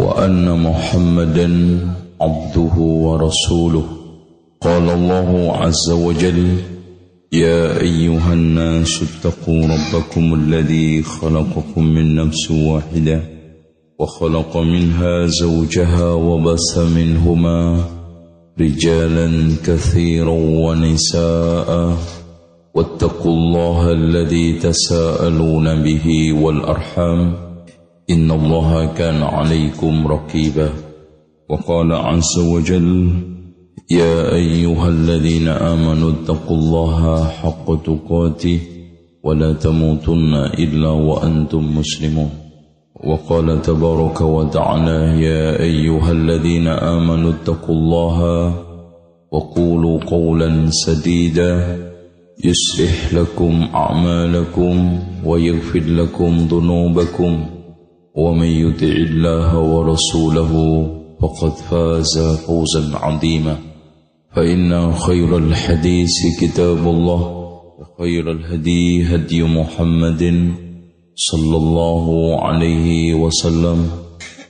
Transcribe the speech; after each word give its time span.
وأن 0.00 0.62
محمدا 0.62 1.78
عبده 2.20 2.74
ورسوله. 2.78 3.84
قال 4.62 4.90
الله 4.90 5.52
عز 5.56 5.90
وجل 5.90 6.56
يا 7.32 7.80
أيها 7.80 8.32
الناس 8.32 9.02
اتقوا 9.02 9.62
ربكم 9.62 10.34
الذي 10.34 11.02
خلقكم 11.02 11.84
من 11.84 12.14
نفس 12.14 12.50
واحدة 12.50 13.22
وخلق 13.98 14.56
منها 14.56 15.26
زوجها 15.26 16.12
وبث 16.12 16.78
منهما 16.78 17.84
رجالا 18.60 19.56
كثيرا 19.66 20.38
ونساء. 20.38 21.96
واتقوا 22.74 23.32
الله 23.32 23.92
الذي 23.92 24.52
تساءلون 24.52 25.82
به 25.82 26.32
والأرحام. 26.32 27.53
إن 28.10 28.30
الله 28.30 28.86
كان 28.86 29.22
عليكم 29.22 30.06
رقيبا 30.06 30.68
وقال 31.50 31.92
عز 31.92 32.38
وجل 32.38 33.10
يا 33.90 34.34
أيها 34.34 34.88
الذين 34.88 35.48
آمنوا 35.48 36.10
اتقوا 36.10 36.56
الله 36.56 37.24
حق 37.24 37.82
تقاته 37.82 38.60
ولا 39.24 39.52
تموتن 39.52 40.34
إلا 40.58 40.88
وأنتم 40.88 41.78
مسلمون. 41.78 42.30
وقال 43.04 43.62
تبارك 43.62 44.20
وتعالى 44.20 45.24
يا 45.24 45.60
أيها 45.60 46.12
الذين 46.12 46.68
آمنوا 46.68 47.32
اتقوا 47.32 47.74
الله 47.74 48.18
وقولوا 49.32 50.00
قولا 50.04 50.70
سديدا 50.70 51.78
يصلح 52.44 53.14
لكم 53.14 53.68
أعمالكم 53.74 54.98
ويغفر 55.24 55.80
لكم 55.80 56.36
ذنوبكم. 56.50 57.53
ومن 58.14 58.46
يطع 58.46 58.86
الله 58.86 59.58
ورسوله 59.58 60.52
فقد 61.20 61.50
فاز 61.50 62.18
فوزا 62.46 62.96
عظيما. 62.96 63.56
فإن 64.36 64.92
خير 64.92 65.38
الحديث 65.38 66.40
كتاب 66.40 66.78
الله 66.78 67.22
وخير 67.78 68.30
الهدي 68.30 69.14
هدي 69.14 69.42
محمد 69.42 70.52
صلى 71.16 71.56
الله 71.56 72.06
عليه 72.40 73.14
وسلم 73.14 73.90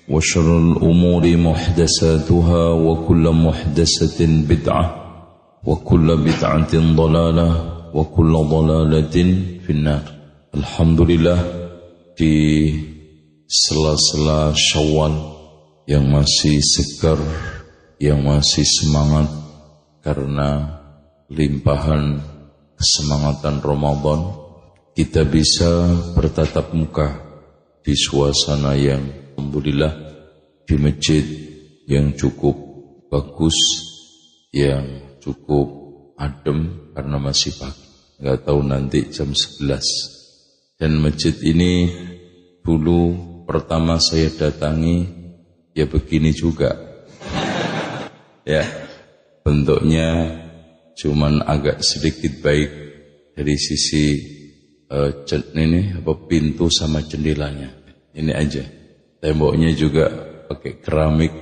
وشر 0.09 0.59
الأمور 0.59 1.37
محدثاتها 1.37 2.73
وكل 2.73 3.31
محدثة 3.31 4.27
بدعة 4.49 4.87
وكل 5.67 6.17
بدعة 6.17 6.73
ضلالة 6.97 7.51
وكل 7.95 8.33
ضلالة 8.33 9.17
في 9.67 9.71
النار. 9.71 10.03
الحمد 10.55 11.01
لله. 11.01 11.41
في 12.17 12.94
sela-sela 13.45 14.57
syawal 14.57 15.15
yang 15.85 16.09
masih 16.09 16.61
segar, 16.65 17.21
yang 18.01 18.25
masih 18.25 18.65
semangat 18.65 19.29
karena 20.01 20.81
limpahan 21.29 22.21
kesemangatan 22.77 23.61
Ramadan, 23.61 24.21
kita 24.95 25.25
bisa 25.29 25.91
bertatap 26.17 26.73
muka 26.73 27.09
di 27.85 27.93
suasana 27.93 28.77
yang 28.77 29.03
Alhamdulillah 29.35 29.93
di 30.65 30.75
masjid 30.79 31.25
yang 31.85 32.17
cukup 32.17 32.57
bagus, 33.13 33.57
yang 34.55 35.19
cukup 35.21 35.67
adem 36.17 36.91
karena 36.95 37.17
masih 37.21 37.53
pagi. 37.59 37.85
Nggak 38.23 38.47
tahu 38.47 38.61
nanti 38.65 38.99
jam 39.11 39.35
11. 39.35 40.79
Dan 40.79 41.03
masjid 41.03 41.35
ini 41.45 41.91
dulu 42.65 43.34
pertama 43.45 44.01
saya 44.01 44.33
datangi 44.33 45.07
ya 45.77 45.85
begini 45.89 46.33
juga. 46.33 46.73
ya, 48.45 48.65
bentuknya 49.45 50.41
cuman 50.95 51.45
agak 51.45 51.81
sedikit 51.83 52.41
baik 52.45 52.71
dari 53.35 53.55
sisi 53.59 54.05
uh, 54.89 55.11
ini 55.57 55.97
apa 55.97 56.13
pintu 56.29 56.71
sama 56.71 57.03
jendelanya. 57.05 57.71
Ini 58.15 58.33
aja. 58.33 58.65
Temboknya 59.19 59.73
juga 59.73 60.07
pakai 60.47 60.79
keramik, 60.85 61.33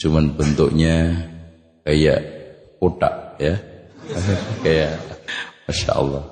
cuman 0.00 0.34
bentuknya 0.34 1.28
kayak 1.84 2.20
kotak 2.80 3.38
ya. 3.38 3.54
kayak 4.64 4.96
Masya 5.68 5.92
Allah. 5.92 6.24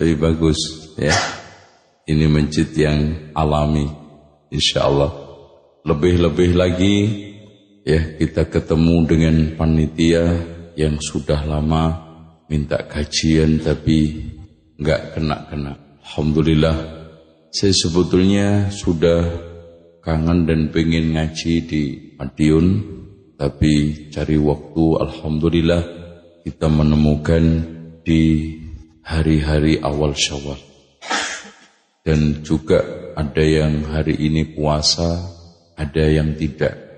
Lebih 0.00 0.16
bagus 0.16 0.58
ya. 0.96 1.12
Ini 2.08 2.26
masjid 2.26 2.66
yang 2.74 3.30
alami 3.36 3.99
insya 4.50 4.86
Allah 4.86 5.10
lebih-lebih 5.86 6.50
lagi 6.58 6.96
ya 7.86 8.20
kita 8.20 8.50
ketemu 8.50 8.96
dengan 9.08 9.36
panitia 9.56 10.24
yang 10.76 11.00
sudah 11.00 11.40
lama 11.48 12.10
minta 12.50 12.84
kajian 12.84 13.62
tapi 13.62 14.28
nggak 14.76 15.16
kena-kena. 15.16 16.02
Alhamdulillah 16.04 16.76
saya 17.50 17.74
sebetulnya 17.74 18.70
sudah 18.70 19.26
kangen 20.02 20.46
dan 20.46 20.70
pengen 20.74 21.14
ngaji 21.14 21.54
di 21.66 21.82
Madiun 22.18 22.66
tapi 23.40 24.06
cari 24.12 24.36
waktu 24.36 24.84
Alhamdulillah 25.00 25.82
kita 26.44 26.68
menemukan 26.68 27.44
di 28.04 28.54
hari-hari 29.04 29.80
awal 29.80 30.12
syawal 30.16 30.69
dan 32.00 32.40
juga 32.40 33.12
ada 33.12 33.44
yang 33.44 33.84
hari 33.92 34.16
ini 34.16 34.56
puasa, 34.56 35.20
ada 35.76 36.04
yang 36.08 36.32
tidak. 36.36 36.88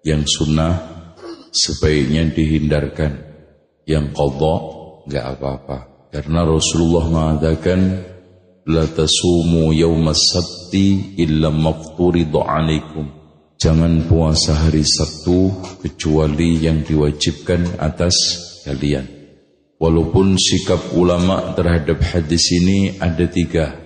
Yang 0.00 0.22
sunnah 0.38 0.74
sebaiknya 1.52 2.30
dihindarkan. 2.32 3.12
Yang 3.84 4.16
qadha 4.16 4.54
enggak 5.06 5.26
apa-apa. 5.36 5.78
Karena 6.10 6.40
Rasulullah 6.48 7.06
mengatakan 7.06 7.80
la 8.66 8.84
tasumu 8.88 9.70
yaumas 9.76 10.32
sabti 10.32 11.18
illa 11.20 11.52
mafturidhu 11.52 12.40
alaikum. 12.42 13.12
Jangan 13.56 14.04
puasa 14.04 14.52
hari 14.68 14.84
Sabtu 14.84 15.48
kecuali 15.80 16.60
yang 16.60 16.84
diwajibkan 16.84 17.80
atas 17.80 18.12
kalian. 18.68 19.08
Walaupun 19.80 20.36
sikap 20.36 20.92
ulama 20.92 21.56
terhadap 21.56 22.04
hadis 22.04 22.52
ini 22.52 23.00
ada 23.00 23.24
tiga. 23.24 23.85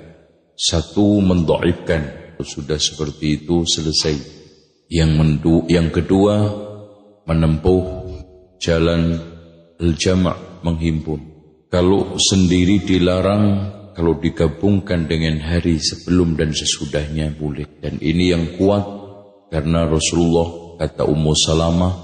Satu 0.61 1.25
mendoibkan 1.25 2.37
sudah 2.45 2.77
seperti 2.77 3.41
itu 3.41 3.65
selesai. 3.65 4.13
Yang 4.93 5.11
mendu, 5.17 5.57
yang 5.73 5.89
kedua 5.89 6.53
menempuh 7.25 7.85
jalan 8.61 9.17
al-jama' 9.81 10.61
menghimpun. 10.61 11.21
Kalau 11.73 12.21
sendiri 12.21 12.85
dilarang, 12.85 13.45
kalau 13.97 14.21
digabungkan 14.21 15.09
dengan 15.09 15.41
hari 15.41 15.81
sebelum 15.81 16.37
dan 16.37 16.53
sesudahnya 16.53 17.33
boleh. 17.41 17.81
Dan 17.81 17.97
ini 18.03 18.29
yang 18.29 18.61
kuat 18.61 18.85
karena 19.49 19.89
Rasulullah 19.89 20.77
kata 20.77 21.09
Ummu 21.09 21.33
Salamah 21.39 21.95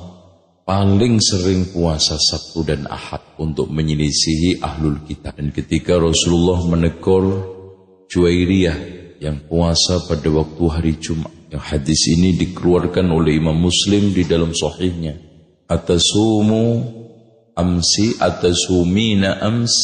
paling 0.65 1.21
sering 1.21 1.77
puasa 1.77 2.17
Sabtu 2.17 2.65
dan 2.65 2.89
Ahad 2.89 3.37
untuk 3.37 3.69
menyelisihi 3.69 4.65
ahlul 4.65 5.05
kita. 5.05 5.35
Dan 5.35 5.51
ketika 5.53 5.99
Rasulullah 5.99 6.63
menegur 6.71 7.56
Juwairiyah 8.07 8.79
yang 9.21 9.49
puasa 9.49 10.05
pada 10.07 10.29
waktu 10.31 10.65
hari 10.71 10.93
Jumat. 11.01 11.33
Yang 11.51 11.63
hadis 11.63 12.01
ini 12.13 12.35
dikeluarkan 12.37 13.07
oleh 13.11 13.39
Imam 13.39 13.57
Muslim 13.57 14.11
di 14.11 14.27
dalam 14.27 14.51
sahihnya. 14.53 15.15
Atasumu 15.67 16.83
amsi 17.55 18.19
atasumina 18.19 19.41
ams. 19.41 19.75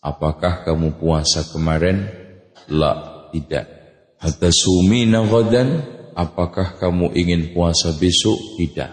Apakah 0.00 0.64
kamu 0.64 0.96
puasa 0.96 1.44
kemarin? 1.52 2.08
La, 2.72 3.28
tidak. 3.30 3.68
Atasumina 4.18 5.24
ghadan. 5.28 6.00
Apakah 6.16 6.76
kamu 6.80 7.12
ingin 7.16 7.54
puasa 7.54 7.94
besok? 7.96 8.36
Tidak. 8.58 8.90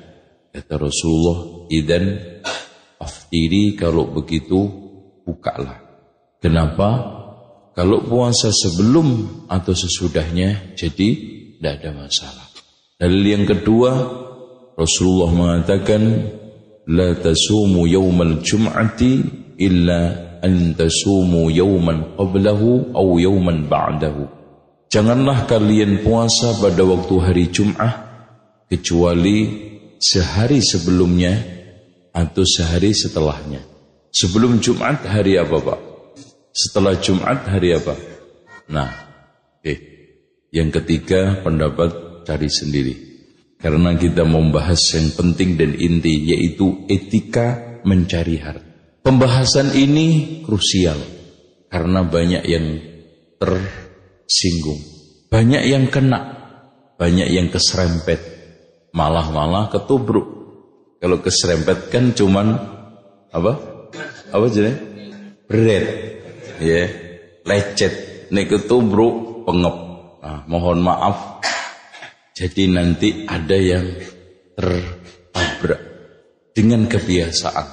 Kata 0.53 0.73
Rasulullah, 0.79 1.67
idan 1.71 2.19
aftiri 3.01 3.75
kalau 3.75 4.11
begitu 4.11 4.59
bukalah. 5.25 5.81
Kenapa? 6.39 7.16
Kalau 7.77 8.01
puasa 8.01 8.49
sebelum 8.49 9.45
atau 9.45 9.77
sesudahnya 9.77 10.73
jadi 10.73 11.09
tidak 11.61 11.73
ada 11.77 11.89
masalah. 11.93 12.45
Dalil 12.97 13.21
yang 13.21 13.45
kedua 13.45 13.93
Rasulullah 14.73 15.29
mengatakan 15.29 16.01
la 16.89 17.13
tasumu 17.13 17.85
yawmal 17.85 18.41
jum'ati 18.41 19.13
illa 19.61 20.01
an 20.41 20.73
tasumu 20.73 21.53
yawman 21.53 22.17
qablahu 22.17 22.97
aw 22.97 23.07
yawman 23.21 23.69
ba'dahu 23.69 24.25
Janganlah 24.87 25.45
kalian 25.45 26.01
puasa 26.01 26.57
pada 26.57 26.81
waktu 26.81 27.15
hari 27.19 27.45
Jum'ah 27.51 27.93
kecuali 28.71 29.67
sehari 29.99 30.63
sebelumnya 30.63 31.35
atau 32.15 32.47
sehari 32.47 32.95
setelahnya. 32.95 33.61
Sebelum 34.15 34.63
Jumat 34.63 35.03
hari 35.03 35.35
apa, 35.35 35.59
Pak? 35.59 35.86
Setelah 36.57 36.97
Jumat 36.97 37.45
hari 37.45 37.77
apa? 37.77 37.93
Nah, 38.73 38.89
eh, 39.61 39.77
yang 40.49 40.73
ketiga 40.73 41.45
pendapat 41.45 42.25
cari 42.25 42.49
sendiri. 42.49 42.93
Karena 43.61 43.93
kita 43.93 44.25
membahas 44.25 44.81
yang 44.97 45.13
penting 45.13 45.53
dan 45.53 45.77
inti 45.77 46.33
yaitu 46.33 46.89
etika 46.89 47.77
mencari 47.85 48.41
harta. 48.41 48.65
Pembahasan 49.05 49.77
ini 49.77 50.41
krusial 50.41 50.97
karena 51.69 52.01
banyak 52.01 52.43
yang 52.49 52.65
tersinggung, 53.37 54.81
banyak 55.29 55.61
yang 55.61 55.87
kena, 55.93 56.21
banyak 56.97 57.29
yang 57.29 57.53
keserempet, 57.53 58.19
malah-malah 58.97 59.69
ketubruk. 59.69 60.27
Kalau 60.97 61.21
keserempet 61.21 61.93
kan 61.93 62.17
cuman 62.17 62.57
apa? 63.29 63.53
Apa 64.33 64.45
jadi? 64.49 64.73
Berat, 65.47 66.16
ya, 66.61 66.83
lecet. 67.45 67.93
Nek 68.33 68.45
ketubruk 68.51 69.47
pengep. 69.47 69.75
Nah, 70.23 70.43
mohon 70.51 70.83
maaf. 70.83 71.39
Jadi 72.37 72.69
nanti 72.69 73.25
ada 73.25 73.57
yang 73.57 73.87
tertabrak 74.53 75.81
dengan 76.53 76.85
kebiasaan 76.85 77.67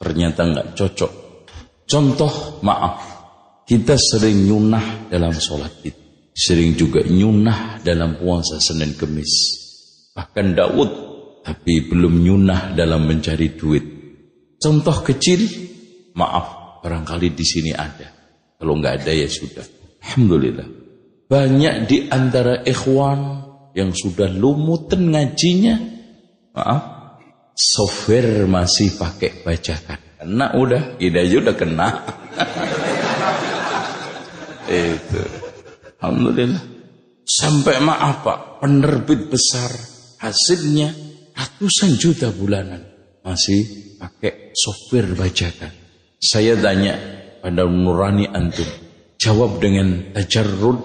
ternyata 0.00 0.48
nggak 0.48 0.68
cocok. 0.72 1.12
Contoh 1.88 2.60
maaf, 2.64 2.96
kita 3.68 3.96
sering 3.96 4.48
nyunah 4.48 5.12
dalam 5.12 5.34
sholat 5.36 5.72
itu. 5.84 6.00
Sering 6.38 6.78
juga 6.78 7.02
nyunah 7.02 7.82
dalam 7.82 8.16
puasa 8.16 8.62
Senin 8.62 8.94
Kemis. 8.94 9.32
Bahkan 10.14 10.46
Daud, 10.54 10.90
tapi 11.42 11.88
belum 11.88 12.22
nyunah 12.22 12.78
dalam 12.78 13.04
mencari 13.08 13.58
duit. 13.58 13.84
Contoh 14.60 15.02
kecil, 15.02 15.42
maaf, 16.14 16.78
barangkali 16.84 17.34
di 17.34 17.44
sini 17.44 17.72
ada. 17.74 18.17
Kalau 18.58 18.74
nggak 18.74 18.94
ada 19.02 19.12
ya 19.14 19.28
sudah. 19.30 19.62
Alhamdulillah. 20.02 20.66
Banyak 21.30 21.74
di 21.86 22.10
antara 22.10 22.66
ikhwan 22.66 23.46
yang 23.76 23.94
sudah 23.94 24.26
lumutan 24.26 25.14
ngajinya, 25.14 25.78
maaf, 26.58 26.82
software 27.54 28.50
masih 28.50 28.98
pakai 28.98 29.46
bajakan. 29.46 29.98
Kena 30.18 30.58
udah, 30.58 30.98
ida 30.98 31.22
udah 31.22 31.54
kena. 31.54 31.88
Itu. 34.68 35.22
Alhamdulillah. 36.02 36.62
Sampai 37.28 37.76
maaf 37.84 38.24
Pak, 38.24 38.64
penerbit 38.64 39.28
besar 39.28 39.68
hasilnya 40.18 40.88
ratusan 41.36 42.00
juta 42.00 42.32
bulanan 42.32 42.80
masih 43.20 43.92
pakai 44.00 44.56
software 44.56 45.12
bajakan. 45.12 45.70
Saya 46.18 46.56
tanya 46.56 47.17
pada 47.48 47.64
nurani 47.64 48.28
antum, 48.28 48.68
jawab 49.16 49.56
dengan 49.56 50.12
tajarrud 50.12 50.78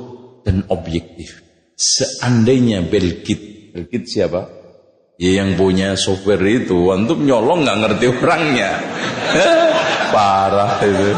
dan 0.48 0.63
objektif. 0.71 1.44
Seandainya 1.75 2.88
Belkit, 2.88 3.75
Belkit 3.75 4.07
siapa? 4.07 4.48
Ya 5.19 5.44
yang 5.44 5.60
punya 5.60 6.00
software 6.00 6.39
itu 6.48 6.88
antum 6.95 7.27
nyolong 7.27 7.68
nggak 7.68 7.80
ngerti 7.83 8.06
orangnya. 8.15 8.71
Parah 10.15 10.80
itu. 10.88 11.12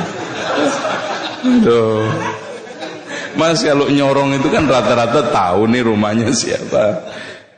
Aduh. 1.46 2.10
Mas 3.38 3.62
kalau 3.62 3.86
nyorong 3.86 4.42
itu 4.42 4.50
kan 4.50 4.66
rata-rata 4.66 5.30
tahu 5.30 5.70
nih 5.70 5.86
rumahnya 5.86 6.34
siapa. 6.34 7.06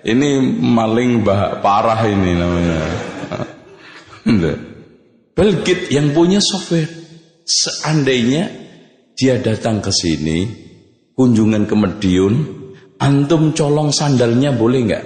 Ini 0.04 0.44
maling 0.60 1.24
bah 1.24 1.64
parah 1.64 2.04
ini 2.04 2.32
namanya. 2.36 2.82
Belkit 5.38 5.94
yang 5.94 6.12
punya 6.18 6.42
software. 6.42 6.97
Seandainya 7.48 8.52
dia 9.16 9.40
datang 9.40 9.80
ke 9.80 9.88
sini, 9.88 10.44
kunjungan 11.16 11.64
ke 11.64 11.76
Medion, 11.80 12.36
antum 13.00 13.56
colong 13.56 13.96
sandalnya 13.96 14.52
boleh 14.52 14.80
nggak? 14.84 15.06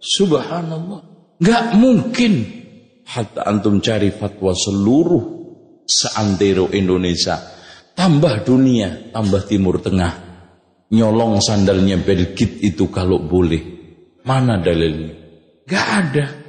Subhanallah. 0.00 1.00
Gak 1.36 1.76
mungkin. 1.76 2.64
Hatta 3.06 3.44
antum 3.44 3.84
cari 3.84 4.08
fatwa 4.08 4.56
seluruh 4.56 5.24
seantero 5.84 6.72
Indonesia. 6.72 7.38
Tambah 7.92 8.42
dunia, 8.42 9.12
tambah 9.12 9.44
timur 9.44 9.84
tengah. 9.84 10.24
Nyolong 10.96 11.44
sandalnya 11.44 12.00
Belgit 12.00 12.64
itu 12.64 12.88
kalau 12.88 13.20
boleh. 13.20 13.62
Mana 14.24 14.58
dalilnya? 14.58 15.12
Gak 15.68 15.86
ada. 15.86 16.45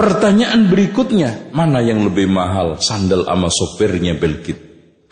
Pertanyaan 0.00 0.72
berikutnya, 0.72 1.52
mana 1.52 1.84
yang 1.84 2.00
lebih 2.08 2.24
mahal? 2.24 2.80
Sandal 2.80 3.28
sama 3.28 3.52
sopirnya 3.52 4.16
Belgit. 4.16 4.56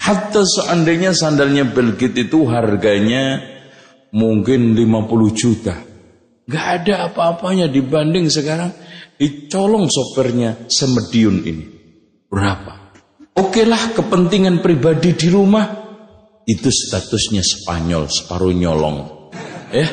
Hatta 0.01 0.41
seandainya 0.41 1.13
sandalnya 1.13 1.69
Belgit 1.69 2.17
itu 2.17 2.49
harganya 2.49 3.37
mungkin 4.17 4.73
50 4.73 5.37
juta. 5.37 5.77
Gak 6.49 6.67
ada 6.81 7.13
apa-apanya 7.13 7.69
dibanding 7.69 8.33
sekarang 8.33 8.73
dicolong 9.21 9.93
sopirnya 9.93 10.57
semediun 10.73 11.45
ini. 11.45 11.65
Berapa? 12.33 12.97
Oke 13.37 13.69
lah 13.69 13.93
kepentingan 13.93 14.65
pribadi 14.65 15.13
di 15.13 15.29
rumah 15.29 15.69
itu 16.49 16.73
statusnya 16.73 17.45
Spanyol, 17.45 18.09
separuh 18.09 18.57
nyolong. 18.57 19.29
Ya, 19.69 19.85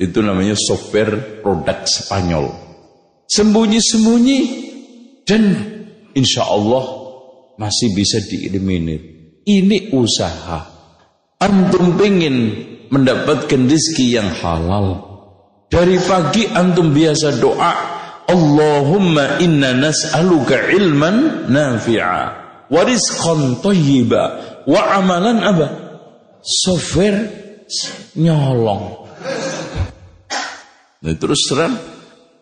itu 0.00 0.24
namanya 0.24 0.56
software 0.56 1.44
produk 1.44 1.84
Spanyol. 1.84 2.69
Sembunyi-sembunyi 3.30 4.38
dan 5.22 5.42
insya 6.18 6.42
Allah 6.50 6.82
masih 7.54 7.94
bisa 7.94 8.18
dieliminir. 8.26 9.00
Ini 9.46 9.94
usaha. 9.94 10.66
Antum 11.40 11.96
pengen 11.96 12.52
mendapatkan 12.90 13.70
rezeki 13.70 14.06
yang 14.18 14.28
halal 14.42 15.10
dari 15.70 16.02
pagi 16.02 16.50
antum 16.50 16.90
biasa 16.90 17.38
doa, 17.38 17.72
Allahumma 18.26 19.38
inna 19.38 19.70
nas'aluka 19.70 20.66
ilman 20.74 21.46
nafi'a 21.46 22.18
wa 22.66 22.82
rizqan 22.82 23.62
thayyiba 23.62 24.22
wa 24.66 24.80
amalan 24.98 25.38
apa? 25.38 25.66
Software 26.42 27.22
nyolong. 28.18 29.06
Nah, 31.00 31.14
terus 31.16 31.46
terang 31.46 31.78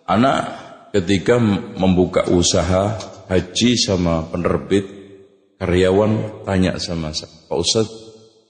anak 0.08 0.57
ketika 0.94 1.38
membuka 1.76 2.26
usaha 2.30 2.96
haji 3.28 3.70
sama 3.76 4.24
penerbit 4.28 4.86
karyawan 5.60 6.44
tanya 6.46 6.80
sama 6.80 7.12
saya, 7.12 7.32
Pak 7.50 7.58
Ustadz 7.58 7.92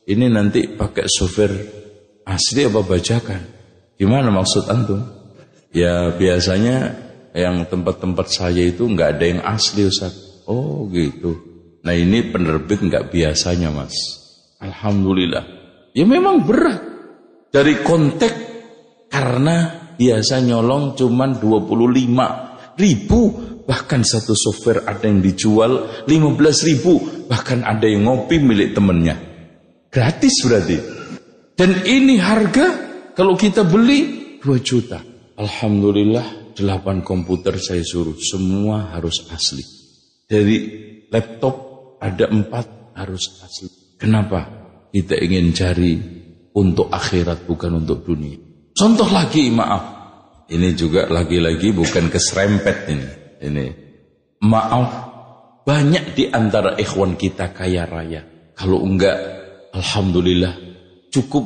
ini 0.09 0.27
nanti 0.33 0.65
pakai 0.65 1.05
software 1.05 1.57
asli 2.25 2.65
apa 2.65 2.81
bajakan? 2.81 3.43
Gimana 4.01 4.33
maksud 4.33 4.65
antum? 4.73 5.05
Ya 5.69 6.17
biasanya 6.17 6.97
yang 7.37 7.69
tempat-tempat 7.69 8.27
saya 8.33 8.65
itu 8.65 8.89
nggak 8.89 9.21
ada 9.21 9.25
yang 9.29 9.41
asli 9.45 9.85
Ustaz. 9.85 10.45
Oh 10.49 10.89
gitu. 10.89 11.37
Nah 11.85 11.93
ini 11.93 12.25
penerbit 12.33 12.81
nggak 12.81 13.13
biasanya 13.13 13.69
mas. 13.69 13.93
Alhamdulillah. 14.65 15.45
Ya 15.93 16.05
memang 16.09 16.45
berat. 16.45 16.81
Dari 17.49 17.81
kontek 17.81 18.33
karena 19.09 19.88
biasa 19.99 20.41
nyolong 20.47 20.95
cuman 20.95 21.43
25 21.43 22.79
ribu. 22.79 23.21
Bahkan 23.69 24.01
satu 24.01 24.33
software 24.33 24.89
ada 24.89 25.05
yang 25.05 25.21
dijual 25.21 26.07
15 26.09 26.69
ribu. 26.73 26.97
Bahkan 27.29 27.67
ada 27.67 27.85
yang 27.85 28.09
ngopi 28.09 28.41
milik 28.41 28.73
temennya. 28.73 29.19
Gratis 29.93 30.41
berarti. 30.47 30.79
Dan 31.53 31.85
ini 31.85 32.17
harga 32.17 32.67
kalau 33.13 33.37
kita 33.37 33.67
beli 33.69 34.41
2 34.41 34.65
juta. 34.65 35.03
Alhamdulillah 35.37 36.57
8 36.57 37.05
komputer 37.05 37.61
saya 37.61 37.85
suruh. 37.85 38.17
Semua 38.17 38.95
harus 38.97 39.29
asli. 39.29 39.67
Dari 40.25 40.57
laptop 41.13 41.55
ada 42.01 42.31
4 42.31 42.97
harus 42.97 43.43
asli. 43.45 43.69
Kenapa? 44.01 44.49
Kita 44.89 45.13
ingin 45.21 45.53
cari 45.53 45.93
untuk 46.57 46.89
akhirat 46.89 47.45
bukan 47.45 47.85
untuk 47.85 48.09
dunia. 48.09 48.48
Contoh 48.79 49.11
lagi 49.11 49.51
maaf. 49.51 49.99
Ini 50.47 50.71
juga 50.79 51.11
lagi-lagi 51.11 51.75
bukan 51.75 52.07
keserempet 52.07 52.77
ini. 52.87 53.09
Ini 53.43 53.67
maaf 54.47 54.89
banyak 55.67 56.15
di 56.15 56.31
antara 56.31 56.79
ikhwan 56.79 57.19
kita 57.19 57.51
kaya 57.51 57.91
raya. 57.91 58.23
Kalau 58.55 58.79
enggak, 58.87 59.19
Alhamdulillah 59.75 60.55
cukup 61.11 61.43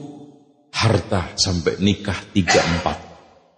harta 0.76 1.32
sampai 1.40 1.80
nikah 1.80 2.20
tiga 2.36 2.60
empat. 2.60 2.98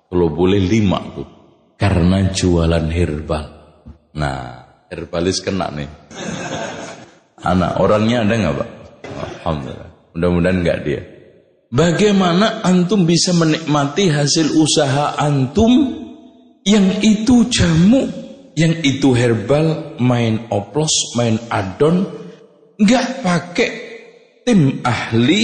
Kalau 0.07 0.31
boleh 0.31 0.63
lima 0.63 1.03
tuh. 1.11 1.29
Karena 1.75 2.31
jualan 2.31 2.87
herbal. 2.95 3.47
Nah, 4.15 4.39
herbalis 4.87 5.43
kena 5.43 5.75
nih. 5.75 5.91
Anak 7.43 7.83
orangnya 7.83 8.23
ada 8.23 8.35
nggak 8.39 8.55
pak? 8.55 8.71
Alhamdulillah. 9.19 9.91
Mudah-mudahan 10.15 10.59
nggak 10.63 10.79
dia. 10.87 11.14
Bagaimana 11.75 12.63
antum 12.63 13.03
bisa 13.03 13.35
menikmati 13.35 14.07
hasil 14.07 14.55
usaha 14.55 15.19
antum 15.19 15.91
yang 16.63 17.03
itu 17.03 17.51
jamu, 17.51 18.07
yang 18.55 18.79
itu 18.87 19.11
herbal, 19.11 19.99
main 19.99 20.47
oplos, 20.55 21.19
main 21.19 21.35
adon, 21.51 22.07
nggak 22.79 23.27
pakai 23.27 23.71
tim 24.47 24.87
ahli, 24.87 25.43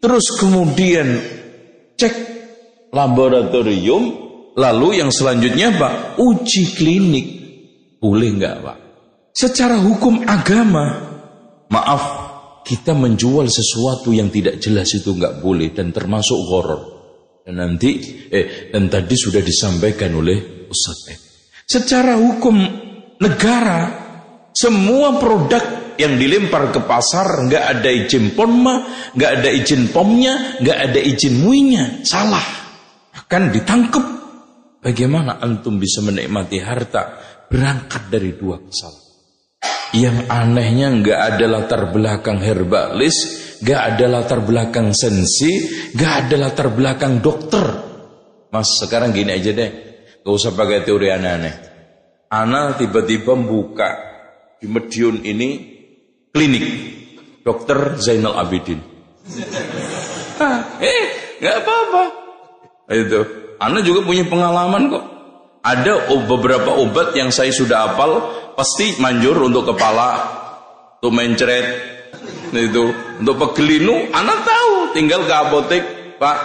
terus 0.00 0.32
kemudian 0.40 1.20
cek 2.00 2.14
laboratorium, 2.88 4.02
lalu 4.56 5.04
yang 5.04 5.12
selanjutnya 5.12 5.76
pak 5.76 6.16
uji 6.24 6.72
klinik, 6.72 7.26
boleh 8.00 8.32
nggak 8.32 8.56
pak? 8.64 8.78
Secara 9.36 9.76
hukum 9.76 10.24
agama, 10.24 11.04
maaf 11.68 12.23
kita 12.64 12.96
menjual 12.96 13.44
sesuatu 13.46 14.10
yang 14.10 14.32
tidak 14.32 14.56
jelas 14.56 14.88
itu 14.96 15.12
nggak 15.12 15.44
boleh 15.44 15.70
dan 15.76 15.92
termasuk 15.92 16.40
horor. 16.48 16.82
Dan 17.44 17.60
nanti 17.60 18.24
eh 18.32 18.72
dan 18.72 18.88
tadi 18.88 19.12
sudah 19.12 19.44
disampaikan 19.44 20.16
oleh 20.16 20.64
Ustaz 20.64 20.98
eh. 21.12 21.18
Secara 21.68 22.16
hukum 22.16 22.56
negara 23.20 23.80
semua 24.56 25.20
produk 25.20 25.94
yang 26.00 26.16
dilempar 26.16 26.72
ke 26.72 26.80
pasar 26.88 27.46
nggak 27.46 27.64
ada 27.78 27.90
izin 27.92 28.32
PONMA, 28.32 28.74
nggak 29.12 29.30
ada 29.40 29.50
izin 29.52 29.92
POMnya, 29.92 30.64
nggak 30.64 30.78
ada 30.90 31.00
izin 31.04 31.34
MUInya, 31.44 31.84
salah. 32.02 32.46
Akan 33.14 33.52
ditangkap. 33.52 34.04
Bagaimana 34.84 35.40
antum 35.40 35.80
bisa 35.80 36.04
menikmati 36.04 36.60
harta 36.60 37.20
berangkat 37.48 38.12
dari 38.12 38.36
dua 38.36 38.60
kesalahan? 38.60 39.03
Yang 39.94 40.26
anehnya 40.26 40.90
nggak 40.90 41.20
ada 41.34 41.46
latar 41.46 41.82
belakang 41.94 42.42
herbalis, 42.42 43.16
nggak 43.62 43.80
ada 43.94 44.06
latar 44.10 44.42
belakang 44.42 44.90
sensi, 44.90 45.70
nggak 45.94 46.12
ada 46.26 46.36
latar 46.36 46.74
belakang 46.74 47.22
dokter. 47.22 47.62
Mas 48.50 48.74
sekarang 48.82 49.14
gini 49.14 49.38
aja 49.38 49.54
deh, 49.54 49.70
gak 50.22 50.34
usah 50.34 50.50
pakai 50.50 50.82
teori 50.82 51.14
aneh-aneh. 51.14 51.54
Ana 52.26 52.74
tiba-tiba 52.74 53.38
buka 53.38 53.90
di 54.58 54.66
Medion 54.66 55.22
ini 55.22 55.78
klinik 56.34 56.66
dokter 57.46 57.94
Zainal 58.02 58.34
Abidin. 58.34 58.82
eh, 60.82 61.04
nggak 61.38 61.56
apa-apa. 61.62 62.02
Itu, 62.90 63.20
Ana 63.62 63.78
juga 63.86 64.02
punya 64.02 64.26
pengalaman 64.26 64.90
kok. 64.90 65.13
Ada 65.64 66.12
beberapa 66.28 66.76
obat 66.76 67.16
yang 67.16 67.32
saya 67.32 67.48
sudah 67.48 67.88
hafal 67.88 68.12
pasti 68.52 69.00
manjur 69.00 69.48
untuk 69.48 69.72
kepala, 69.72 70.12
untuk 71.00 71.16
mencret, 71.16 71.66
itu 72.52 72.92
untuk 73.20 73.36
pegelinu, 73.40 74.12
anak 74.12 74.44
tahu, 74.44 74.92
tinggal 74.92 75.24
ke 75.24 75.34
apotek, 75.34 75.84
Pak, 76.20 76.38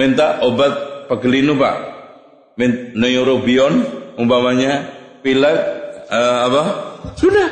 minta 0.00 0.40
obat 0.40 1.06
pegelinu, 1.12 1.54
Pak. 1.60 1.76
Neurobion, 2.96 3.84
umpamanya, 4.16 4.88
pilek, 5.20 5.58
uh, 6.08 6.38
apa? 6.48 6.62
Sudah. 7.16 7.48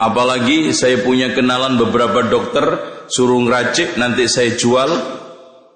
Apalagi 0.00 0.72
saya 0.72 1.04
punya 1.04 1.36
kenalan 1.36 1.76
beberapa 1.76 2.24
dokter, 2.24 2.64
suruh 3.12 3.44
ngeracik, 3.44 4.00
nanti 4.00 4.24
saya 4.24 4.56
jual, 4.56 4.88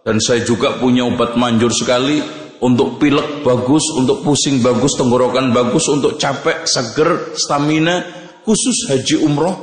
dan 0.05 0.17
saya 0.21 0.41
juga 0.45 0.81
punya 0.81 1.05
obat 1.05 1.37
manjur 1.37 1.73
sekali, 1.73 2.25
untuk 2.65 2.97
pilek 2.97 3.45
bagus, 3.45 3.93
untuk 3.93 4.25
pusing 4.25 4.65
bagus, 4.65 4.97
tenggorokan 4.97 5.53
bagus, 5.53 5.85
untuk 5.93 6.17
capek, 6.17 6.65
seger, 6.65 7.37
stamina, 7.37 8.01
khusus 8.41 8.89
haji 8.89 9.21
umroh 9.21 9.57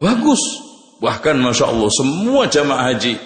bagus. 0.00 0.40
Bahkan 1.04 1.36
masya 1.36 1.68
Allah 1.68 1.90
semua 1.92 2.48
jamaah 2.48 2.94
haji, 2.94 3.20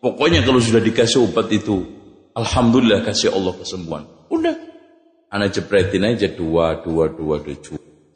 pokoknya 0.00 0.40
kalau 0.40 0.56
sudah 0.56 0.80
dikasih 0.80 1.20
obat 1.20 1.52
itu, 1.52 1.84
alhamdulillah 2.32 3.04
kasih 3.04 3.28
Allah 3.34 3.52
kesembuhan. 3.60 4.08
Udah, 4.32 4.56
anak 5.28 5.52
jepretin 5.52 6.08
aja 6.08 6.32
dua, 6.32 6.80
dua, 6.80 7.12
dua, 7.12 7.44
dua, 7.44 7.56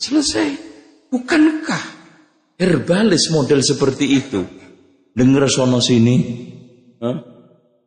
selesai. 0.00 0.72
Bukankah 1.12 1.84
herbalis 2.56 3.28
model 3.28 3.60
seperti 3.60 4.06
itu? 4.18 4.40
Dengar 5.14 5.46
sono 5.46 5.78
sini, 5.78 6.16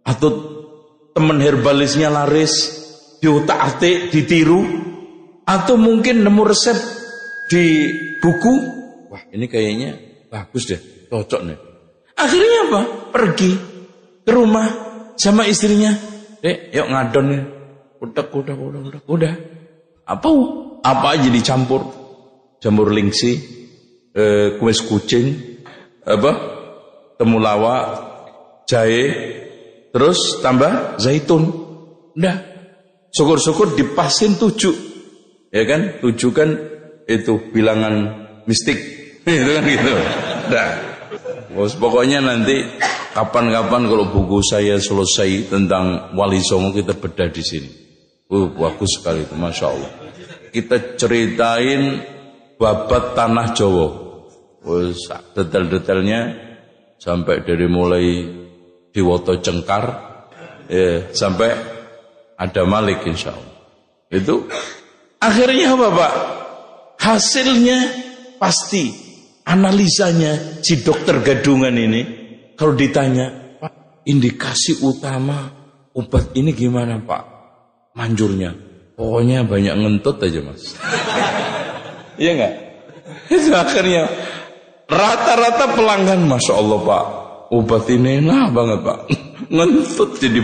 atau 0.08 0.57
teman 1.18 1.42
herbalisnya 1.42 2.14
laris, 2.14 2.54
diotak-atik, 3.18 4.14
ditiru, 4.14 4.62
atau 5.50 5.74
mungkin 5.74 6.22
nemu 6.22 6.46
resep 6.46 6.78
di 7.50 7.90
buku, 8.22 8.54
wah 9.10 9.26
ini 9.34 9.50
kayaknya 9.50 9.98
bagus 10.30 10.70
deh, 10.70 10.78
cocok 11.10 11.42
nih. 11.42 11.58
Akhirnya 12.22 12.60
apa? 12.70 12.82
Pergi 13.10 13.52
ke 14.22 14.30
rumah 14.30 14.70
sama 15.18 15.50
istrinya, 15.50 15.90
dek, 16.46 16.70
yuk 16.70 16.86
ngadon 16.86 17.26
nih, 17.34 17.44
udah, 17.98 18.26
udah, 18.30 18.54
udah, 18.54 18.82
udah, 18.86 19.02
udah. 19.10 19.34
Apa? 20.06 20.30
Apa 20.86 21.18
aja 21.18 21.34
dicampur, 21.34 21.82
jamur 22.62 22.94
lingsi, 22.94 23.42
eh, 24.14 24.54
kumis 24.62 24.86
kucing, 24.86 25.34
apa? 26.06 26.32
Temulawak, 27.18 27.86
jahe, 28.70 29.04
Terus 29.98 30.46
tambah 30.46 31.02
zaitun. 31.02 31.50
Udah. 32.14 32.38
Syukur-syukur 33.10 33.74
dipasin 33.74 34.38
tujuh. 34.38 34.78
Ya 35.50 35.66
kan? 35.66 35.98
Tujuh 36.06 36.30
kan 36.38 36.54
itu 37.10 37.50
bilangan 37.50 38.14
mistik. 38.46 38.78
itu 39.26 39.52
kan 39.58 39.66
gitu. 39.66 39.94
Bos, 41.58 41.74
pokoknya 41.82 42.22
nanti 42.22 42.62
kapan-kapan 43.18 43.90
kalau 43.90 44.06
buku 44.14 44.38
saya 44.46 44.78
selesai 44.78 45.50
tentang 45.50 46.14
Wali 46.14 46.46
Songo 46.46 46.78
kita 46.78 46.94
bedah 46.94 47.34
di 47.34 47.42
sini. 47.42 47.70
Uh, 48.30 48.54
bagus 48.54 49.02
sekali 49.02 49.26
itu, 49.26 49.34
masya 49.34 49.66
Allah. 49.66 49.92
Kita 50.54 50.94
ceritain 50.94 52.06
babat 52.62 53.18
tanah 53.18 53.50
Jawa. 53.58 53.88
detail-detailnya 55.34 56.22
sampai 57.02 57.42
dari 57.48 57.66
mulai 57.72 58.06
Diwoto 58.92 59.38
Cengkar 59.40 59.86
ya, 60.70 61.12
sampai 61.12 61.50
ada 62.38 62.62
Malik 62.64 63.04
insya 63.08 63.34
Allah. 63.34 63.58
Itu 64.08 64.48
akhirnya 65.20 65.74
apa 65.76 65.88
Pak? 65.92 66.14
Hasilnya 66.98 67.80
pasti 68.38 68.90
analisanya 69.46 70.62
si 70.62 70.82
dokter 70.82 71.22
gadungan 71.24 71.74
ini 71.76 72.02
kalau 72.58 72.74
ditanya 72.74 73.58
Pak 73.62 74.04
indikasi 74.06 74.82
utama 74.84 75.50
obat 75.96 76.34
ini 76.38 76.54
gimana 76.54 77.02
Pak? 77.02 77.24
Manjurnya 77.98 78.54
pokoknya 78.94 79.46
banyak 79.46 79.74
ngentut 79.74 80.18
aja 80.22 80.40
Mas. 80.46 80.64
Iya 82.18 82.34
enggak? 82.34 82.54
Itu 83.30 83.54
akhirnya 83.54 84.10
rata-rata 84.90 85.78
pelanggan 85.78 86.26
Masya 86.26 86.54
Allah 86.58 86.80
Pak 86.82 87.04
obat 87.52 87.88
ini 87.92 88.24
enak 88.24 88.52
banget 88.52 88.80
pak. 88.84 89.00
Ngentut 89.56 90.20
jadi 90.20 90.40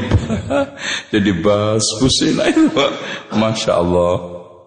jadi 1.13 1.31
bas 1.43 1.83
pusing 2.00 2.39
itu 2.39 2.72
pak. 2.72 2.91
Masya 3.36 3.72
Allah. 3.75 4.13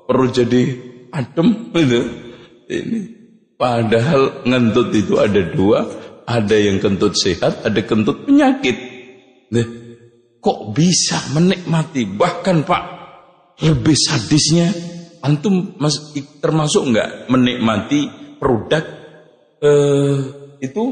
Perlu 0.07 0.29
jadi 0.31 0.63
adem 1.11 1.75
itu 1.75 2.01
ini 2.71 3.01
padahal 3.57 4.47
ngentut 4.47 4.89
itu 4.95 5.17
ada 5.17 5.41
dua. 5.41 5.81
Ada 6.27 6.59
yang 6.59 6.83
kentut 6.83 7.15
sehat 7.15 7.63
ada 7.63 7.81
kentut 7.87 8.27
penyakit. 8.27 8.75
Nih, 9.55 9.67
kok 10.43 10.75
bisa 10.75 11.23
menikmati? 11.31 12.03
Bahkan 12.03 12.67
pak 12.67 12.83
lebih 13.63 13.95
sadisnya 13.95 14.69
antum 15.23 15.79
mas, 15.81 16.13
termasuk 16.43 16.93
nggak 16.93 17.31
menikmati 17.31 18.11
produk 18.43 18.85
eh, 19.63 20.17
itu 20.61 20.83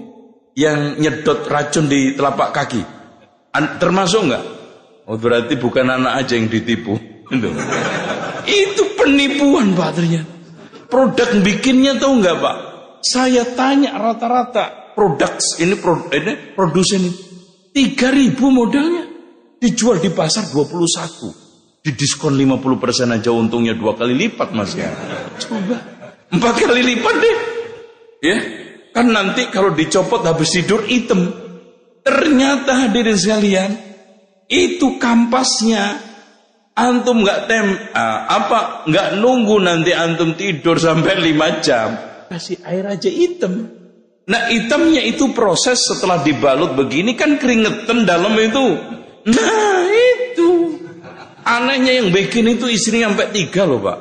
yang 0.54 0.98
nyedot 0.98 1.46
racun 1.46 1.86
di 1.90 2.14
telapak 2.14 2.50
kaki? 2.54 2.82
Termasuk 3.54 4.20
enggak? 4.26 4.44
Oh 5.04 5.20
berarti 5.20 5.54
bukan 5.60 5.86
anak 5.90 6.24
aja 6.24 6.34
yang 6.34 6.48
ditipu. 6.48 6.96
Itu 8.44 8.82
penipuan 8.98 9.76
Pak 9.76 9.90
ternyata. 9.94 10.32
Produk 10.88 11.28
bikinnya 11.42 11.98
tahu 11.98 12.22
enggak 12.22 12.36
Pak? 12.40 12.56
Saya 13.04 13.44
tanya 13.52 14.00
rata-rata 14.00 14.84
produk 14.94 15.34
ini 15.60 15.74
ini 16.14 16.32
produsen 16.54 17.02
ini 17.02 17.12
3000 17.74 18.38
modalnya 18.38 19.04
dijual 19.58 19.98
di 19.98 20.14
pasar 20.14 20.46
21 20.48 21.84
di 21.84 21.90
diskon 21.92 22.38
50% 22.38 23.12
aja 23.12 23.28
untungnya 23.34 23.76
dua 23.76 23.92
kali 23.92 24.16
lipat 24.16 24.56
mas 24.56 24.72
ya 24.72 24.88
coba 25.36 25.76
empat 26.32 26.54
kali 26.64 26.80
lipat 26.80 27.14
deh 27.20 27.36
ya 28.24 28.38
Kan 28.94 29.10
nanti 29.10 29.50
kalau 29.50 29.74
dicopot 29.74 30.22
habis 30.22 30.54
tidur 30.54 30.86
hitam. 30.86 31.42
Ternyata 32.04 32.86
hadirin 32.86 33.18
sekalian, 33.18 33.70
itu 34.46 35.00
kampasnya 35.00 36.14
Antum 36.74 37.22
nggak 37.22 37.46
tem 37.46 37.70
uh, 37.94 38.18
apa 38.26 38.82
nggak 38.90 39.22
nunggu 39.22 39.62
nanti 39.62 39.94
antum 39.94 40.34
tidur 40.34 40.74
sampai 40.74 41.22
lima 41.22 41.62
jam, 41.62 41.94
kasih 42.26 42.66
air 42.66 42.82
aja 42.90 43.06
hitam. 43.06 43.70
Nah 44.26 44.50
hitamnya 44.50 44.98
itu 45.06 45.30
proses 45.30 45.86
setelah 45.86 46.26
dibalut 46.26 46.74
begini 46.74 47.14
kan 47.14 47.38
keringetan 47.38 48.02
dalam 48.02 48.34
itu. 48.42 48.74
Nah 49.30 49.86
itu 49.86 50.50
anehnya 51.46 52.02
yang 52.02 52.10
bikin 52.10 52.58
itu 52.58 52.66
istrinya 52.66 53.14
sampai 53.14 53.30
tiga 53.30 53.70
loh 53.70 53.78
pak. 53.78 53.98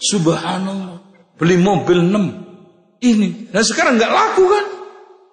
Subhanallah 0.00 1.04
beli 1.36 1.60
mobil 1.60 2.00
enam 2.00 2.49
ini. 3.00 3.48
Nah 3.52 3.64
sekarang 3.64 3.96
nggak 3.96 4.12
laku 4.12 4.44
kan? 4.48 4.66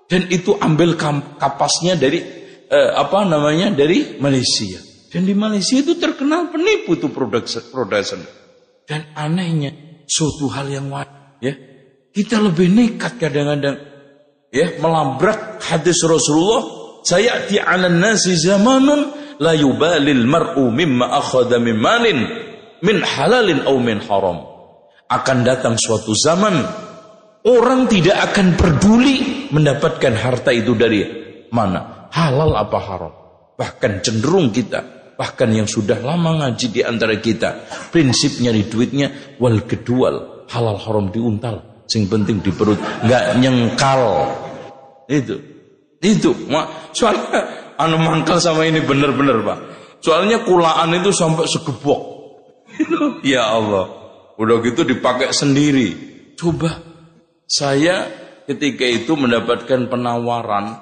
Dan 0.07 0.21
itu 0.31 0.55
ambil 0.55 0.95
kapasnya 1.35 1.99
dari 1.99 2.23
eh, 2.67 2.91
apa 2.95 3.27
namanya 3.27 3.75
dari 3.75 4.19
Malaysia. 4.23 4.79
Dan 5.07 5.23
di 5.27 5.35
Malaysia 5.35 5.79
itu 5.79 5.95
terkenal 5.99 6.51
penipu 6.51 6.99
tuh 6.99 7.11
production. 7.11 8.23
Dan 8.87 9.11
anehnya 9.15 10.03
suatu 10.07 10.47
hal 10.51 10.71
yang 10.71 10.87
wajar 10.91 11.39
ya. 11.43 11.53
Kita 12.11 12.39
lebih 12.39 12.71
nekat 12.71 13.19
kadang-kadang 13.19 13.77
ya 14.49 14.79
melabrak 14.79 15.59
hadis 15.61 16.01
Rasulullah 16.07 16.63
saya 17.03 17.45
di 17.45 17.59
'alan 17.59 17.99
nasi 17.99 18.33
zamanun 18.39 19.11
la 19.43 19.53
yubalil 19.53 20.23
mar'u 20.25 20.71
mimma 20.71 21.19
akhadha 21.19 21.59
min 21.59 21.75
malin 21.77 22.19
min 22.81 22.97
halalin 23.03 23.63
aw 23.67 23.75
min 23.77 23.99
haram. 24.07 24.43
Akan 25.07 25.47
datang 25.47 25.79
suatu 25.79 26.11
zaman 26.15 26.86
orang 27.47 27.87
tidak 27.87 28.19
akan 28.31 28.59
peduli 28.59 29.47
mendapatkan 29.49 30.13
harta 30.19 30.51
itu 30.51 30.75
dari 30.75 31.01
mana, 31.49 32.11
halal 32.11 32.51
apa 32.59 32.79
haram. 32.83 33.13
Bahkan 33.57 34.03
cenderung 34.03 34.51
kita 34.51 34.97
bahkan 35.17 35.49
yang 35.49 35.65
sudah 35.65 35.97
lama 35.97 36.45
ngaji 36.45 36.69
di 36.69 36.81
antara 36.85 37.17
kita 37.17 37.65
prinsipnya 37.89 38.53
di 38.53 38.69
duitnya 38.69 39.33
wal 39.41 39.65
kedual 39.65 40.45
halal 40.45 40.77
haram 40.77 41.09
diuntal 41.09 41.81
sing 41.89 42.05
penting 42.05 42.37
di 42.45 42.53
perut 42.53 42.77
nggak 42.77 43.41
nyengkal. 43.41 44.29
Itu 45.09 45.41
itu 46.03 46.35
mak. 46.51 46.93
Soalnya 46.93 47.73
anu 47.81 47.97
mangkal 47.97 48.37
sama 48.37 48.69
ini 48.69 48.85
bener-bener 48.85 49.41
pak. 49.41 49.59
Soalnya 50.05 50.45
kulaan 50.45 50.93
itu 50.93 51.09
sampai 51.09 51.49
segebok. 51.49 52.01
Ya 53.25 53.41
Allah. 53.49 53.89
Udah 54.37 54.61
gitu 54.61 54.85
dipakai 54.85 55.33
sendiri. 55.33 55.97
Coba 56.37 56.77
saya 57.47 58.11
ketika 58.45 58.83
itu 58.83 59.15
mendapatkan 59.15 59.87
penawaran 59.87 60.77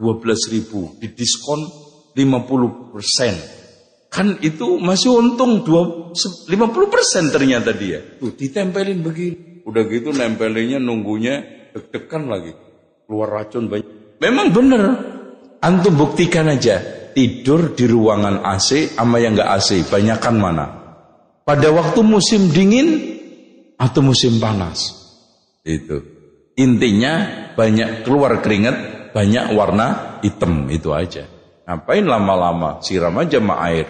12 0.00 0.52
ribu 0.56 0.96
di 0.98 1.12
diskon 1.12 1.68
50 2.16 2.92
persen 2.96 3.34
Kan 4.08 4.40
itu 4.40 4.80
masih 4.80 5.20
untung 5.20 5.60
50% 5.62 6.48
ternyata 7.28 7.76
dia. 7.76 8.00
Tuh 8.16 8.32
ditempelin 8.32 9.04
begini. 9.04 9.60
Udah 9.68 9.84
gitu 9.84 10.16
nempelinnya 10.16 10.80
nunggunya 10.80 11.68
deg-degan 11.76 12.24
lagi. 12.24 12.56
Keluar 13.04 13.28
racun 13.28 13.68
banyak. 13.68 14.16
Memang 14.24 14.48
bener. 14.48 14.82
Antum 15.60 15.92
buktikan 15.92 16.48
aja. 16.48 16.80
Tidur 17.12 17.76
di 17.76 17.84
ruangan 17.84 18.40
AC 18.48 18.96
sama 18.96 19.20
yang 19.20 19.36
gak 19.36 19.60
AC. 19.60 19.84
Banyakan 19.92 20.36
mana? 20.40 20.66
Pada 21.44 21.68
waktu 21.68 22.00
musim 22.00 22.48
dingin 22.48 23.20
atau 23.76 24.00
musim 24.00 24.40
panas. 24.40 24.97
Itu. 25.68 25.96
Intinya 26.56 27.14
banyak 27.52 28.08
keluar 28.08 28.40
keringat, 28.40 29.12
banyak 29.12 29.52
warna 29.52 30.18
hitam. 30.24 30.64
Itu 30.72 30.96
aja. 30.96 31.28
Ngapain 31.68 32.08
lama-lama? 32.08 32.80
Siram 32.80 33.12
aja 33.20 33.36
sama 33.36 33.60
air. 33.68 33.86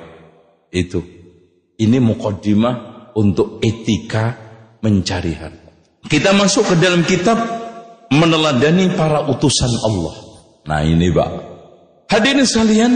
Itu. 0.75 0.99
Ini 1.79 2.03
mukaddimah 2.03 2.75
untuk 3.15 3.63
etika 3.63 4.35
mencari 4.83 5.33
harta. 5.39 5.71
Kita 6.03 6.35
masuk 6.35 6.75
ke 6.75 6.77
dalam 6.83 7.07
kitab 7.07 7.39
meneladani 8.11 8.91
para 8.99 9.23
utusan 9.31 9.71
Allah. 9.87 10.15
Nah 10.67 10.83
ini 10.83 11.15
Pak. 11.15 11.31
Hadirin 12.11 12.49
sekalian, 12.49 12.93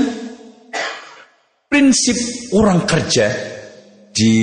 prinsip 1.70 2.16
orang 2.56 2.82
kerja 2.88 3.30
di 4.10 4.34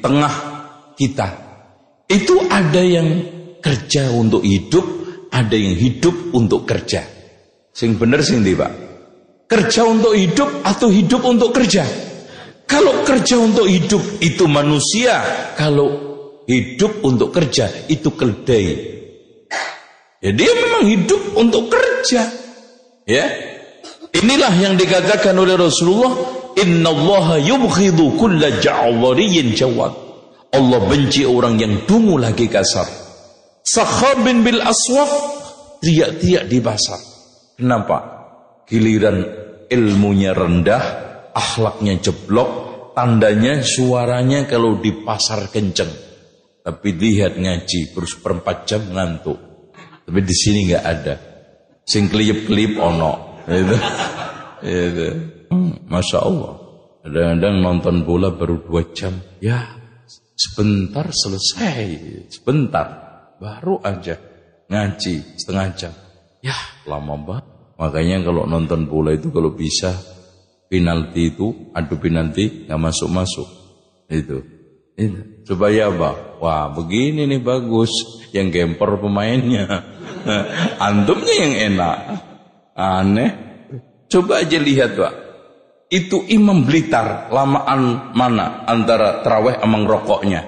tengah 0.00 0.34
kita 0.96 1.28
itu 2.06 2.38
ada 2.46 2.82
yang 2.82 3.35
kerja 3.66 4.14
untuk 4.14 4.46
hidup, 4.46 4.86
ada 5.34 5.58
yang 5.58 5.74
hidup 5.74 6.30
untuk 6.38 6.62
kerja. 6.62 7.02
Sing 7.74 7.98
bener 7.98 8.22
sing 8.22 8.46
di 8.46 8.54
Pak. 8.54 8.72
Kerja 9.50 9.82
untuk 9.82 10.14
hidup 10.14 10.62
atau 10.62 10.86
hidup 10.86 11.26
untuk 11.26 11.50
kerja? 11.50 11.82
Kalau 12.66 13.02
kerja 13.02 13.34
untuk 13.42 13.66
hidup 13.66 14.22
itu 14.22 14.46
manusia, 14.46 15.22
kalau 15.58 15.90
hidup 16.46 17.02
untuk 17.02 17.34
kerja 17.34 17.90
itu 17.90 18.14
keledai. 18.14 18.66
Ya 20.22 20.30
dia 20.30 20.50
memang 20.54 20.86
hidup 20.86 21.34
untuk 21.34 21.70
kerja. 21.70 22.22
Ya. 23.06 23.26
Inilah 24.14 24.54
yang 24.62 24.78
dikatakan 24.78 25.36
oleh 25.36 25.58
Rasulullah, 25.58 26.14
"Inna 26.58 26.90
Allah 26.90 27.42
yubghidu 27.42 28.14
kulla 28.14 28.62
jawad." 28.62 29.92
Allah 30.56 30.80
benci 30.88 31.28
orang 31.28 31.60
yang 31.60 31.84
dungu 31.84 32.16
lagi 32.16 32.48
kasar. 32.48 33.05
Sakhabin 33.66 34.46
bil 34.46 34.62
aswaq, 34.62 35.10
teriak-teriak 35.82 36.46
di 36.46 36.58
pasar. 36.62 37.02
Kenapa? 37.58 37.98
Giliran 38.62 39.26
ilmunya 39.66 40.30
rendah, 40.30 40.84
akhlaknya 41.34 41.98
jeblok, 41.98 42.50
tandanya 42.94 43.66
suaranya 43.66 44.46
kalau 44.46 44.78
di 44.78 44.94
pasar 45.02 45.50
kenceng. 45.50 45.90
Tapi 46.62 46.88
lihat 46.94 47.38
ngaji, 47.38 47.90
terus 47.90 48.14
perempat 48.22 48.70
jam 48.70 48.86
ngantuk. 48.86 49.38
Tapi 50.06 50.20
di 50.22 50.34
sini 50.34 50.70
nggak 50.70 50.84
ada. 50.86 51.14
Sing 51.82 52.06
klip-klip 52.06 52.78
ono. 52.78 53.42
Itu. 53.46 53.76
Itu. 54.62 55.06
Hmm, 55.50 55.86
Masya 55.86 56.18
Allah. 56.22 56.54
Kadang-kadang 57.06 57.54
nonton 57.62 57.96
bola 58.02 58.34
baru 58.34 58.66
dua 58.66 58.82
jam. 58.90 59.14
Ya, 59.38 59.62
sebentar 60.34 61.06
selesai. 61.14 61.86
Sebentar. 62.34 63.05
Baru 63.36 63.80
aja 63.84 64.16
ngaji 64.66 65.36
setengah 65.36 65.66
jam. 65.76 65.92
Ya, 66.40 66.56
lama 66.88 67.14
banget. 67.20 67.44
Makanya 67.76 68.16
kalau 68.24 68.48
nonton 68.48 68.88
bola 68.88 69.12
itu 69.12 69.28
kalau 69.28 69.52
bisa 69.52 69.92
penalti 70.72 71.36
itu 71.36 71.70
adu 71.76 72.00
penalti 72.00 72.64
nggak 72.64 72.80
masuk 72.80 73.08
masuk 73.12 73.48
itu. 74.08 74.40
Itu 74.96 75.44
supaya 75.44 75.92
apa 75.92 76.40
wah 76.40 76.72
begini 76.72 77.28
nih 77.28 77.40
bagus. 77.44 77.92
Yang 78.32 78.48
gemper 78.52 79.00
pemainnya. 79.00 79.64
Antumnya 80.86 81.34
yang 81.36 81.54
enak. 81.72 81.96
Aneh. 82.76 83.30
Coba 84.06 84.44
aja 84.44 84.60
lihat 84.60 84.92
pak 84.96 85.26
itu 85.86 86.26
Imam 86.26 86.66
Blitar 86.66 87.30
lamaan 87.30 88.10
mana 88.10 88.66
antara 88.66 89.22
terawih 89.22 89.62
emang 89.62 89.86
rokoknya 89.86 90.42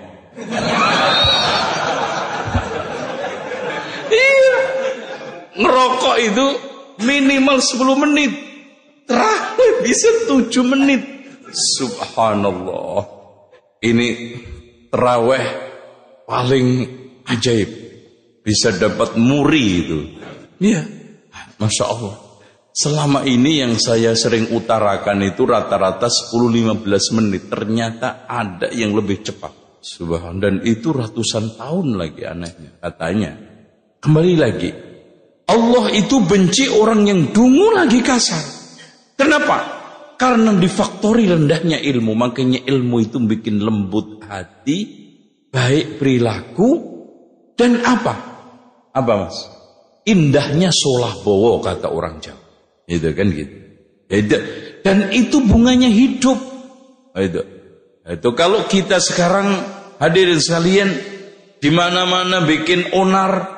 ngerokok 5.58 6.16
itu 6.22 6.46
minimal 7.02 7.58
10 7.58 8.04
menit 8.06 8.32
Terakhir 9.08 9.70
bisa 9.80 10.08
tujuh 10.28 10.64
menit. 10.68 11.00
Subhanallah. 11.48 13.08
Ini 13.80 14.08
teraweh 14.92 15.44
paling 16.28 16.66
ajaib. 17.24 17.70
Bisa 18.44 18.76
dapat 18.76 19.16
muri 19.16 19.64
itu. 19.80 19.98
Iya. 20.60 20.84
Masya 21.56 21.84
Allah. 21.88 22.16
Selama 22.68 23.24
ini 23.24 23.64
yang 23.64 23.74
saya 23.80 24.12
sering 24.12 24.52
utarakan 24.52 25.24
itu 25.24 25.48
rata-rata 25.48 26.12
10-15 26.12 27.16
menit. 27.16 27.48
Ternyata 27.48 28.28
ada 28.28 28.68
yang 28.76 28.92
lebih 28.92 29.24
cepat. 29.24 29.80
Subhanallah. 29.80 30.36
Dan 30.36 30.54
itu 30.68 30.92
ratusan 30.92 31.56
tahun 31.56 31.96
lagi 31.96 32.28
anehnya. 32.28 32.76
Katanya. 32.76 33.32
Kembali 34.04 34.34
lagi. 34.36 34.70
Allah 35.48 35.88
itu 35.96 36.20
benci 36.20 36.68
orang 36.68 37.08
yang 37.08 37.32
dungu 37.32 37.72
lagi 37.72 38.04
kasar. 38.04 38.44
Kenapa? 39.16 39.80
Karena 40.20 40.52
difaktori 40.52 41.24
rendahnya 41.24 41.80
ilmu, 41.80 42.12
makanya 42.12 42.60
ilmu 42.68 42.96
itu 43.00 43.16
bikin 43.22 43.62
lembut 43.62 44.20
hati, 44.28 44.78
baik 45.48 45.96
perilaku, 45.96 46.68
dan 47.56 47.80
apa? 47.80 48.14
Apa 48.92 49.12
mas? 49.24 49.38
Indahnya 50.04 50.68
solah 50.68 51.16
bowo 51.24 51.64
kata 51.64 51.88
orang 51.88 52.20
Jawa. 52.20 52.44
Itu 52.88 53.08
kan 53.16 53.28
gitu. 53.32 53.56
Dan 54.84 55.12
itu 55.12 55.36
bunganya 55.44 55.88
hidup. 55.88 56.38
Itu. 57.16 57.42
Itu 58.08 58.28
kalau 58.32 58.64
kita 58.64 59.00
sekarang 59.04 59.52
hadirin 60.00 60.40
sekalian 60.40 60.90
di 61.60 61.68
mana-mana 61.68 62.40
bikin 62.46 62.96
onar 62.96 63.57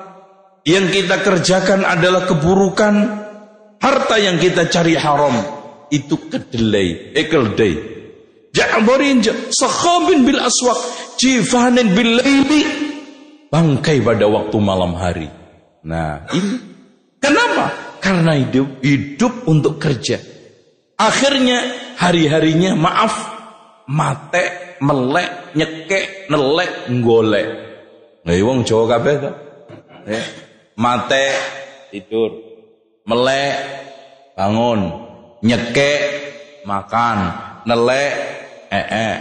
yang 0.64 0.88
kita 0.92 1.25
kerjakan 1.25 1.85
adalah 1.85 2.29
keburukan 2.29 2.94
Harta 3.81 4.20
yang 4.20 4.37
kita 4.37 4.68
cari 4.68 4.92
haram 4.92 5.33
itu 5.88 6.29
kedelai, 6.29 7.16
eh 7.16 7.25
keledai. 7.25 7.75
Ja'barin 8.53 9.25
sakhabin 9.49 10.29
bil 10.29 10.37
aswaq, 10.37 10.77
jifanin 11.16 11.96
bil 11.96 12.20
laili. 12.20 12.62
Bangkai 13.49 14.05
pada 14.05 14.29
waktu 14.29 14.57
malam 14.61 14.92
hari. 15.01 15.33
Nah, 15.81 16.29
ini 16.29 16.61
kenapa? 17.25 17.96
Karena 18.05 18.37
hidup 18.37 18.85
hidup 18.85 19.49
untuk 19.49 19.81
kerja. 19.81 20.20
Akhirnya 21.01 21.64
hari-harinya 21.96 22.77
maaf 22.77 23.16
mate, 23.88 24.77
melek, 24.85 25.57
nyekek, 25.57 26.29
nelek, 26.29 26.92
golek. 27.01 27.49
Nah, 28.29 28.37
wong 28.44 28.68
Jawa 28.68 29.01
kabeh? 29.01 29.14
Ya. 30.05 30.20
Mate 30.81 31.29
tidur, 31.93 32.40
melek 33.05 33.53
bangun, 34.33 34.81
nyekek 35.45 36.01
makan, 36.64 37.19
nelek 37.69 38.12
eh, 38.73 38.87
eh. 38.88 39.14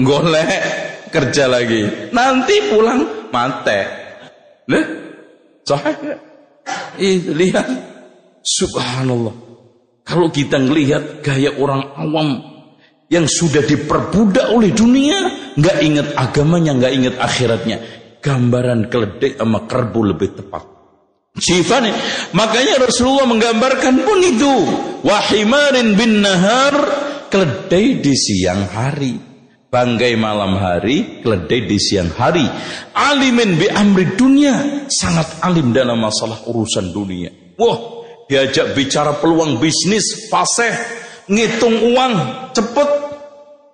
golek 0.00 0.48
kerja 1.12 1.44
lagi. 1.44 2.08
Nanti 2.08 2.56
pulang 2.72 3.28
mate. 3.28 3.80
Leh, 4.64 4.84
sahih. 5.68 6.16
Ih, 6.96 7.20
lihat. 7.36 7.68
Subhanallah. 8.40 9.36
Kalau 10.08 10.32
kita 10.32 10.56
ngelihat 10.56 11.20
gaya 11.20 11.52
orang 11.60 11.84
awam 12.00 12.28
yang 13.12 13.28
sudah 13.28 13.60
diperbudak 13.60 14.56
oleh 14.56 14.72
dunia, 14.72 15.52
nggak 15.52 15.78
ingat 15.84 16.08
agamanya, 16.16 16.72
nggak 16.80 16.92
ingat 16.96 17.14
akhiratnya. 17.20 17.76
Gambaran 18.24 18.88
keledai 18.88 19.36
sama 19.36 19.68
kerbu 19.68 20.00
lebih 20.16 20.32
tepat. 20.40 20.73
Sifani. 21.34 21.90
Makanya 22.30 22.86
Rasulullah 22.86 23.26
menggambarkan 23.26 24.06
pun 24.06 24.18
itu. 24.22 24.54
Wahimarin 25.02 25.98
bin 25.98 26.22
nahar 26.22 26.74
keledai 27.26 27.98
di 27.98 28.14
siang 28.14 28.70
hari. 28.70 29.18
Banggai 29.66 30.14
malam 30.14 30.54
hari, 30.54 31.18
keledai 31.26 31.66
di 31.66 31.78
siang 31.82 32.14
hari. 32.14 32.46
Alimin 32.94 33.58
bi 33.58 33.66
amri 33.66 34.14
dunia, 34.14 34.86
sangat 34.86 35.42
alim 35.42 35.74
dalam 35.74 35.98
masalah 35.98 36.46
urusan 36.46 36.94
dunia. 36.94 37.58
Wah, 37.58 38.06
diajak 38.30 38.70
bicara 38.78 39.18
peluang 39.18 39.58
bisnis, 39.58 40.30
fasih, 40.30 40.70
ngitung 41.26 41.90
uang, 41.90 42.14
cepet. 42.54 42.90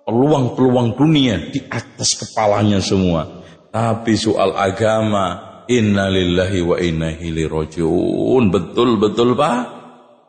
Peluang-peluang 0.01 0.97
dunia 0.97 1.37
di 1.53 1.61
atas 1.69 2.17
kepalanya 2.17 2.81
semua. 2.81 3.45
Tapi 3.69 4.17
soal 4.17 4.57
agama, 4.57 5.50
Innalillahi 5.67 6.59
wa 6.65 6.77
inna 6.81 7.09
ilaihi 7.13 7.49
rajiun. 7.49 8.49
Betul 8.49 8.97
betul 8.97 9.37
Pak. 9.37 9.57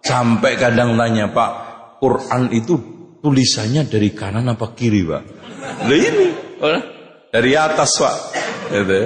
Sampai 0.03 0.59
kadang 0.59 0.99
tanya 0.99 1.31
Pak, 1.31 1.51
Quran 2.03 2.51
itu 2.51 2.75
tulisannya 3.23 3.87
dari 3.87 4.11
kanan 4.11 4.51
apa 4.51 4.75
kiri 4.75 5.07
Pak? 5.07 5.23
Lah 5.87 5.95
ini, 5.95 6.27
dari 7.31 7.53
atas 7.55 8.03
Pak. 8.03 8.17
Gitu. 8.75 9.01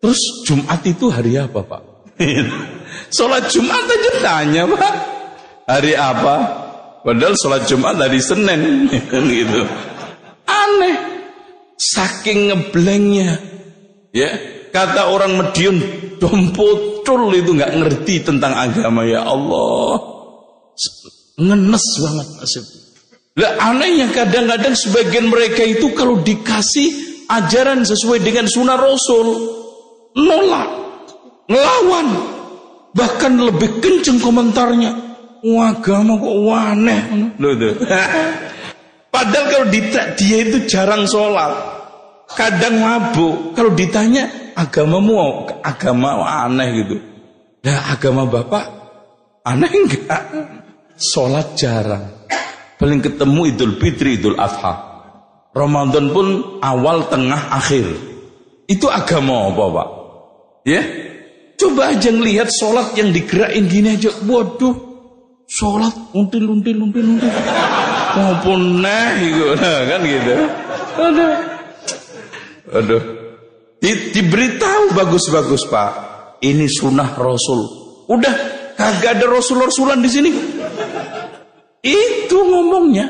Terus 0.00 0.20
Jumat 0.48 0.80
itu 0.88 1.12
hari 1.12 1.36
apa 1.36 1.60
Pak? 1.60 1.82
Sholat 3.16 3.52
Jumat 3.52 3.84
aja 3.84 4.12
tanya 4.24 4.64
Pak. 4.64 4.94
Hari 5.66 5.92
apa? 5.98 6.36
Padahal 7.06 7.38
sholat 7.38 7.70
Jumat 7.70 7.94
dari 7.94 8.18
Senin. 8.18 8.90
gitu. 9.30 9.62
Aneh. 10.46 10.96
Saking 11.78 12.50
ngeblengnya. 12.50 13.38
Ya, 14.10 14.32
kata 14.76 15.08
orang 15.08 15.40
Medion 15.40 15.80
dompotol 16.20 17.32
itu 17.32 17.56
nggak 17.56 17.72
ngerti 17.80 18.20
tentang 18.20 18.52
agama 18.52 19.08
ya 19.08 19.24
Allah. 19.24 19.96
Ngenes 21.40 21.86
banget 22.04 22.28
nasib. 22.36 22.64
Lah 23.36 23.52
anehnya 23.72 24.12
kadang-kadang 24.12 24.76
sebagian 24.76 25.28
mereka 25.28 25.64
itu 25.64 25.92
kalau 25.92 26.20
dikasih 26.20 26.88
ajaran 27.28 27.84
sesuai 27.84 28.24
dengan 28.24 28.48
sunnah 28.48 28.80
Rasul 28.80 29.26
nolak, 30.16 30.68
ngelawan, 31.48 32.08
bahkan 32.96 33.36
lebih 33.36 33.80
kenceng 33.80 34.20
komentarnya. 34.20 35.04
Agama 35.46 36.18
kok 36.18 36.36
aneh. 36.48 37.00
Padahal 39.14 39.46
kalau 39.48 39.66
dia 39.70 40.36
itu 40.42 40.58
jarang 40.66 41.06
sholat, 41.06 41.75
kadang 42.34 42.82
mabuk. 42.82 43.54
Kalau 43.54 43.70
ditanya 43.76 44.52
agamamu 44.58 45.46
agama 45.62 46.24
aneh 46.24 46.68
gitu. 46.82 46.96
Nah 47.62 47.92
agama 47.92 48.26
bapak 48.26 48.64
aneh 49.46 49.70
enggak? 49.70 50.22
Sholat 50.96 51.54
jarang. 51.60 52.16
Paling 52.76 53.00
ketemu 53.00 53.40
Idul 53.52 53.74
Fitri, 53.80 54.20
Idul 54.20 54.36
Adha. 54.36 54.96
Ramadan 55.56 56.12
pun 56.12 56.60
awal, 56.60 57.08
tengah, 57.08 57.48
akhir. 57.48 57.88
Itu 58.68 58.92
agama 58.92 59.48
apa 59.48 59.64
Pak? 59.72 59.88
Ya? 60.68 60.82
Coba 61.56 61.96
aja 61.96 62.12
ngelihat 62.12 62.52
sholat 62.52 62.92
yang 63.00 63.16
digerakin 63.16 63.64
gini 63.64 63.96
aja. 63.96 64.12
Waduh, 64.28 64.76
sholat 65.48 66.12
until, 66.12 66.52
until, 66.52 66.84
until, 66.84 67.06
until. 67.16 67.32
Maupun 68.16 68.84
gitu. 69.24 69.44
Nah, 69.56 69.80
kan 69.88 70.00
gitu. 70.04 70.34
Aduh. 71.00 71.55
Aduh. 72.72 73.02
Di, 73.78 74.10
diberitahu 74.10 74.96
bagus-bagus 74.96 75.68
Pak. 75.68 75.90
Ini 76.42 76.66
sunnah 76.66 77.14
Rasul. 77.16 77.60
Udah, 78.10 78.34
kagak 78.76 79.20
ada 79.20 79.26
Rasul-Rasulan 79.30 80.00
di 80.02 80.10
sini. 80.10 80.30
Itu 81.82 82.38
ngomongnya. 82.42 83.06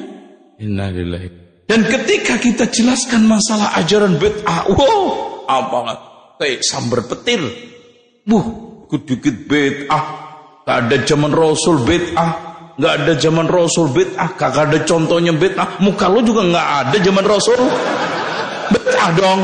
Innalillahi. 0.60 1.28
Dan 1.66 1.82
ketika 1.82 2.38
kita 2.38 2.70
jelaskan 2.70 3.26
masalah 3.26 3.74
ajaran 3.74 4.16
bid'ah, 4.22 4.70
wow, 4.70 5.02
apalah 5.50 5.96
kayak 6.38 6.62
sambar 6.62 7.02
petir. 7.10 7.42
Buh, 8.22 8.86
dikit 8.86 9.50
bid'ah. 9.50 10.04
Gak 10.66 10.78
ada 10.86 10.96
zaman 11.06 11.30
Rasul 11.34 11.82
bid'ah. 11.82 12.30
Gak 12.76 12.94
ada 13.02 13.12
zaman 13.18 13.46
Rasul 13.50 13.90
bid'ah. 13.90 14.34
Gak 14.38 14.54
ada 14.54 14.78
contohnya 14.86 15.34
bid'ah. 15.34 15.82
Muka 15.82 16.06
lo 16.06 16.22
juga 16.22 16.46
gak 16.46 16.68
ada 16.86 16.96
zaman 17.02 17.24
Rasul. 17.26 17.60
Bid'ah 18.72 19.10
dong. 19.14 19.40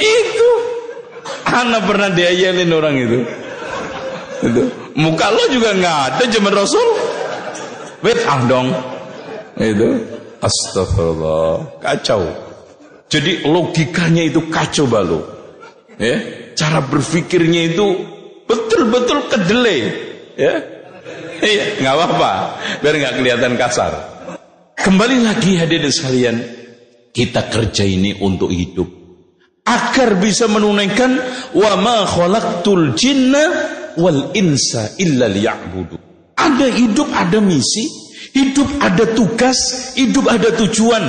Itu. 0.00 0.50
Anak 1.44 1.86
pernah 1.86 2.10
diayalin 2.10 2.70
orang 2.74 2.94
itu. 2.98 3.18
itu. 4.42 4.62
Muka 4.94 5.30
lo 5.34 5.44
juga 5.50 5.74
gak 5.74 5.98
ada 6.14 6.24
zaman 6.30 6.52
Rasul 6.54 6.86
bid'ah 8.04 8.40
dong. 8.46 8.68
Itu 9.56 9.88
astagfirullah, 10.44 11.80
kacau. 11.80 12.22
Jadi 13.08 13.46
logikanya 13.48 14.22
itu 14.28 14.44
kacau 14.52 14.84
balu. 14.84 15.20
Ya, 15.96 16.18
cara 16.58 16.82
berpikirnya 16.82 17.70
itu 17.72 17.86
betul-betul 18.44 19.30
kedelai. 19.30 19.80
Ya. 20.34 20.54
Iya, 21.44 21.64
nggak 21.82 21.94
apa-apa, 21.94 22.32
biar 22.80 22.94
nggak 22.98 23.14
kelihatan 23.20 23.52
kasar. 23.60 23.92
Kembali 24.80 25.22
lagi 25.22 25.60
hadirin 25.60 25.92
sekalian, 25.92 26.36
kita 27.14 27.46
kerja 27.46 27.86
ini 27.86 28.18
untuk 28.18 28.50
hidup 28.50 29.04
agar 29.64 30.20
bisa 30.20 30.50
menunaikan 30.50 31.16
wa 31.56 31.72
ma 31.80 32.04
khalaqtul 32.04 32.92
jinna 32.98 33.42
wal 33.96 34.34
insa 34.36 34.92
illa 35.00 35.30
liya'budu. 35.30 35.96
Ada 36.36 36.68
hidup, 36.68 37.08
ada 37.14 37.38
misi, 37.40 37.88
hidup 38.36 38.68
ada 38.82 39.08
tugas, 39.16 39.56
hidup 39.96 40.28
ada 40.28 40.52
tujuan. 40.52 41.04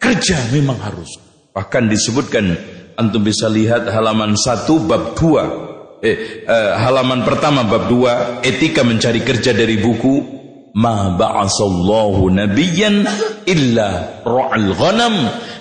Kerja 0.00 0.50
memang 0.50 0.80
harus. 0.80 1.20
Bahkan 1.52 1.92
disebutkan 1.92 2.56
antum 2.96 3.20
bisa 3.20 3.46
lihat 3.52 3.86
halaman 3.92 4.34
1 4.34 4.64
bab 4.88 5.12
2. 5.14 6.00
Eh, 6.00 6.48
eh, 6.48 6.72
halaman 6.80 7.28
pertama 7.28 7.68
bab 7.68 7.84
2 7.84 8.40
etika 8.40 8.80
mencari 8.80 9.20
kerja 9.20 9.52
dari 9.52 9.76
buku 9.76 10.39
Ma 10.76 11.14
ba'asallahu 11.18 12.30
nabiyyan 12.30 13.02
illa 13.46 14.22
ra'al 14.22 14.70
ghanam. 14.74 15.14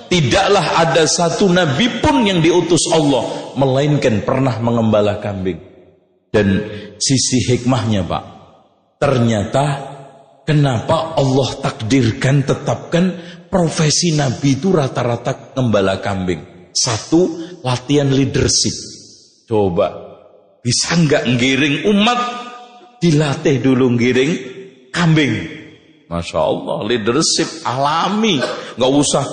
Tidaklah 0.09 0.65
ada 0.89 1.05
satu 1.05 1.49
nabi 1.49 2.01
pun 2.01 2.25
yang 2.25 2.41
diutus 2.41 2.89
Allah 2.89 3.53
melainkan 3.57 4.25
pernah 4.25 4.57
mengembala 4.57 5.21
kambing. 5.21 5.61
Dan 6.29 6.61
sisi 6.97 7.45
hikmahnya, 7.49 8.05
Pak, 8.05 8.23
Ternyata 8.99 9.65
kenapa 10.43 11.15
Allah 11.15 11.49
takdirkan 11.63 12.43
tetapkan 12.43 13.15
profesi 13.47 14.11
Nabi 14.11 14.59
itu 14.59 14.75
rata-rata 14.75 15.55
ngembala 15.55 16.03
kambing. 16.03 16.67
Satu, 16.75 17.39
latihan 17.63 18.11
leadership. 18.11 18.75
Coba, 19.47 19.87
bisa 20.59 20.99
nggak 20.99 21.31
ngiring 21.31 21.77
umat 21.95 22.19
dilatih 22.99 23.63
dulu 23.63 23.95
ngiring 23.95 24.31
kambing. 24.93 25.57
Masya 26.09 26.39
Allah, 26.41 26.77
leadership 26.85 27.65
alami. 27.65 28.41
Nggak 28.77 28.91
usah 28.93 29.25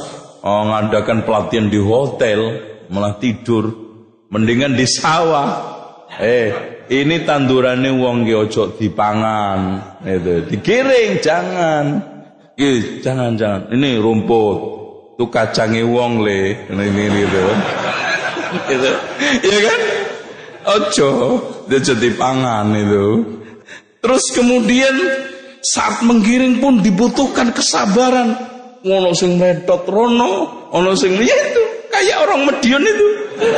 oh, 0.44 0.62
ngadakan 0.72 1.24
pelatihan 1.24 1.72
di 1.72 1.80
hotel, 1.80 2.40
malah 2.92 3.16
tidur. 3.16 3.72
Mendingan 4.28 4.76
di 4.76 4.84
sawah. 4.84 5.74
Eh, 6.20 6.50
ini 6.92 7.24
tandurannya 7.24 7.92
wong 7.94 8.24
ki 8.24 8.34
ojo 8.34 8.78
dipangan 8.78 9.58
itu 10.06 10.48
digiring 10.48 11.18
jangan 11.18 11.84
Ih, 12.56 13.04
jangan 13.04 13.36
jangan. 13.36 13.68
Ini 13.68 14.00
rumput. 14.00 14.58
Itu 15.16 15.28
kacangnya 15.28 15.84
wong 15.84 16.24
le. 16.24 16.56
Ini 16.72 16.84
ini 16.88 17.04
gitu. 17.20 17.44
gitu. 18.72 18.90
Iya 19.44 19.58
kan? 19.60 19.80
Ojo, 20.66 21.10
dia 21.68 21.80
jadi 21.84 22.08
pangan 22.16 22.72
itu. 22.72 23.06
Terus 24.00 24.24
kemudian 24.32 24.96
saat 25.74 26.06
menggiring 26.06 26.62
pun 26.62 26.78
dibutuhkan 26.84 27.50
kesabaran. 27.50 28.54
Ono 28.86 29.10
sing 29.18 29.34
medot 29.34 29.82
rono, 29.90 30.70
ono 30.70 30.94
sing 30.94 31.18
ya 31.18 31.34
itu 31.34 31.62
kayak 31.90 32.22
orang 32.22 32.46
Medion 32.46 32.86
itu. 32.86 33.08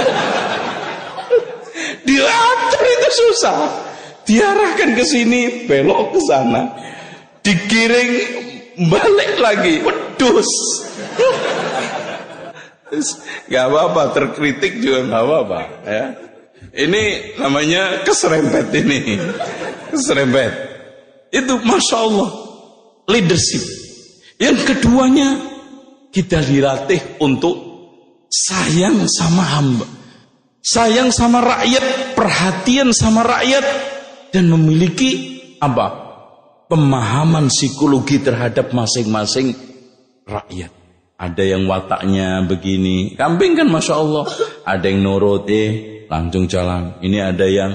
Diatur 2.09 2.85
itu 2.89 3.09
susah. 3.13 3.85
Diarahkan 4.25 4.97
ke 4.97 5.05
sini, 5.05 5.69
belok 5.69 6.17
ke 6.17 6.21
sana. 6.25 6.73
Digiring 7.45 8.13
balik 8.89 9.37
lagi, 9.41 9.85
wedus. 9.85 10.49
Gak 13.53 13.65
apa-apa, 13.69 14.17
terkritik 14.17 14.81
juga 14.81 15.13
gak 15.13 15.23
apa-apa 15.29 15.61
ya. 15.85 16.05
Ini 16.73 17.37
namanya 17.41 18.05
keserempet 18.05 18.69
ini. 18.77 19.17
Keserempet. 19.93 20.68
Itu 21.29 21.61
Masya 21.61 21.97
Allah. 21.97 22.31
Leadership. 23.09 23.65
Yang 24.39 24.59
keduanya, 24.69 25.39
kita 26.13 26.45
dilatih 26.45 27.21
untuk 27.21 27.57
sayang 28.29 29.09
sama 29.09 29.43
hamba 29.45 29.99
sayang 30.69 31.09
sama 31.09 31.41
rakyat, 31.41 32.13
perhatian 32.13 32.93
sama 32.93 33.25
rakyat 33.25 33.65
dan 34.35 34.53
memiliki 34.53 35.41
apa? 35.59 36.07
pemahaman 36.69 37.49
psikologi 37.49 38.21
terhadap 38.21 38.77
masing-masing 38.77 39.57
rakyat. 40.29 40.69
Ada 41.17 41.57
yang 41.57 41.65
wataknya 41.65 42.45
begini, 42.45 43.17
kambing 43.17 43.57
kan 43.57 43.73
masya 43.73 43.97
Allah. 43.97 44.29
Ada 44.69 44.93
yang 44.93 45.01
nurut, 45.01 45.49
eh 45.49 46.05
langsung 46.13 46.45
jalan. 46.45 47.01
Ini 47.01 47.25
ada 47.25 47.49
yang 47.49 47.73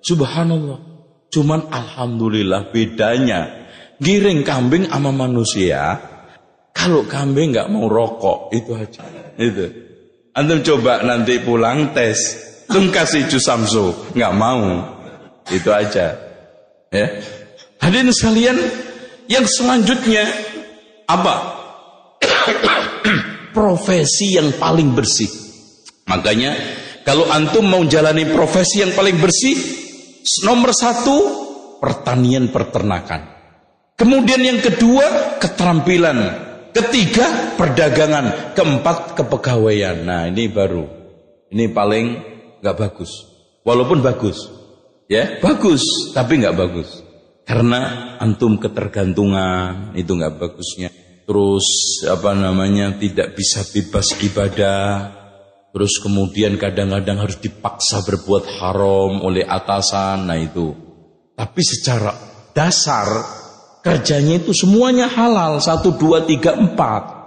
subhanallah. 0.00 0.91
Cuman 1.32 1.72
alhamdulillah 1.72 2.68
bedanya 2.68 3.64
giring 3.96 4.44
kambing 4.44 4.84
sama 4.92 5.08
manusia. 5.08 5.96
Kalau 6.76 7.08
kambing 7.08 7.56
nggak 7.56 7.72
mau 7.72 7.88
rokok 7.88 8.52
itu 8.52 8.76
aja. 8.76 9.00
Itu. 9.40 9.66
Antum 10.36 10.60
coba 10.60 11.04
nanti 11.04 11.40
pulang 11.40 11.96
tes, 11.96 12.16
antum 12.68 12.92
kasih 12.92 13.28
jus 13.28 13.44
samsu, 13.44 14.12
nggak 14.12 14.32
mau. 14.36 14.80
Itu 15.48 15.72
aja. 15.72 16.16
Ya. 16.92 17.06
Hadirin 17.80 18.12
sekalian, 18.12 18.56
yang 19.28 19.48
selanjutnya 19.48 20.28
apa? 21.08 21.36
profesi 23.56 24.36
yang 24.36 24.52
paling 24.56 24.92
bersih. 24.96 25.28
Makanya 26.08 26.56
kalau 27.04 27.28
antum 27.28 27.68
mau 27.68 27.84
jalani 27.84 28.28
profesi 28.28 28.80
yang 28.80 28.92
paling 28.96 29.20
bersih, 29.20 29.56
nomor 30.42 30.70
satu 30.74 31.16
pertanian 31.78 32.50
peternakan. 32.50 33.30
Kemudian 33.98 34.42
yang 34.42 34.58
kedua 34.58 35.38
keterampilan 35.38 36.50
Ketiga, 36.72 37.52
perdagangan. 37.60 38.56
Keempat, 38.56 39.12
kepegawaian. 39.12 40.08
Nah, 40.08 40.24
ini 40.32 40.48
baru. 40.48 40.88
Ini 41.52 41.68
paling 41.68 42.06
nggak 42.64 42.76
bagus. 42.80 43.28
Walaupun 43.60 44.00
bagus. 44.00 44.48
Ya, 45.04 45.36
bagus, 45.44 45.84
tapi 46.16 46.40
nggak 46.40 46.56
bagus. 46.56 47.04
Karena 47.44 48.16
antum 48.16 48.56
ketergantungan, 48.56 49.92
itu 49.92 50.16
nggak 50.16 50.40
bagusnya. 50.40 50.88
Terus, 51.28 51.66
apa 52.08 52.32
namanya, 52.32 52.96
tidak 52.96 53.36
bisa 53.36 53.60
bebas 53.68 54.16
ibadah. 54.24 55.21
Terus 55.72 55.96
kemudian 56.04 56.60
kadang-kadang 56.60 57.24
harus 57.24 57.40
dipaksa 57.40 58.04
berbuat 58.04 58.60
haram 58.60 59.24
oleh 59.24 59.42
atasan. 59.44 60.28
Nah 60.28 60.36
itu. 60.36 60.72
Tapi 61.32 61.60
secara 61.64 62.12
dasar 62.52 63.40
Kerjanya 63.82 64.38
itu 64.38 64.54
semuanya 64.54 65.10
halal. 65.10 65.58
Satu, 65.58 65.98
dua, 65.98 66.22
tiga, 66.22 66.54
empat. 66.54 67.20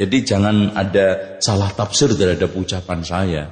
Jadi 0.00 0.24
jangan 0.24 0.72
ada 0.72 1.36
salah 1.44 1.68
tafsir 1.76 2.16
terhadap 2.16 2.56
ucapan 2.56 3.04
saya. 3.04 3.44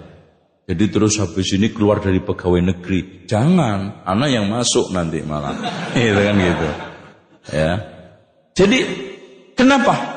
Jadi 0.64 0.84
terus 0.88 1.20
habis 1.20 1.52
ini 1.52 1.68
keluar 1.68 2.00
dari 2.00 2.24
pegawai 2.24 2.72
negeri. 2.72 3.28
Jangan, 3.28 4.00
anak 4.08 4.28
yang 4.32 4.48
masuk 4.48 4.96
nanti 4.96 5.20
malah. 5.20 5.52
Gitu 5.96 6.16
kan 6.16 6.36
gitu. 6.40 6.68
Ya. 7.52 7.72
Jadi 8.56 8.78
kenapa? 9.52 10.07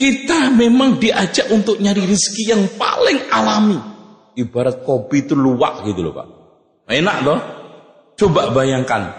Kita 0.00 0.48
memang 0.56 0.96
diajak 0.96 1.52
untuk 1.52 1.76
nyari 1.76 2.08
rezeki 2.08 2.44
yang 2.48 2.64
paling 2.80 3.28
alami. 3.28 3.76
Ibarat 4.40 4.80
kopi 4.88 5.28
itu 5.28 5.36
luwak 5.36 5.84
gitu 5.84 6.00
loh 6.08 6.16
Pak. 6.16 6.26
Enak 6.88 7.16
loh. 7.20 7.38
Coba 8.16 8.48
bayangkan. 8.56 9.12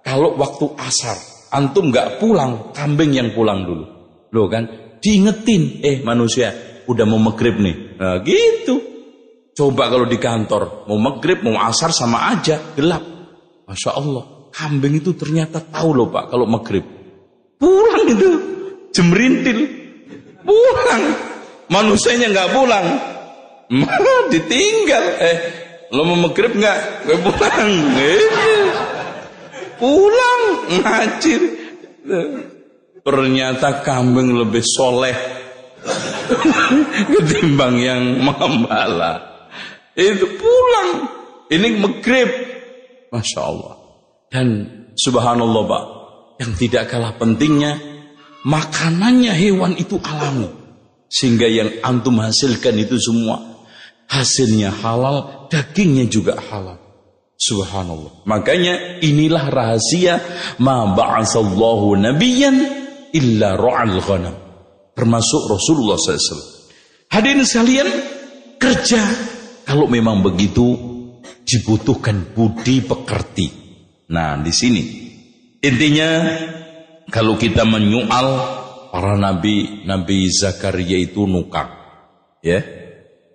Kalau 0.00 0.32
waktu 0.40 0.64
asar 0.80 1.16
Antum 1.54 1.94
nggak 1.94 2.18
pulang, 2.18 2.74
kambing 2.74 3.14
yang 3.14 3.30
pulang 3.30 3.62
dulu. 3.62 3.84
Loh 4.34 4.50
kan, 4.50 4.66
diingetin, 4.98 5.86
eh 5.86 6.02
manusia, 6.02 6.50
udah 6.90 7.06
mau 7.06 7.22
maghrib 7.22 7.62
nih. 7.62 7.94
Nah, 7.94 8.18
gitu. 8.26 8.82
Coba 9.54 9.86
kalau 9.86 10.10
di 10.10 10.18
kantor, 10.18 10.90
mau 10.90 10.98
maghrib, 10.98 11.46
mau 11.46 11.54
asar 11.62 11.94
sama 11.94 12.34
aja, 12.34 12.74
gelap. 12.74 13.06
Masya 13.70 13.90
Allah, 13.94 14.50
kambing 14.50 14.98
itu 14.98 15.14
ternyata 15.14 15.62
tahu 15.62 15.94
loh 15.94 16.10
pak, 16.10 16.34
kalau 16.34 16.50
maghrib. 16.50 16.82
Pulang 17.54 18.02
itu, 18.10 18.30
jemrintil. 18.90 19.83
Pulang. 20.44 21.04
Manusianya 21.72 22.28
nggak 22.30 22.52
pulang. 22.52 22.86
ditinggal. 24.30 25.04
Eh, 25.18 25.36
lo 25.90 26.04
mau 26.04 26.28
maghrib 26.28 26.52
nggak? 26.52 27.08
Gue 27.08 27.18
pulang. 27.24 27.72
Eh 27.98 28.24
pulang 29.78 30.42
ngajir. 30.80 31.42
Ternyata 33.04 33.84
kambing 33.84 34.32
lebih 34.32 34.64
soleh 34.64 35.16
ketimbang 37.12 37.76
yang 37.76 38.02
membala. 38.24 39.44
Itu 39.92 40.40
pulang. 40.40 40.90
Ini 41.52 41.68
maghrib. 41.76 42.28
Masya 43.12 43.40
Allah. 43.44 43.74
Dan 44.32 44.48
subhanallah 44.96 45.62
Pak. 45.68 45.84
Yang 46.40 46.52
tidak 46.66 46.84
kalah 46.90 47.12
pentingnya. 47.20 47.93
Makanannya 48.44 49.32
hewan 49.32 49.74
itu 49.80 49.96
alami. 50.04 50.48
Sehingga 51.08 51.48
yang 51.48 51.80
antum 51.80 52.20
hasilkan 52.20 52.76
itu 52.76 53.00
semua. 53.00 53.40
Hasilnya 54.08 54.68
halal. 54.84 55.48
Dagingnya 55.48 56.04
juga 56.12 56.36
halal. 56.36 56.76
Subhanallah. 57.40 58.24
Makanya 58.28 59.00
inilah 59.02 59.50
rahasia 59.50 60.20
ma 60.62 60.92
ba'atsallahu 60.92 61.98
nabiyyan 61.98 62.56
illa 63.12 63.56
ra'al 63.58 63.98
ghanam. 64.00 64.36
Termasuk 64.94 65.50
Rasulullah 65.50 65.98
SAW. 65.98 66.70
Hadirin 67.10 67.42
sekalian, 67.42 67.88
kerja 68.58 69.02
kalau 69.66 69.90
memang 69.90 70.22
begitu 70.22 70.78
dibutuhkan 71.42 72.32
budi 72.32 72.80
pekerti. 72.80 73.46
Nah, 74.10 74.38
di 74.38 74.52
sini 74.54 74.82
intinya 75.60 76.10
kalau 77.14 77.38
kita 77.38 77.62
menyual 77.62 78.26
para 78.90 79.14
nabi, 79.14 79.86
Nabi 79.86 80.26
Zakaria 80.34 80.98
itu 80.98 81.30
nukang. 81.30 81.70
Ya. 82.42 82.58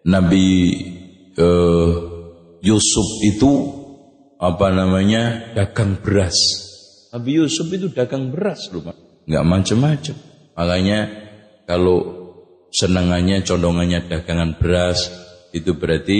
Nabi 0.03 0.47
uh, 1.39 1.91
Yusuf 2.59 3.07
itu 3.23 3.51
apa 4.35 4.67
namanya 4.75 5.55
dagang 5.55 6.03
beras. 6.03 6.35
Nabi 7.15 7.39
Yusuf 7.39 7.71
itu 7.71 7.87
dagang 7.87 8.35
beras 8.35 8.67
loh, 8.75 8.83
nggak 9.23 9.45
macam-macam. 9.47 10.15
Makanya 10.59 10.99
kalau 11.63 11.97
senangannya, 12.67 13.47
condongannya 13.47 14.11
dagangan 14.11 14.59
beras 14.59 15.07
itu 15.55 15.71
berarti 15.75 16.19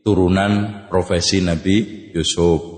turunan 0.00 0.84
profesi 0.88 1.44
Nabi 1.44 2.08
Yusuf. 2.16 2.69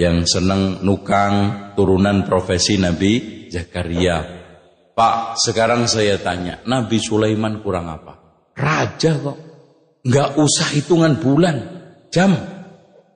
Yang 0.00 0.40
senang 0.40 0.80
nukang 0.80 1.34
turunan 1.76 2.24
profesi 2.24 2.80
Nabi 2.80 3.44
Zakaria. 3.52 4.40
Pak, 4.96 5.36
sekarang 5.36 5.84
saya 5.84 6.16
tanya, 6.16 6.64
Nabi 6.64 6.96
Sulaiman 6.96 7.60
kurang 7.60 7.92
apa? 7.92 8.16
Raja 8.56 9.12
kok. 9.20 9.38
Nggak 10.00 10.40
usah 10.40 10.68
hitungan 10.72 11.20
bulan, 11.20 11.56
jam, 12.08 12.32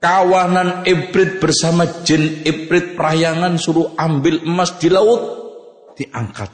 kawanan 0.05 0.85
ibrit 0.85 1.41
bersama 1.41 2.05
jin 2.05 2.45
ibrit 2.45 2.93
perayangan 2.93 3.57
suruh 3.57 3.97
ambil 3.97 4.45
emas 4.45 4.77
di 4.77 4.93
laut 4.93 5.21
diangkat 5.97 6.53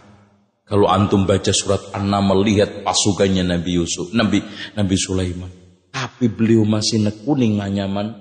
kalau 0.63 0.87
antum 0.87 1.27
baca 1.27 1.51
surat 1.51 1.91
An-Naml 1.91 2.47
melihat 2.47 2.87
pasukannya 2.87 3.43
Nabi 3.43 3.75
Yusuf 3.75 4.15
Nabi 4.15 4.39
Nabi 4.79 4.95
Sulaiman 4.95 5.51
tapi 5.91 6.31
beliau 6.31 6.63
masih 6.63 7.03
nekuning 7.03 7.59
anyaman 7.59 8.15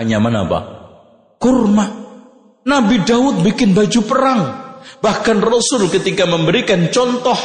anyaman 0.00 0.48
apa 0.48 0.58
kurma. 1.40 1.88
Nabi 2.68 3.00
Daud 3.02 3.40
bikin 3.40 3.72
baju 3.72 4.00
perang. 4.04 4.42
Bahkan 5.00 5.40
Rasul 5.40 5.88
ketika 5.88 6.28
memberikan 6.28 6.92
contoh 6.92 7.36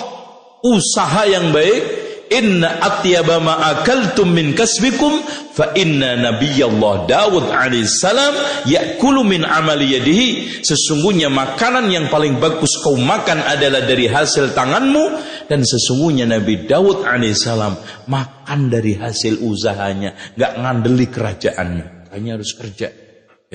usaha 0.59 1.23
yang 1.23 1.55
baik, 1.55 1.81
inna 2.27 2.83
atyaba 2.83 3.39
ma 3.39 3.63
akaltum 3.71 4.35
min 4.35 4.51
kasbikum 4.51 5.23
fa 5.55 5.71
inna 5.71 6.19
nabiyallah 6.19 7.07
Dawud 7.07 7.47
alaihissalam 7.47 8.67
yakulu 8.67 9.23
min 9.23 9.47
amali 9.47 9.95
yadihi. 9.95 10.59
Sesungguhnya 10.59 11.31
makanan 11.31 11.87
yang 11.87 12.11
paling 12.11 12.35
bagus 12.43 12.75
kau 12.83 12.99
makan 12.99 13.39
adalah 13.39 13.87
dari 13.87 14.11
hasil 14.11 14.51
tanganmu. 14.51 15.03
Dan 15.47 15.63
sesungguhnya 15.63 16.27
Nabi 16.27 16.67
Dawud 16.67 17.07
alaihissalam 17.07 18.03
makan 18.11 18.59
dari 18.67 18.99
hasil 18.99 19.39
usahanya 19.39 20.35
nggak 20.35 20.51
ngandeli 20.59 21.07
kerajaannya. 21.07 21.87
Hanya 22.11 22.39
harus 22.39 22.51
kerja 22.55 23.04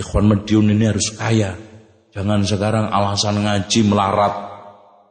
ikhwan 0.01 0.25
mediun 0.33 0.73
ini 0.73 0.89
harus 0.89 1.13
kaya 1.13 1.55
jangan 2.17 2.41
sekarang 2.43 2.89
alasan 2.89 3.45
ngaji 3.45 3.81
melarat 3.85 4.35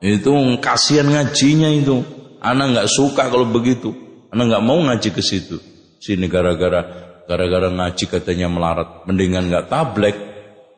itu 0.01 0.33
kasihan 0.57 1.07
ngajinya 1.07 1.69
itu 1.69 2.19
Anak 2.39 2.65
nggak 2.71 2.89
suka 2.89 3.27
kalau 3.27 3.47
begitu. 3.47 3.91
Anak 4.31 4.45
nggak 4.55 4.63
mau 4.63 4.79
ngaji 4.79 5.09
ke 5.11 5.19
situ. 5.19 5.59
Sini 5.99 6.31
gara-gara 6.31 6.87
gara-gara 7.27 7.67
ngaji 7.67 8.03
katanya 8.07 8.47
melarat. 8.47 9.03
Mendingan 9.03 9.51
nggak 9.51 9.67
tablek. 9.67 10.15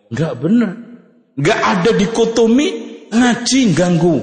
Nggak 0.09 0.33
bener. 0.41 0.71
Nggak 1.37 1.59
ada 1.61 1.91
dikotomi 1.93 2.67
ngaji 3.13 3.61
ganggu. 3.77 4.17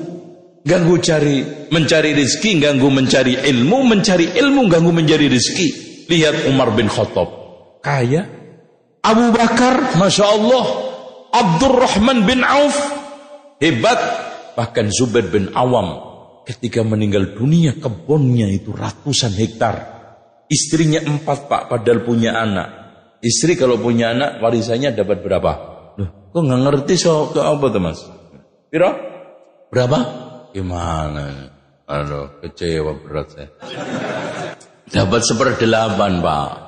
Ganggu 0.67 1.01
cari 1.01 1.71
mencari 1.71 2.13
rizki, 2.13 2.59
ganggu 2.59 2.91
mencari 2.91 3.39
ilmu, 3.39 3.79
mencari 3.87 4.37
ilmu, 4.37 4.69
ganggu 4.69 4.91
mencari 4.91 5.31
rizki. 5.31 5.69
Lihat 6.11 6.51
Umar 6.51 6.75
bin 6.75 6.91
Khattab. 6.91 7.31
Kaya. 7.81 8.38
Abu 9.09 9.33
Bakar, 9.33 9.97
Masya 9.97 10.25
Allah. 10.29 10.65
Abdurrahman 11.33 12.29
bin 12.29 12.45
Auf. 12.45 12.77
Hebat. 13.57 14.01
Bahkan 14.53 14.91
Zubair 14.91 15.31
bin 15.31 15.55
Awam 15.55 16.09
Ketika 16.49 16.81
meninggal 16.81 17.37
dunia 17.37 17.77
kebunnya 17.77 18.49
itu 18.49 18.73
ratusan 18.73 19.37
hektar. 19.37 20.01
Istrinya 20.49 21.05
empat 21.05 21.45
pak 21.45 21.63
padahal 21.69 22.09
punya 22.09 22.41
anak. 22.41 22.69
Istri 23.21 23.61
kalau 23.61 23.77
punya 23.77 24.17
anak 24.17 24.41
warisannya 24.41 24.97
dapat 24.97 25.21
berapa? 25.21 25.53
Loh, 26.01 26.33
kok 26.33 26.41
nggak 26.41 26.63
ngerti 26.65 26.95
so 26.97 27.29
ke 27.29 27.45
apa 27.45 27.69
tuh 27.69 27.83
mas? 27.85 28.01
Piro? 28.73 28.91
Berapa? 29.69 29.99
Gimana? 30.57 31.53
Aduh, 31.85 32.41
kecewa 32.41 32.97
berat 32.97 33.29
saya. 33.29 33.49
Dapat 34.89 35.21
seperdelapan 35.21 36.25
pak. 36.25 36.68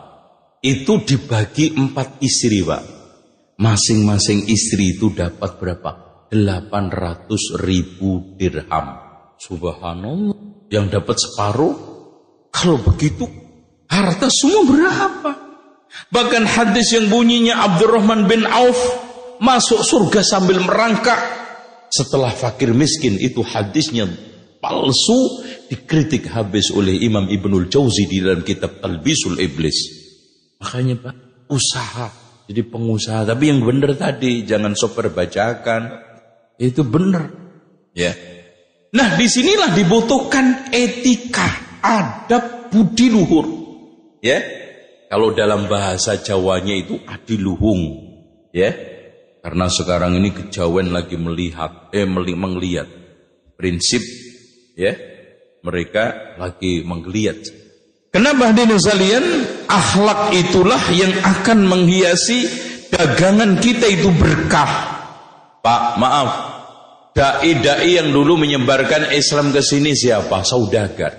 Itu 0.60 1.00
dibagi 1.00 1.72
empat 1.72 2.20
istri 2.20 2.60
pak. 2.60 2.84
Masing-masing 3.56 4.44
istri 4.44 4.96
itu 4.96 5.08
dapat 5.12 5.56
berapa? 5.56 5.90
800 6.28 7.64
ribu 7.64 8.36
dirham. 8.36 8.86
Subhanallah. 9.40 10.36
Yang 10.68 10.86
dapat 11.00 11.16
separuh. 11.16 11.74
Kalau 12.52 12.76
begitu, 12.76 13.24
harta 13.88 14.28
semua 14.28 14.62
berapa? 14.68 15.30
Bahkan 16.12 16.44
hadis 16.44 16.92
yang 16.92 17.08
bunyinya 17.08 17.64
Abdurrahman 17.64 18.28
bin 18.28 18.44
Auf 18.44 18.78
masuk 19.40 19.80
surga 19.80 20.20
sambil 20.20 20.60
merangkak. 20.60 21.18
Setelah 21.90 22.30
fakir 22.30 22.70
miskin 22.76 23.18
itu 23.18 23.42
hadisnya 23.42 24.06
palsu 24.60 25.42
dikritik 25.72 26.30
habis 26.30 26.70
oleh 26.70 27.00
Imam 27.00 27.26
Ibnul 27.26 27.66
Jauzi 27.66 28.06
di 28.06 28.22
dalam 28.22 28.46
kitab 28.46 28.78
Talbisul 28.78 29.40
Iblis. 29.42 29.99
Makanya 30.60 30.94
Pak, 31.00 31.16
usaha 31.48 32.30
jadi 32.50 32.66
pengusaha. 32.66 33.22
Tapi 33.22 33.46
yang 33.46 33.62
benar 33.62 33.94
tadi 33.94 34.42
jangan 34.42 34.74
super 34.74 35.06
bacakan. 35.14 36.02
Itu 36.58 36.82
benar. 36.82 37.30
Ya. 37.94 38.10
Nah 38.90 39.14
di 39.14 39.30
sinilah 39.30 39.70
dibutuhkan 39.70 40.74
etika, 40.74 41.46
adab, 41.78 42.74
budi 42.74 43.06
luhur. 43.06 43.46
Ya, 44.18 44.42
kalau 45.06 45.30
dalam 45.30 45.70
bahasa 45.70 46.18
Jawanya 46.18 46.74
itu 46.74 46.98
adiluhung. 47.06 48.10
Ya, 48.50 48.74
karena 49.46 49.70
sekarang 49.70 50.18
ini 50.18 50.34
kejawen 50.34 50.90
lagi 50.90 51.14
melihat, 51.14 51.94
eh 51.94 52.02
melihat 52.02 52.90
prinsip, 53.54 54.02
ya, 54.74 54.98
mereka 55.62 56.34
lagi 56.34 56.82
menggeliat. 56.82 57.38
Kenapa 58.10 58.50
hadirin 58.50 58.74
sekalian? 58.74 59.24
Akhlak 59.70 60.34
itulah 60.34 60.82
yang 60.90 61.14
akan 61.22 61.62
menghiasi 61.70 62.50
dagangan 62.90 63.62
kita 63.62 63.86
itu 63.86 64.10
berkah. 64.10 64.98
Pak, 65.62 65.82
maaf, 66.00 66.50
Dai-dai 67.10 67.98
yang 67.98 68.14
dulu 68.14 68.38
menyebarkan 68.38 69.10
Islam 69.10 69.50
ke 69.50 69.58
sini 69.60 69.98
siapa? 69.98 70.46
Saudagar. 70.46 71.12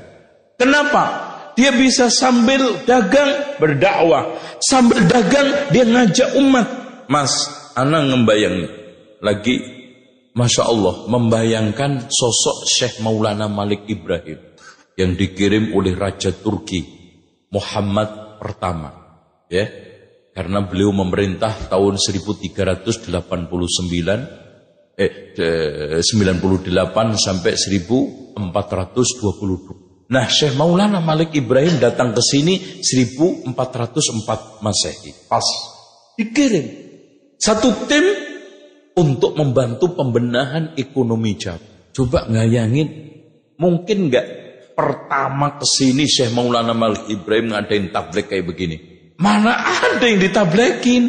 Kenapa? 0.56 1.30
Dia 1.60 1.76
bisa 1.76 2.08
sambil 2.08 2.88
dagang 2.88 3.60
berdakwah, 3.60 4.40
sambil 4.64 5.04
dagang 5.04 5.68
dia 5.76 5.84
ngajak 5.84 6.40
umat. 6.40 6.68
Mas, 7.12 7.52
anak 7.76 8.08
ngembayang 8.08 8.72
lagi 9.20 9.60
Masya 10.32 10.64
Allah 10.64 11.12
membayangkan 11.12 12.08
sosok 12.08 12.64
Syekh 12.72 12.96
Maulana 13.04 13.52
Malik 13.52 13.84
Ibrahim 13.92 14.40
yang 14.96 15.20
dikirim 15.20 15.76
oleh 15.76 15.92
Raja 15.92 16.32
Turki 16.32 16.88
Muhammad 17.52 18.31
pertama 18.42 18.90
ya 19.46 19.70
karena 20.34 20.66
beliau 20.66 20.90
memerintah 20.90 21.70
tahun 21.70 22.02
1389 22.02 23.14
eh, 24.98 26.02
98 26.02 26.66
sampai 27.22 27.54
1422. 27.54 29.92
Nah, 30.12 30.28
Syekh 30.28 30.60
Maulana 30.60 31.00
Malik 31.00 31.32
Ibrahim 31.32 31.80
datang 31.80 32.12
ke 32.12 32.20
sini 32.20 32.84
1404 32.84 33.48
Masehi. 34.60 35.16
Pas 35.32 35.48
dikirim 36.20 36.68
satu 37.40 37.72
tim 37.88 38.04
untuk 39.00 39.40
membantu 39.40 39.96
pembenahan 39.96 40.76
ekonomi 40.76 41.40
Jawa. 41.40 41.64
Coba 41.92 42.28
ngayangin, 42.28 42.88
mungkin 43.56 44.12
nggak 44.12 44.28
pertama 44.74 45.60
ke 45.60 45.66
sini 45.68 46.08
Syekh 46.08 46.32
Maulana 46.34 46.72
Malik 46.72 47.08
Ibrahim 47.08 47.54
ngadain 47.54 47.92
tablek 47.92 48.32
kayak 48.32 48.46
begini. 48.48 48.78
Mana 49.22 49.54
ada 49.54 50.02
yang 50.02 50.18
ditablekin? 50.18 51.04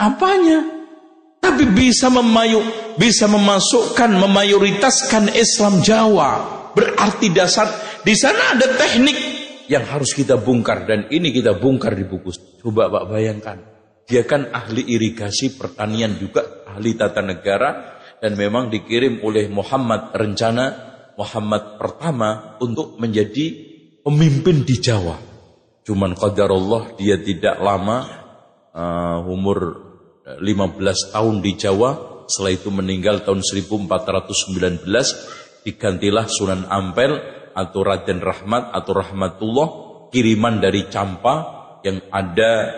Apanya? 0.00 0.76
Tapi 1.40 1.68
bisa 1.70 2.08
memayu, 2.08 2.58
bisa 2.96 3.28
memasukkan, 3.28 4.10
memayoritaskan 4.18 5.36
Islam 5.36 5.84
Jawa. 5.84 6.32
Berarti 6.72 7.32
dasar 7.32 7.68
di 8.02 8.12
sana 8.16 8.56
ada 8.56 8.66
teknik 8.76 9.16
yang 9.70 9.84
harus 9.86 10.14
kita 10.14 10.38
bongkar 10.38 10.86
dan 10.86 11.10
ini 11.10 11.30
kita 11.32 11.56
bongkar 11.58 11.94
di 11.94 12.04
buku. 12.06 12.30
Coba 12.62 12.90
Pak 12.90 13.04
bayangkan, 13.10 13.58
dia 14.06 14.22
kan 14.22 14.50
ahli 14.54 14.86
irigasi 14.86 15.58
pertanian 15.58 16.14
juga, 16.18 16.66
ahli 16.66 16.94
tata 16.94 17.22
negara 17.22 17.98
dan 18.22 18.38
memang 18.38 18.70
dikirim 18.70 19.20
oleh 19.26 19.50
Muhammad 19.50 20.14
rencana 20.14 20.85
Muhammad 21.16 21.80
pertama 21.80 22.60
untuk 22.60 23.00
menjadi 23.00 23.52
pemimpin 24.04 24.62
di 24.62 24.76
Jawa. 24.78 25.16
Cuman 25.82 26.14
Allah 26.18 26.82
dia 26.98 27.16
tidak 27.18 27.56
lama 27.58 27.98
uh, 28.74 29.18
umur 29.26 29.86
15 30.26 31.14
tahun 31.14 31.38
di 31.38 31.52
Jawa, 31.54 31.90
setelah 32.26 32.52
itu 32.58 32.68
meninggal 32.74 33.22
tahun 33.22 33.40
1419, 33.46 34.82
digantilah 35.62 36.26
Sunan 36.26 36.66
Ampel 36.66 37.14
atau 37.54 37.80
Raden 37.86 38.18
Rahmat 38.18 38.74
atau 38.74 38.92
Rahmatullah, 38.98 39.68
kiriman 40.10 40.58
dari 40.58 40.90
Campa 40.90 41.36
yang 41.86 42.02
ada 42.10 42.74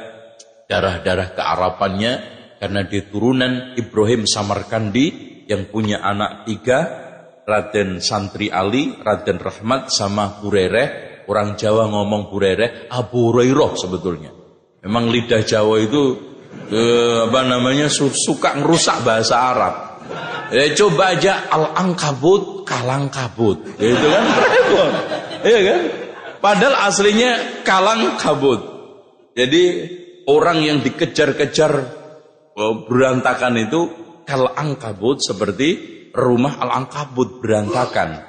darah-darah 0.68 1.32
kearapannya. 1.32 2.36
Karena 2.58 2.82
diturunan 2.82 3.78
Ibrahim 3.78 4.26
Samarkandi 4.26 5.06
yang 5.46 5.70
punya 5.70 6.02
anak 6.02 6.44
tiga, 6.44 7.07
Raden 7.48 8.04
Santri 8.04 8.52
Ali, 8.52 8.92
Raden 8.92 9.40
Rahmat 9.40 9.88
sama 9.88 10.36
Burereh, 10.36 11.24
orang 11.24 11.56
Jawa 11.56 11.88
ngomong 11.88 12.28
Burereh, 12.28 12.92
Abu 12.92 13.32
Hurairah 13.32 13.72
sebetulnya. 13.72 14.28
Memang 14.84 15.08
lidah 15.08 15.40
Jawa 15.40 15.80
itu 15.80 16.02
eh, 16.68 17.24
apa 17.24 17.40
namanya 17.48 17.88
suka 17.88 18.52
ngerusak 18.60 19.00
bahasa 19.00 19.36
Arab. 19.40 19.74
Ya, 20.52 20.64
coba 20.76 21.16
aja 21.16 21.48
al-angkabut 21.48 22.68
kalang 22.68 23.08
kabut. 23.08 23.64
Ya, 23.80 23.96
itu 23.96 24.06
kan 24.12 24.24
repot. 24.28 24.92
Iya 25.44 25.60
kan? 25.64 25.80
Padahal 26.40 26.76
aslinya 26.88 27.64
kalang 27.64 28.16
kabut. 28.20 28.60
Jadi 29.36 29.62
orang 30.28 30.64
yang 30.64 30.78
dikejar-kejar 30.84 31.72
oh, 32.56 32.84
berantakan 32.84 33.56
itu 33.60 33.80
kalang 34.24 34.76
kabut 34.80 35.20
seperti 35.20 35.97
rumah 36.18 36.58
al-angkabut 36.58 37.38
berantakan. 37.38 38.26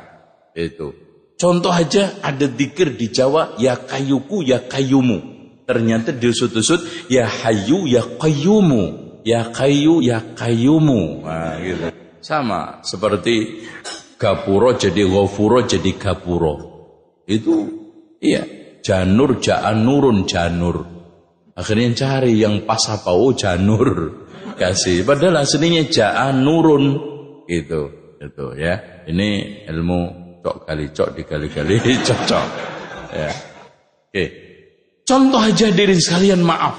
Itu. 0.53 0.93
Contoh 1.39 1.71
aja 1.71 2.19
ada 2.19 2.45
dikir 2.45 2.99
di 2.99 3.09
Jawa 3.09 3.55
ya 3.57 3.79
kayuku 3.79 4.43
ya 4.43 4.67
kayumu. 4.67 5.39
Ternyata 5.63 6.11
diusut-usut 6.11 7.07
ya 7.07 7.25
hayu 7.29 7.87
ya 7.87 8.03
qayyumu. 8.17 9.09
Ya 9.23 9.47
kayu 9.53 10.01
ya 10.03 10.35
kayumu. 10.35 11.23
Nah, 11.23 11.55
gitu. 11.63 11.87
Sama 12.19 12.83
seperti 12.83 13.63
gapuro 14.19 14.75
jadi 14.75 15.07
ghafuro 15.07 15.63
jadi 15.63 15.91
gapuro. 15.95 16.55
Itu 17.23 17.55
iya, 18.19 18.43
janur 18.83 19.39
jaan 19.39 19.87
nurun 19.87 20.27
janur. 20.27 20.83
Akhirnya 21.55 21.91
cari 21.95 22.39
yang 22.39 22.67
pas 22.67 22.83
apa 22.91 23.15
oh 23.15 23.31
janur 23.31 24.11
kasih. 24.59 25.07
Padahal 25.07 25.47
aslinya 25.47 25.87
jaan 25.87 26.43
nurun 26.43 27.08
gitu. 27.49 28.13
Itu 28.21 28.53
ya. 28.53 29.03
Ini 29.09 29.29
ilmu 29.65 29.99
cok 30.45 30.69
kali 30.69 30.85
cok 30.93 31.09
dikali-kali 31.17 31.75
cocok. 32.05 32.47
Ya. 33.09 33.33
Oke. 34.13 34.25
Contoh 35.01 35.41
aja 35.41 35.73
diri 35.73 35.97
sekalian 35.97 36.45
maaf. 36.45 36.77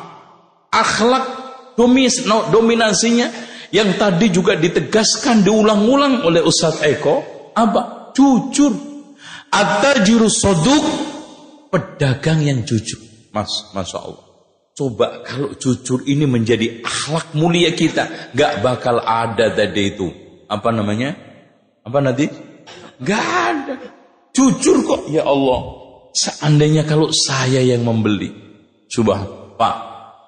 Akhlak 0.71 1.27
domis, 1.75 2.23
no, 2.23 2.47
dominasinya 2.55 3.27
yang 3.75 3.99
tadi 3.99 4.31
juga 4.31 4.55
ditegaskan 4.55 5.43
diulang-ulang 5.43 6.23
oleh 6.23 6.39
Ustadz 6.39 6.87
Eko 6.87 7.51
apa? 7.59 8.15
Jujur. 8.15 8.71
At-tajiru 9.51 10.31
soduk 10.31 10.85
pedagang 11.75 12.47
yang 12.47 12.63
jujur. 12.63 13.03
Mas, 13.35 13.51
masya 13.75 13.99
Allah. 13.99 14.27
Coba 14.79 15.27
kalau 15.27 15.59
jujur 15.59 16.07
ini 16.07 16.31
menjadi 16.31 16.87
akhlak 16.87 17.35
mulia 17.35 17.75
kita, 17.75 18.31
gak 18.39 18.63
bakal 18.63 19.03
ada 19.03 19.51
tadi 19.51 19.83
itu. 19.91 20.30
Apa 20.51 20.75
namanya? 20.75 21.15
Apa 21.87 22.03
nanti? 22.03 22.27
Gak 22.99 23.23
ada. 23.23 23.79
Jujur 24.35 24.83
kok, 24.83 25.07
ya 25.15 25.23
Allah. 25.23 25.79
Seandainya 26.11 26.83
kalau 26.83 27.15
saya 27.15 27.63
yang 27.63 27.87
membeli, 27.87 28.35
coba 28.91 29.23
Pak, 29.55 29.77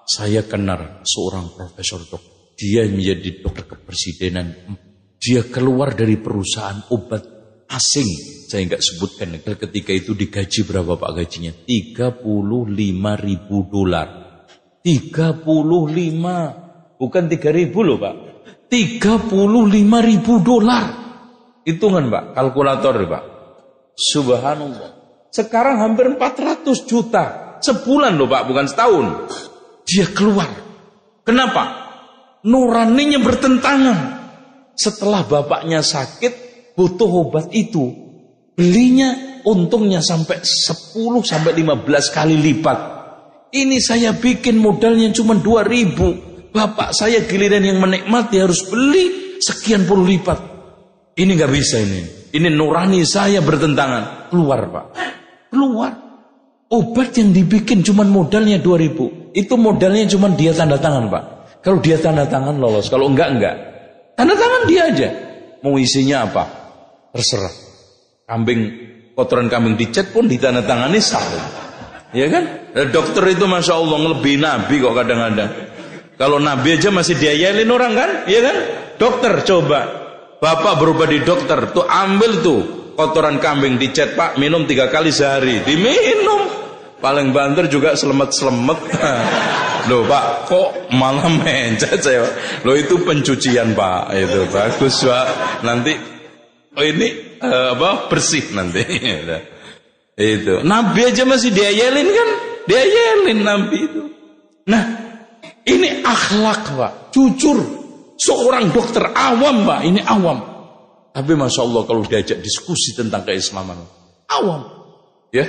saya 0.07 0.47
kenal 0.47 1.03
seorang 1.03 1.51
profesor 1.51 2.07
dok. 2.07 2.55
Dia 2.55 2.87
menjadi 2.87 3.43
dokter 3.43 3.67
kepresidenan. 3.67 4.79
Dia 5.19 5.43
keluar 5.51 5.99
dari 5.99 6.15
perusahaan 6.23 6.87
obat 6.95 7.27
asing. 7.67 8.07
Saya 8.47 8.71
nggak 8.71 8.83
sebutkan. 8.83 9.35
Ketika 9.43 9.91
itu 9.91 10.15
digaji 10.15 10.63
berapa 10.63 10.95
Pak 10.95 11.11
gajinya? 11.19 11.51
35 11.67 12.23
ribu 13.19 13.67
dolar. 13.67 14.09
35. 14.87 16.99
Bukan 16.99 17.25
3 17.27 17.51
ribu 17.51 17.83
loh 17.83 17.99
Pak. 17.99 18.32
35 18.73 19.29
ribu 20.01 20.41
dolar. 20.41 20.85
Hitungan 21.69 22.09
Pak. 22.09 22.25
Kalkulator 22.33 22.97
Pak. 23.05 23.23
Subhanallah. 23.93 24.91
Sekarang 25.29 25.85
hampir 25.85 26.09
400 26.17 26.89
juta. 26.89 27.25
Sebulan 27.61 28.17
loh 28.17 28.33
Pak, 28.33 28.49
bukan 28.49 28.65
setahun. 28.65 29.07
Dia 29.85 30.09
keluar. 30.17 30.49
Kenapa? 31.21 31.85
Nuraninya 32.49 33.21
bertentangan. 33.21 33.99
Setelah 34.73 35.29
bapaknya 35.29 35.85
sakit, 35.85 36.33
butuh 36.73 37.29
obat 37.29 37.53
itu. 37.53 37.93
Belinya 38.57 39.41
untungnya 39.45 40.01
sampai 40.01 40.41
10 40.41 41.21
sampai 41.21 41.53
15 41.61 42.09
kali 42.09 42.41
lipat. 42.41 42.79
Ini 43.53 43.77
saya 43.85 44.17
bikin 44.17 44.57
modalnya 44.57 45.13
cuma 45.13 45.37
2000. 45.37 46.32
Bapak 46.53 46.93
saya 46.93 47.25
giliran 47.25 47.65
yang 47.65 47.81
menikmati 47.81 48.37
harus 48.37 48.69
beli 48.69 49.37
sekian 49.41 49.89
puluh 49.89 50.05
lipat. 50.05 50.39
Ini 51.17 51.31
nggak 51.33 51.53
bisa 51.53 51.77
ini. 51.81 52.01
Ini 52.33 52.49
nurani 52.53 53.05
saya 53.09 53.41
bertentangan. 53.41 54.29
Keluar 54.29 54.61
pak. 54.69 54.87
Keluar. 55.49 55.93
Obat 56.73 57.13
yang 57.21 57.37
dibikin 57.37 57.85
cuma 57.85 58.01
modalnya 58.01 58.57
2000. 58.57 59.37
Itu 59.37 59.61
modalnya 59.61 60.09
cuma 60.09 60.33
dia 60.33 60.57
tanda 60.57 60.81
tangan, 60.81 61.13
Pak. 61.13 61.25
Kalau 61.61 61.85
dia 61.85 62.01
tanda 62.01 62.25
tangan 62.25 62.57
lolos, 62.57 62.89
kalau 62.89 63.13
enggak 63.13 63.29
enggak. 63.29 63.57
Tanda 64.17 64.33
tangan 64.33 64.63
dia 64.65 64.89
aja. 64.89 65.09
Mau 65.61 65.77
isinya 65.77 66.25
apa? 66.25 66.45
Terserah. 67.13 67.53
Kambing 68.25 68.61
kotoran 69.13 69.53
kambing 69.53 69.77
dicet 69.77 70.17
pun 70.17 70.25
ditandatangani 70.25 70.97
sah. 70.97 71.21
Ya 72.17 72.33
kan? 72.33 72.73
Dokter 72.89 73.37
itu 73.37 73.45
masya 73.45 73.77
Allah 73.77 74.17
lebih 74.17 74.41
nabi 74.41 74.81
kok 74.81 74.97
kadang-kadang. 74.97 75.72
Kalau 76.21 76.39
nabi 76.39 76.77
aja 76.77 76.93
masih 76.93 77.17
diayalin 77.19 77.71
orang 77.73 77.93
kan? 77.97 78.11
Ya 78.29 78.41
kan? 78.45 78.57
Dokter 79.01 79.43
coba. 79.43 79.81
Bapak 80.43 80.75
berubah 80.79 81.07
di 81.07 81.23
dokter 81.23 81.71
tuh 81.71 81.87
ambil 81.87 82.43
tuh 82.43 82.61
kotoran 82.99 83.39
kambing 83.39 83.79
dicet 83.79 84.19
pak 84.19 84.37
minum 84.37 84.67
tiga 84.67 84.91
kali 84.91 85.15
sehari. 85.15 85.63
Diminum. 85.63 86.51
Paling 87.03 87.35
banter 87.35 87.67
juga 87.67 87.99
selemet-selemet. 87.99 88.79
Loh 89.91 90.07
pak 90.07 90.47
kok 90.47 90.95
malah 90.95 91.27
mencet 91.27 91.99
saya 91.99 92.23
loh 92.63 92.79
itu 92.79 93.03
pencucian 93.03 93.75
pak. 93.75 94.15
Itu 94.15 94.47
bagus 94.47 95.03
pak. 95.03 95.27
Nanti 95.67 95.91
oh 96.79 96.85
ini 96.87 97.39
uh, 97.43 97.75
apa 97.75 98.07
bersih 98.07 98.55
nanti. 98.55 98.87
Itu. 100.13 100.63
Nabi 100.63 101.09
aja 101.09 101.27
masih 101.27 101.51
diayelin 101.51 102.09
kan? 102.15 102.29
Diayelin 102.69 103.39
nabi 103.43 103.79
itu. 103.81 104.03
Nah 104.69 105.02
ini 105.69 106.03
akhlak 106.03 106.65
pak 106.75 106.93
jujur 107.15 107.59
seorang 108.19 108.71
dokter 108.75 109.11
awam 109.15 109.67
pak 109.67 109.81
ini 109.87 110.01
awam 110.03 110.53
tapi 111.13 111.33
Masya 111.37 111.61
Allah 111.61 111.83
kalau 111.85 112.03
diajak 112.09 112.41
diskusi 112.41 112.97
tentang 112.97 113.29
keislaman. 113.29 113.77
Awam. 114.33 114.63
Ya. 115.29 115.45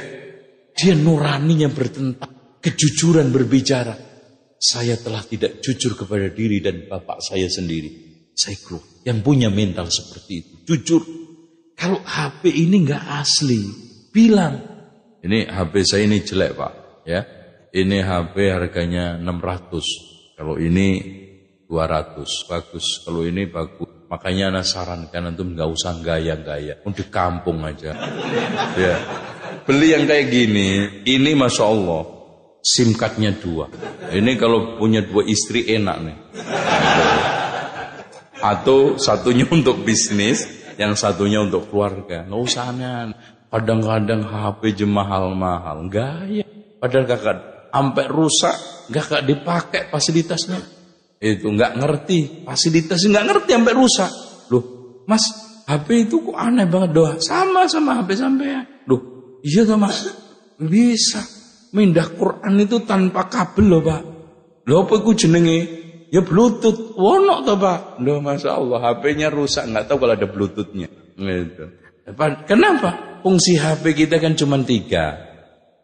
Dia 0.76 0.94
nuraninya 0.94 1.72
bertentang. 1.72 2.60
Kejujuran 2.60 3.32
berbicara. 3.32 3.96
Saya 4.60 5.00
telah 5.00 5.24
tidak 5.24 5.64
jujur 5.64 5.96
kepada 5.96 6.32
diri 6.32 6.60
dan 6.60 6.88
bapak 6.88 7.24
saya 7.24 7.48
sendiri. 7.48 7.92
Saya 8.36 8.60
keluar. 8.60 8.84
Yang 9.08 9.20
punya 9.24 9.48
mental 9.48 9.88
seperti 9.88 10.32
itu. 10.44 10.54
Jujur. 10.68 11.02
Kalau 11.80 12.04
HP 12.04 12.52
ini 12.52 12.84
nggak 12.84 13.04
asli. 13.24 13.60
Bilang. 14.12 14.56
Ini 15.24 15.48
HP 15.48 15.74
saya 15.88 16.04
ini 16.04 16.20
jelek 16.20 16.52
pak. 16.60 16.74
Ya. 17.08 17.24
Ini 17.74 18.06
HP 18.06 18.54
harganya 18.54 19.18
600. 19.18 20.38
Kalau 20.38 20.62
ini 20.62 21.02
200. 21.66 22.22
Bagus. 22.46 23.02
Kalau 23.02 23.26
ini 23.26 23.50
bagus. 23.50 23.90
Makanya 24.14 24.54
anak 24.54 24.70
sarankan 24.70 25.34
antum 25.34 25.58
nggak 25.58 25.70
usah 25.74 25.98
gaya-gaya, 26.06 26.78
di 26.86 27.06
kampung 27.10 27.66
aja. 27.66 27.98
ya. 28.78 28.96
Beli 29.66 29.90
yang 29.90 30.06
kayak 30.06 30.30
gini, 30.30 31.02
ini 31.02 31.34
masya 31.34 31.66
Allah, 31.66 32.06
sim 32.62 32.94
cardnya 32.94 33.34
dua. 33.34 33.74
Ini 34.14 34.38
kalau 34.38 34.78
punya 34.78 35.02
dua 35.02 35.26
istri 35.26 35.66
enak 35.66 35.98
nih. 36.06 36.18
Atau 38.38 39.02
satunya 39.02 39.50
untuk 39.58 39.82
bisnis, 39.82 40.46
yang 40.78 40.94
satunya 40.94 41.42
untuk 41.42 41.74
keluarga. 41.74 42.22
Nggak 42.22 42.42
usah 42.54 42.70
aneh. 42.70 43.18
Kadang-kadang 43.50 44.22
HP 44.30 44.78
je 44.78 44.86
mahal-mahal, 44.86 45.90
gaya. 45.90 46.46
Padahal 46.78 47.10
kakak 47.10 47.53
sampai 47.74 48.06
rusak, 48.06 48.56
gak 48.94 49.10
kakak 49.10 49.24
dipakai 49.26 49.82
fasilitasnya. 49.90 50.62
Itu 51.18 51.50
nggak 51.50 51.80
ngerti. 51.80 52.20
Fasilitas 52.46 53.02
nggak 53.02 53.26
ngerti 53.26 53.52
sampai 53.56 53.74
rusak. 53.74 54.12
Loh 54.54 54.64
mas 55.10 55.24
HP 55.66 56.12
itu 56.12 56.20
kok 56.20 56.38
aneh 56.38 56.70
banget. 56.70 56.94
Doa 56.94 57.16
sama 57.18 57.66
sama 57.66 58.04
HP 58.04 58.20
sampean. 58.20 58.68
Loh 58.86 59.02
iya 59.42 59.64
mas. 59.80 60.06
Bisa. 60.60 61.24
Mindah 61.74 62.06
Quran 62.14 62.54
itu 62.62 62.84
tanpa 62.86 63.26
kabel 63.32 63.66
loh 63.66 63.82
pak. 63.82 64.02
Loh 64.70 64.86
apa 64.86 64.94
itu 65.02 65.26
jenenge? 65.26 65.60
Ya 66.14 66.22
bluetooth. 66.22 66.94
Wono 67.00 67.42
tuh 67.42 67.56
pak. 67.56 68.04
Loh 68.04 68.20
masya 68.20 68.60
Allah 68.60 68.84
HP-nya 68.92 69.32
rusak. 69.32 69.66
Nggak 69.66 69.90
tahu 69.90 70.04
kalau 70.04 70.14
ada 70.14 70.28
bluetoothnya. 70.28 70.92
Gitu. 71.16 71.66
Kenapa? 72.46 73.24
Fungsi 73.24 73.56
HP 73.56 73.96
kita 73.96 74.20
kan 74.20 74.36
cuma 74.36 74.60
tiga 74.60 75.33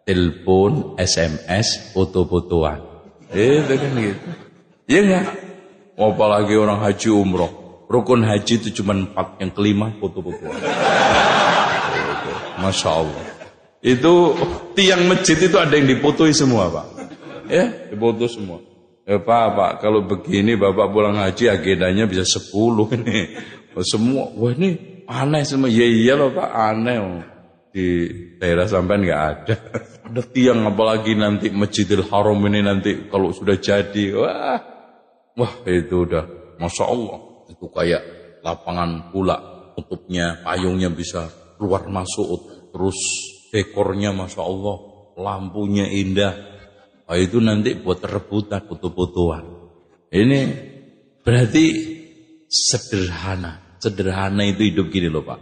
telepon 0.10 0.98
SMS 0.98 1.94
foto-fotoan 1.94 2.82
itu 3.30 3.74
kan 3.78 3.94
gitu 3.94 4.50
Iya 4.90 5.00
enggak? 5.06 5.26
Apalagi 6.02 6.58
orang 6.58 6.82
haji 6.82 7.10
umroh. 7.14 7.52
Rukun 7.86 8.26
haji 8.26 8.54
itu 8.58 8.82
cuma 8.82 8.98
empat. 8.98 9.38
Yang 9.38 9.52
kelima 9.54 9.94
foto-foto. 10.02 10.50
Masya 12.58 12.90
Allah. 12.90 13.26
Itu 13.86 14.34
tiang 14.74 15.06
masjid 15.06 15.38
itu 15.38 15.56
ada 15.62 15.78
yang 15.78 15.86
dipotoi 15.86 16.34
semua 16.34 16.74
Pak. 16.74 16.88
Ya, 17.54 17.70
dipoto 17.94 18.26
semua. 18.26 18.66
Ya 19.06 19.22
Pak, 19.22 19.46
Pak, 19.56 19.72
kalau 19.82 20.06
begini 20.06 20.58
Bapak 20.58 20.90
pulang 20.90 21.18
haji 21.22 21.54
agendanya 21.54 22.10
bisa 22.10 22.26
sepuluh 22.26 22.90
ini. 22.94 23.38
Semua, 23.86 24.28
wah 24.36 24.52
ini 24.52 25.06
aneh 25.06 25.46
semua. 25.46 25.70
Ya 25.70 25.86
iya 25.86 26.18
loh 26.18 26.34
Pak, 26.34 26.50
aneh. 26.50 26.98
Di 27.70 27.88
daerah 28.42 28.66
sampean 28.66 29.06
nggak 29.06 29.24
ada. 29.34 29.56
Ada 30.10 30.26
tiang 30.26 30.66
apalagi 30.66 31.14
nanti 31.14 31.54
Masjidil 31.54 32.10
Haram 32.10 32.42
ini 32.50 32.66
nanti 32.66 33.08
kalau 33.14 33.30
sudah 33.30 33.62
jadi, 33.62 34.10
wah 34.18 34.80
Wah 35.40 35.54
itu 35.64 36.04
udah 36.04 36.58
Masya 36.60 36.84
Allah. 36.84 37.48
Itu 37.48 37.72
kayak 37.72 38.04
lapangan 38.44 39.16
pula. 39.16 39.38
Tutupnya, 39.80 40.44
payungnya 40.44 40.92
bisa 40.92 41.32
keluar 41.56 41.88
masuk. 41.88 42.70
Terus 42.76 43.00
dekornya 43.56 44.12
Masya 44.12 44.44
Allah. 44.44 44.78
Lampunya 45.16 45.88
indah. 45.88 46.36
Nah, 47.08 47.18
itu 47.18 47.40
nanti 47.40 47.80
buat 47.80 48.04
rebutan 48.04 48.68
foto-fotoan. 48.68 49.44
Ini 50.12 50.40
berarti 51.24 51.66
sederhana. 52.52 53.80
sederhana 53.80 54.44
itu 54.44 54.68
hidup 54.68 54.92
gini 54.92 55.08
loh 55.08 55.24
Pak. 55.24 55.40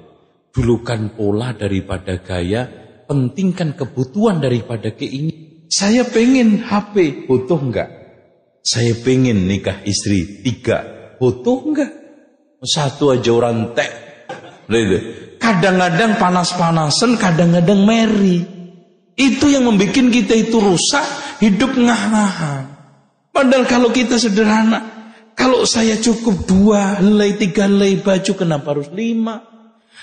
Dulukan 0.51 1.13
pola 1.13 1.53
daripada 1.53 2.17
gaya, 2.19 2.65
pentingkan 3.07 3.77
kebutuhan 3.77 4.43
daripada 4.43 4.91
keinginan. 4.93 5.67
Saya 5.67 6.07
pengen 6.07 6.63
HP, 6.63 7.27
butuh 7.27 7.59
enggak? 7.59 7.89
Saya 8.63 8.95
pengen 9.03 9.47
nikah 9.47 9.83
istri 9.83 10.43
tiga, 10.43 11.11
butuh 11.19 11.59
enggak? 11.67 11.91
Satu 12.63 13.13
aja 13.13 13.31
orang 13.31 13.75
tek. 13.77 13.91
Kadang-kadang 15.37 16.19
panas-panasan, 16.19 17.15
kadang-kadang 17.15 17.85
meri. 17.87 18.43
Itu 19.17 19.49
yang 19.49 19.65
membuat 19.65 19.95
kita 19.95 20.33
itu 20.35 20.57
rusak, 20.59 21.05
hidup 21.39 21.73
ngah-ngahan. 21.73 22.77
Padahal 23.31 23.65
kalau 23.69 23.89
kita 23.93 24.17
sederhana, 24.17 25.13
kalau 25.37 25.63
saya 25.63 25.97
cukup 25.97 26.49
dua 26.49 26.97
helai, 26.97 27.37
tiga 27.37 27.69
helai 27.69 28.01
baju, 28.01 28.31
kenapa 28.33 28.73
harus 28.73 28.89
lima? 28.89 29.57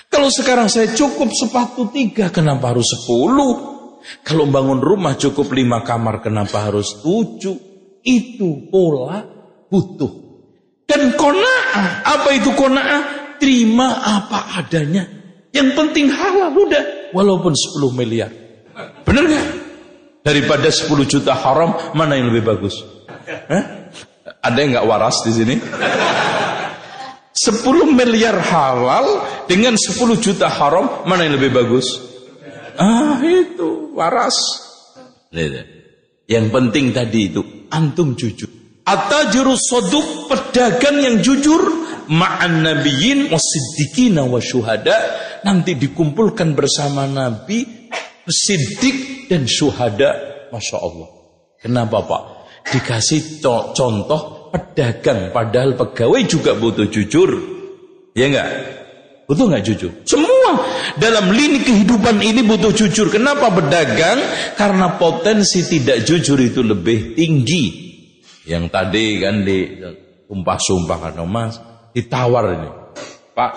Kalau 0.09 0.29
sekarang 0.31 0.71
saya 0.71 0.93
cukup 0.95 1.29
sepatu 1.35 1.91
tiga, 1.91 2.31
kenapa 2.31 2.71
harus 2.71 2.87
sepuluh? 2.87 3.75
Kalau 4.21 4.45
bangun 4.45 4.79
rumah 4.79 5.17
cukup 5.17 5.49
lima 5.51 5.81
kamar, 5.81 6.21
kenapa 6.21 6.69
harus 6.69 7.01
tujuh? 7.01 7.57
Itu 8.05 8.69
pola 8.69 9.25
butuh. 9.65 10.13
Dan 10.85 11.17
kona'ah, 11.17 12.05
apa 12.05 12.29
itu 12.37 12.53
kona'ah? 12.53 13.01
Terima 13.41 13.99
apa 14.05 14.61
adanya. 14.61 15.03
Yang 15.49 15.69
penting 15.73 16.13
halal 16.13 16.53
udah, 16.53 17.11
walaupun 17.11 17.57
sepuluh 17.57 17.91
miliar. 17.91 18.29
Benar 19.03 19.23
gak? 19.25 19.47
Daripada 20.21 20.69
sepuluh 20.69 21.05
juta 21.09 21.33
haram, 21.33 21.93
mana 21.97 22.17
yang 22.17 22.29
lebih 22.29 22.45
bagus? 22.45 22.81
Hah? 23.25 23.89
Ada 24.41 24.57
yang 24.61 24.77
nggak 24.77 24.87
waras 24.89 25.21
di 25.25 25.31
sini? 25.33 25.55
10 27.35 27.91
miliar 27.91 28.39
halal 28.39 29.27
dengan 29.43 29.75
10 29.75 30.23
juta 30.23 30.47
haram 30.47 31.03
mana 31.03 31.27
yang 31.27 31.35
lebih 31.35 31.51
bagus? 31.51 31.83
Ah 32.79 33.19
itu 33.19 33.91
waras. 33.91 34.39
Yang 36.25 36.45
penting 36.47 36.95
tadi 36.95 37.27
itu 37.27 37.67
antum 37.67 38.15
jujur. 38.15 38.47
Atajurus 38.87 39.67
soduk 39.67 40.31
pedagang 40.31 41.03
yang 41.03 41.19
jujur 41.19 41.85
ma'an 42.07 42.63
nabiyyin 42.63 43.27
wasiddiqina 43.33 44.23
wa 44.23 44.39
syuhada 44.39 44.95
nanti 45.41 45.73
dikumpulkan 45.75 46.53
bersama 46.53 47.09
nabi 47.09 47.89
siddiq 48.29 49.29
dan 49.29 49.49
syuhada 49.49 50.13
Masya 50.53 50.77
Allah 50.77 51.09
kenapa 51.57 52.05
Pak 52.05 52.23
dikasih 52.73 53.41
contoh 53.73 54.34
pedagang 54.55 55.35
padahal 55.35 55.75
pegawai 55.75 56.23
juga 56.23 56.55
butuh 56.55 56.87
jujur. 56.87 57.35
Ya 58.15 58.31
enggak? 58.31 58.49
Butuh 59.27 59.51
enggak 59.51 59.67
jujur? 59.67 59.91
Semua 60.07 60.63
dalam 60.95 61.35
lini 61.35 61.59
kehidupan 61.59 62.23
ini 62.23 62.39
butuh 62.47 62.71
jujur. 62.71 63.11
Kenapa 63.11 63.51
pedagang? 63.51 64.23
Karena 64.55 64.95
potensi 64.95 65.67
tidak 65.67 66.07
jujur 66.07 66.39
itu 66.39 66.63
lebih 66.63 67.19
tinggi. 67.19 67.83
Yang 68.47 68.63
tadi 68.71 69.05
kan 69.19 69.43
di 69.43 69.83
sumpah-sumpah 70.29 70.97
kan 71.01 71.17
Mas, 71.25 71.59
ditawar 71.91 72.55
ini. 72.55 72.69
Pak, 73.35 73.51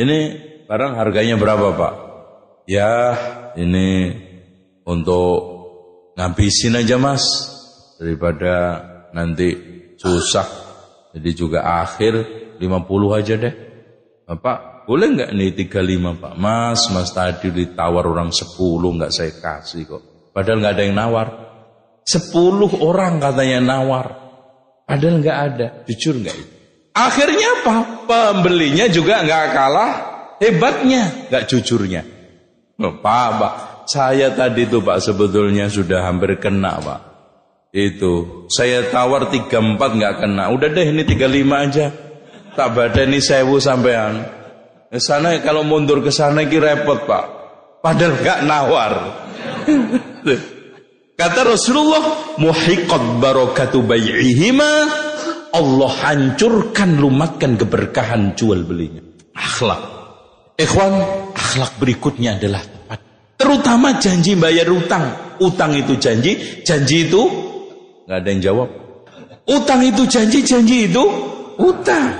ini 0.00 0.18
barang 0.66 0.92
harganya 0.98 1.38
berapa, 1.38 1.76
Pak? 1.76 1.94
Ya, 2.66 3.14
ini 3.54 4.10
untuk 4.82 5.36
ngabisin 6.18 6.80
aja, 6.80 6.98
Mas. 6.98 7.22
Daripada 8.00 8.82
nanti 9.12 9.75
susah. 9.96 10.46
Jadi 11.16 11.30
juga 11.32 11.64
akhir 11.80 12.14
50 12.60 13.18
aja 13.18 13.34
deh. 13.40 13.54
Bapak, 14.26 14.84
boleh 14.84 15.06
nggak 15.16 15.30
nih 15.32 15.50
35 15.66 16.22
Pak? 16.22 16.34
Mas, 16.36 16.80
mas 16.92 17.10
tadi 17.10 17.48
ditawar 17.50 18.04
orang 18.04 18.30
10 18.30 18.52
nggak 19.00 19.12
saya 19.12 19.32
kasih 19.32 19.88
kok. 19.88 20.02
Padahal 20.30 20.60
nggak 20.60 20.74
ada 20.76 20.82
yang 20.84 20.96
nawar. 20.96 21.28
10 22.04 22.32
orang 22.84 23.18
katanya 23.18 23.58
nawar. 23.64 24.06
Padahal 24.86 25.16
nggak 25.18 25.38
ada. 25.50 25.66
Jujur 25.88 26.20
nggak 26.22 26.36
itu? 26.36 26.52
Akhirnya 26.96 27.48
apa? 27.60 27.76
Pembelinya 28.08 28.88
juga 28.88 29.20
nggak 29.20 29.44
kalah 29.52 29.92
hebatnya, 30.40 31.28
nggak 31.28 31.44
jujurnya. 31.44 32.02
Pak, 32.76 33.28
Pak, 33.36 33.54
saya 33.88 34.32
tadi 34.32 34.68
tuh 34.68 34.80
Pak 34.80 35.00
sebetulnya 35.00 35.68
sudah 35.68 36.08
hampir 36.08 36.36
kena 36.40 36.80
Pak. 36.80 37.00
Itu 37.74 38.46
saya 38.52 38.88
tawar 38.88 39.28
34 39.28 39.78
nggak 39.78 40.14
kena. 40.22 40.50
Udah 40.54 40.68
deh 40.70 40.86
ini 40.86 41.02
35 41.02 41.64
aja. 41.66 41.86
Tak 42.56 42.68
badani 42.72 43.20
sewu 43.20 43.60
sampean. 43.60 44.24
Sana 44.96 45.36
kalau 45.44 45.66
mundur 45.66 46.00
ke 46.00 46.08
sana 46.08 46.46
ki 46.46 46.56
repot, 46.56 47.04
Pak. 47.04 47.24
Padahal 47.84 48.16
nggak 48.16 48.38
nawar. 48.48 48.92
Kata 51.20 51.40
Rasulullah, 51.48 52.36
muhiqat 52.36 53.20
barakatu 53.20 53.80
bai'ihima 53.80 54.72
Allah 55.56 55.90
hancurkan 56.04 57.00
lumatkan 57.00 57.56
keberkahan 57.56 58.36
jual 58.36 58.60
belinya. 58.68 59.00
Akhlak. 59.32 59.80
Ikhwan, 60.60 60.92
akhlak 61.32 61.72
berikutnya 61.80 62.36
adalah 62.36 62.60
tepat. 62.60 63.00
Terutama 63.36 63.96
janji 63.96 64.36
bayar 64.36 64.68
utang. 64.68 65.36
Utang 65.40 65.76
itu 65.76 65.96
janji, 65.96 66.64
janji 66.64 67.08
itu 67.08 67.22
Nggak 68.06 68.18
ada 68.22 68.28
yang 68.30 68.42
jawab. 68.42 68.68
Utang 69.46 69.80
itu 69.82 70.02
janji, 70.06 70.42
janji 70.42 70.90
itu 70.90 71.04
utang. 71.58 72.10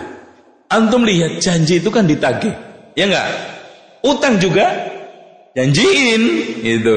Antum 0.66 1.06
lihat 1.06 1.38
janji 1.38 1.78
itu 1.78 1.90
kan 1.90 2.06
ditagih. 2.06 2.54
Ya 2.98 3.06
enggak? 3.06 3.28
Utang 4.02 4.38
juga 4.42 4.66
janjiin 5.54 6.22
gitu. 6.62 6.96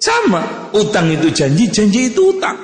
Sama, 0.00 0.72
utang 0.72 1.12
itu 1.12 1.28
janji, 1.28 1.68
janji 1.68 2.08
itu 2.08 2.32
utang. 2.32 2.56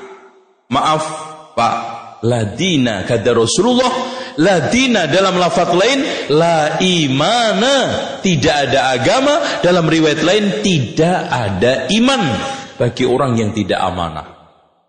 Maaf, 0.72 1.04
Pak, 1.52 1.76
ladina 2.24 3.04
kata 3.04 3.36
Rasulullah, 3.36 3.92
ladina 4.40 5.04
dalam 5.04 5.36
lafaz 5.36 5.68
lain 5.76 6.00
la 6.32 6.80
imana, 6.80 7.74
tidak 8.24 8.72
ada 8.72 8.96
agama, 8.96 9.61
dalam 9.61 9.84
riwayat 9.84 10.24
lain 10.24 10.64
tidak 10.64 11.28
ada 11.28 11.92
iman 11.92 12.22
bagi 12.80 13.04
orang 13.04 13.36
yang 13.36 13.52
tidak 13.52 13.84
amanah. 13.84 14.26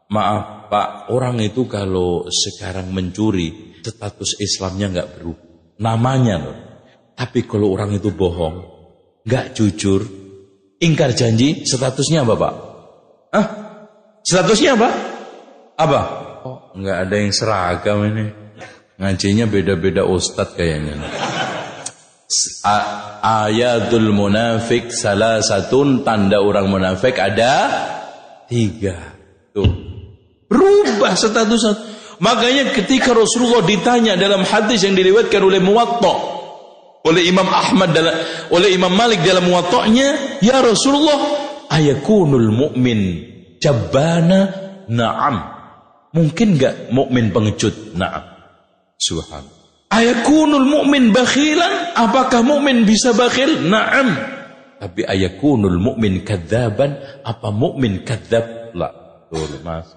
Maaf, 0.07 0.57
Pak, 0.68 1.09
orang 1.09 1.39
itu 1.41 1.65
kalau 1.65 2.28
sekarang 2.28 2.91
mencuri, 2.91 3.80
status 3.82 4.36
Islamnya 4.39 4.91
nggak 4.91 5.09
berubah. 5.18 5.45
Namanya 5.80 6.36
loh. 6.39 6.57
Tapi 7.18 7.49
kalau 7.49 7.74
orang 7.74 7.97
itu 7.97 8.13
bohong, 8.13 8.61
nggak 9.26 9.57
jujur, 9.57 10.05
ingkar 10.78 11.18
janji, 11.18 11.65
statusnya 11.65 12.22
apa 12.22 12.36
Pak? 12.38 12.53
Ah, 13.34 13.47
statusnya 14.22 14.78
apa? 14.78 14.89
Apa? 15.78 16.01
Oh, 16.45 16.57
nggak 16.78 16.97
ada 17.09 17.15
yang 17.18 17.34
seragam 17.34 18.05
ini. 18.05 18.26
Ngajinya 18.97 19.45
beda-beda 19.49 20.05
ustadz 20.05 20.57
kayaknya. 20.57 20.97
Ayatul 23.24 24.13
munafik 24.13 24.93
salah 24.93 25.39
satu 25.39 26.01
tanda 26.05 26.41
orang 26.41 26.70
munafik 26.70 27.18
ada 27.18 27.72
tiga. 28.45 29.16
Tuh. 30.58 30.97
Berubah 30.97 31.14
status. 31.14 31.64
Makanya 32.18 32.74
ketika 32.74 33.14
Rasulullah 33.14 33.62
ditanya 33.62 34.18
dalam 34.18 34.41
hadis 34.41 34.82
yang 34.82 34.97
diriwayatkan 34.97 35.38
oleh 35.38 35.62
Muwatta 35.62 36.38
oleh 37.05 37.24
Imam 37.30 37.45
Ahmad 37.47 37.93
dalam 37.93 38.16
oleh 38.51 38.74
Imam 38.74 38.91
Malik 38.91 39.22
dalam 39.22 39.45
Muwatta'nya, 39.47 40.41
"Ya 40.43 40.60
Rasulullah, 40.60 41.20
ayakunul 41.70 42.49
mu'min 42.51 42.99
jabana?" 43.62 44.68
Naam. 44.88 45.36
Mungkin 46.16 46.55
enggak 46.55 46.89
mukmin 46.95 47.30
pengecut? 47.36 47.93
Naam. 47.93 48.24
Subhan. 48.97 49.43
Ayakunul 49.91 50.64
mu'min 50.64 51.12
bakhilan? 51.12 51.91
Apakah 51.95 52.41
mukmin 52.41 52.88
bisa 52.88 53.12
bakhil? 53.12 53.68
Naam. 53.68 54.16
Tapi 54.80 55.03
ayakunul 55.03 55.76
mu'min 55.76 56.24
kadzaban? 56.24 56.95
Apa 57.24 57.51
mukmin 57.51 58.08
kadzab? 58.08 58.72
La. 58.72 58.89
Betul, 59.28 59.60
Mas. 59.64 59.91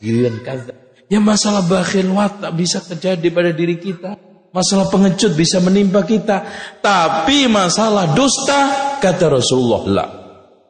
Giliran 0.00 0.40
kadzab. 0.44 0.76
Ya 1.06 1.22
masalah 1.22 1.62
bakhil 1.62 2.10
tak 2.42 2.52
bisa 2.58 2.82
terjadi 2.82 3.28
pada 3.30 3.50
diri 3.54 3.78
kita. 3.78 4.18
Masalah 4.50 4.88
pengecut 4.88 5.36
bisa 5.36 5.62
menimpa 5.62 6.02
kita. 6.02 6.42
Tapi 6.82 7.46
masalah 7.46 8.16
dusta 8.16 8.96
kata 8.98 9.30
Rasulullah 9.30 9.82
lah. 9.86 10.08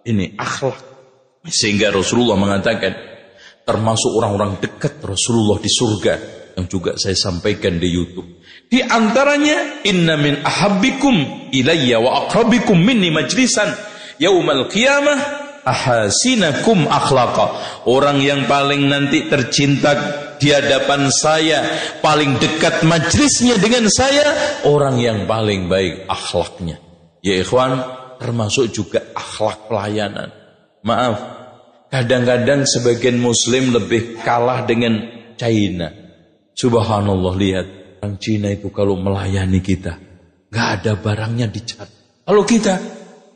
Ini 0.04 0.36
akhlak. 0.36 0.78
Sehingga 1.46 1.94
Rasulullah 1.94 2.34
mengatakan 2.34 2.92
termasuk 3.62 4.10
orang-orang 4.18 4.58
dekat 4.58 4.98
Rasulullah 5.02 5.62
di 5.62 5.70
surga 5.70 6.14
yang 6.58 6.66
juga 6.66 6.98
saya 6.98 7.14
sampaikan 7.14 7.78
di 7.78 7.88
YouTube. 7.90 8.42
Di 8.66 8.82
antaranya 8.82 9.86
inna 9.86 10.18
min 10.18 10.42
ahabbikum 10.42 11.50
ilayya 11.54 12.02
wa 12.02 12.26
aqrabikum 12.26 12.74
minni 12.74 13.14
majlisan 13.14 13.70
yaumal 14.18 14.66
qiyamah 14.66 15.45
ahasinakum 15.66 16.86
akhlaqa. 16.86 17.46
Orang 17.90 18.22
yang 18.22 18.46
paling 18.46 18.86
nanti 18.86 19.26
tercinta 19.26 19.92
di 20.38 20.54
hadapan 20.54 21.10
saya, 21.10 21.66
paling 21.98 22.38
dekat 22.38 22.86
majlisnya 22.86 23.58
dengan 23.58 23.90
saya, 23.90 24.62
orang 24.62 25.02
yang 25.02 25.26
paling 25.26 25.66
baik 25.66 26.06
akhlaknya. 26.06 26.78
Ya 27.26 27.42
ikhwan, 27.42 27.82
termasuk 28.22 28.70
juga 28.70 29.02
akhlak 29.12 29.66
pelayanan. 29.66 30.30
Maaf, 30.86 31.16
kadang-kadang 31.90 32.62
sebagian 32.62 33.18
muslim 33.18 33.74
lebih 33.74 34.22
kalah 34.22 34.62
dengan 34.62 35.02
China. 35.34 35.90
Subhanallah 36.56 37.34
lihat, 37.36 37.66
orang 38.00 38.16
Cina 38.22 38.48
itu 38.54 38.70
kalau 38.70 38.96
melayani 38.96 39.60
kita, 39.60 39.98
nggak 40.48 40.68
ada 40.80 40.92
barangnya 40.96 41.50
dicat. 41.50 41.88
Kalau 42.24 42.42
kita, 42.46 42.74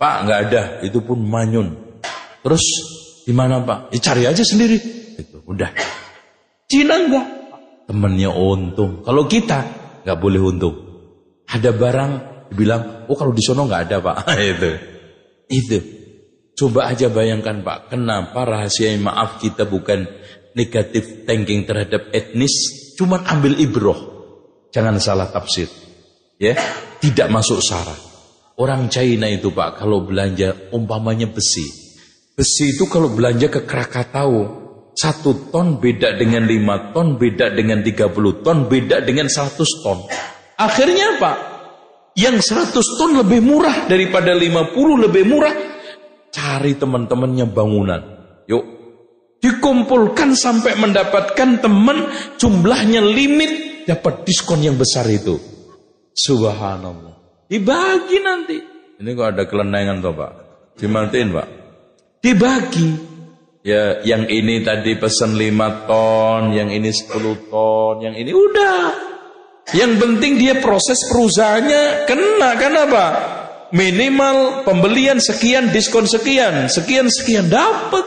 Pak 0.00 0.16
nggak 0.24 0.40
ada, 0.48 0.62
itu 0.80 1.02
pun 1.04 1.20
manyun. 1.20 1.68
Terus 2.40 2.64
di 3.24 3.32
mana 3.36 3.60
Pak? 3.60 3.92
Ya, 3.94 3.98
cari 4.00 4.22
aja 4.24 4.42
sendiri. 4.42 4.76
Itu 5.20 5.44
udah. 5.44 5.70
Cina 6.70 6.96
enggak. 6.96 7.26
Temennya 7.90 8.30
untung. 8.32 9.02
Kalau 9.02 9.26
kita 9.26 9.60
nggak 10.06 10.18
boleh 10.18 10.40
untung. 10.40 10.76
Ada 11.50 11.74
barang 11.74 12.12
dibilang, 12.50 13.06
oh 13.10 13.16
kalau 13.18 13.34
di 13.34 13.42
sono 13.42 13.66
nggak 13.66 13.82
ada 13.90 13.96
Pak. 13.98 14.16
itu. 14.54 14.70
Itu. 15.50 15.78
Coba 16.54 16.92
aja 16.92 17.08
bayangkan 17.08 17.64
Pak, 17.64 17.94
kenapa 17.94 18.44
rahasia 18.44 18.92
maaf 19.00 19.40
kita 19.40 19.64
bukan 19.64 20.04
negatif 20.52 21.24
thinking 21.24 21.64
terhadap 21.64 22.12
etnis, 22.12 22.52
cuman 23.00 23.24
ambil 23.24 23.56
ibroh. 23.56 23.96
Jangan 24.68 25.00
salah 25.00 25.32
tafsir. 25.32 25.66
Ya, 26.36 26.54
tidak 27.00 27.32
masuk 27.32 27.64
syarat. 27.64 27.96
Orang 28.60 28.92
China 28.92 29.24
itu 29.24 29.56
Pak, 29.56 29.80
kalau 29.80 30.04
belanja 30.04 30.68
umpamanya 30.68 31.32
besi, 31.32 31.89
Besi 32.34 32.72
itu 32.72 32.88
kalau 32.88 33.12
belanja 33.12 33.52
ke 33.52 33.68
Krakatau, 33.68 34.60
satu 34.96 35.52
ton 35.52 35.78
beda 35.78 36.16
dengan 36.16 36.48
lima 36.48 36.90
ton, 36.94 37.20
beda 37.20 37.52
dengan 37.52 37.84
tiga 37.84 38.08
puluh 38.08 38.40
ton, 38.40 38.66
beda 38.70 39.04
dengan 39.04 39.28
seratus 39.28 39.80
ton. 39.84 40.08
Akhirnya 40.56 41.20
apa? 41.20 41.32
Yang 42.16 42.52
seratus 42.52 42.86
ton 42.98 43.16
lebih 43.16 43.40
murah 43.40 43.86
daripada 43.86 44.34
lima 44.34 44.72
puluh 44.72 44.98
lebih 44.98 45.24
murah. 45.24 45.54
Cari 46.30 46.78
teman-temannya 46.78 47.46
bangunan. 47.50 48.02
Yuk. 48.46 48.64
Dikumpulkan 49.40 50.36
sampai 50.36 50.76
mendapatkan 50.76 51.64
teman 51.64 52.06
jumlahnya 52.36 53.00
limit 53.00 53.84
dapat 53.88 54.22
diskon 54.28 54.60
yang 54.60 54.76
besar 54.76 55.08
itu. 55.08 55.40
Subhanallah. 56.12 57.46
Dibagi 57.48 58.18
nanti. 58.20 58.56
Ini 59.00 59.10
kok 59.16 59.28
ada 59.32 59.48
kelenengan 59.48 60.04
toh 60.04 60.12
Pak? 60.12 60.32
Dimatiin 60.76 61.28
Pak? 61.32 61.48
Dibagi. 62.20 63.08
Ya, 63.60 64.00
yang 64.04 64.24
ini 64.28 64.64
tadi 64.64 64.96
pesan 64.96 65.36
5 65.36 65.84
ton, 65.84 66.56
yang 66.56 66.72
ini 66.72 66.88
10 66.88 67.52
ton, 67.52 68.00
yang 68.00 68.16
ini 68.16 68.32
udah. 68.32 69.10
Yang 69.76 69.92
penting 70.00 70.32
dia 70.40 70.56
proses 70.64 70.96
perusahaannya 71.12 72.08
kena 72.08 72.50
kan 72.56 72.74
apa? 72.76 73.06
Minimal 73.70 74.66
pembelian 74.66 75.20
sekian, 75.20 75.70
diskon 75.70 76.08
sekian, 76.08 76.66
sekian 76.72 77.06
sekian 77.06 77.52
dapat. 77.52 78.02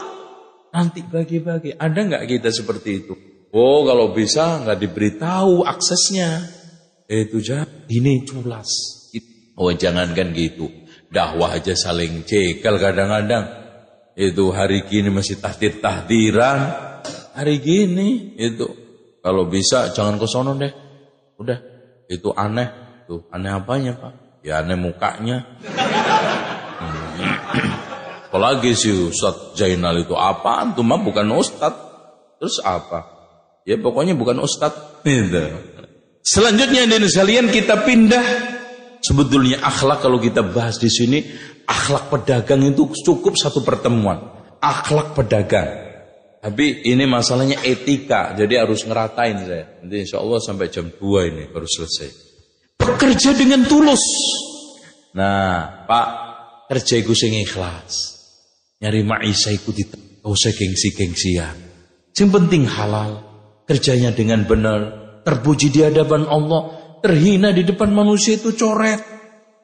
Nanti 0.74 1.06
bagi-bagi. 1.06 1.78
Ada 1.78 2.00
nggak 2.02 2.24
kita 2.26 2.50
seperti 2.50 2.90
itu? 3.06 3.14
Oh, 3.54 3.86
kalau 3.86 4.10
bisa 4.10 4.60
nggak 4.60 4.78
diberitahu 4.82 5.62
aksesnya. 5.62 6.42
Itu 7.06 7.38
jangan 7.38 7.86
ini 7.86 8.26
culas. 8.26 8.68
Oh, 9.54 9.70
jangankan 9.70 10.34
gitu. 10.34 10.66
Dakwah 11.14 11.54
aja 11.56 11.78
saling 11.78 12.26
cekal 12.26 12.82
kadang-kadang. 12.82 13.63
Itu 14.14 14.54
hari 14.54 14.86
gini 14.86 15.10
masih 15.10 15.42
tahdir-tahdiran. 15.42 16.58
Hari 17.34 17.56
gini 17.58 18.38
itu 18.38 18.70
kalau 19.18 19.50
bisa 19.50 19.90
jangan 19.90 20.22
ke 20.22 20.26
sono 20.30 20.54
deh. 20.54 20.70
Udah, 21.34 21.58
itu 22.06 22.30
aneh. 22.30 22.70
Tuh, 23.10 23.26
aneh 23.34 23.50
apanya, 23.50 23.98
Pak? 23.98 24.12
Ya 24.46 24.62
aneh 24.62 24.78
mukanya. 24.78 25.58
Apalagi 28.30 28.74
si 28.78 28.90
Ustadz 28.90 29.58
Jainal 29.58 29.98
itu 29.98 30.14
apaan 30.14 30.78
tuh 30.78 30.86
mah 30.86 31.02
bukan 31.02 31.26
Ustadz. 31.34 31.82
Terus 32.38 32.62
apa? 32.62 33.06
Ya 33.66 33.78
pokoknya 33.78 34.14
bukan 34.14 34.38
Ustadz. 34.38 35.02
Gitu. 35.02 35.42
Selanjutnya 36.24 36.86
di 36.86 37.08
sekalian 37.10 37.50
kita 37.50 37.82
pindah 37.82 38.53
sebetulnya 39.04 39.60
akhlak 39.60 40.00
kalau 40.00 40.16
kita 40.16 40.40
bahas 40.40 40.80
di 40.80 40.88
sini 40.88 41.20
akhlak 41.68 42.08
pedagang 42.08 42.64
itu 42.64 42.88
cukup 43.04 43.36
satu 43.36 43.60
pertemuan. 43.60 44.32
Akhlak 44.64 45.12
pedagang. 45.12 45.84
Tapi 46.44 46.84
ini 46.88 47.08
masalahnya 47.08 47.60
etika, 47.64 48.36
jadi 48.36 48.64
harus 48.64 48.84
ngeratain 48.84 49.48
saya. 49.48 49.64
Nanti 49.80 50.04
insya 50.04 50.20
Allah 50.20 50.40
sampai 50.44 50.68
jam 50.68 50.92
2 50.92 51.00
ini 51.32 51.44
baru 51.48 51.64
selesai. 51.64 52.08
Bekerja 52.80 53.32
dengan 53.32 53.64
tulus. 53.64 54.04
Nah, 55.16 55.88
Pak, 55.88 56.08
kerja 56.68 57.00
itu 57.00 57.16
sing 57.16 57.32
ikhlas. 57.40 58.20
Nyari 58.84 59.00
maisha 59.08 59.56
iku 59.56 59.72
tidak 59.72 60.20
usah 60.20 60.52
gengsi-gengsian. 60.52 61.56
Yang 62.12 62.30
penting 62.36 62.68
halal, 62.68 63.24
kerjanya 63.64 64.12
dengan 64.12 64.44
benar, 64.44 64.80
terpuji 65.24 65.72
di 65.72 65.80
hadapan 65.80 66.28
Allah, 66.28 66.83
terhina 67.04 67.52
di 67.52 67.68
depan 67.68 67.92
manusia 67.92 68.40
itu 68.40 68.56
coret. 68.56 69.04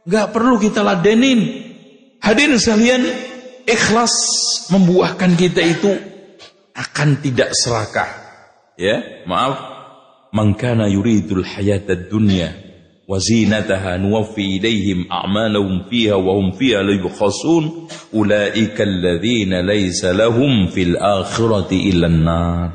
Gak 0.05 0.37
perlu 0.37 0.61
kita 0.61 0.85
ladenin. 0.85 1.41
Hadirin 2.21 2.61
sekalian, 2.61 3.01
ikhlas 3.65 4.13
membuahkan 4.69 5.33
kita 5.41 5.65
itu 5.65 5.93
akan 6.77 7.09
tidak 7.25 7.57
serakah. 7.57 8.11
Ya, 8.77 9.25
maaf. 9.25 9.57
Man 10.31 10.55
kana 10.55 10.87
yuridul 10.87 11.43
hayatad 11.43 12.07
dunya 12.07 12.55
wa 13.11 13.19
zinataha 13.19 13.99
nuwaffi 13.99 14.63
ilaihim 14.63 15.11
a'malahum 15.11 15.91
fiha 15.91 16.15
wa 16.15 16.39
hum 16.39 16.55
fiha 16.55 16.87
la 16.87 16.95
yubkhasun 16.95 17.91
ulaika 18.15 18.87
alladhina 18.87 19.67
laysa 19.67 20.15
lahum 20.15 20.71
fil 20.71 20.95
akhirati 20.95 21.91
illa 21.91 22.07
nar. 22.07 22.71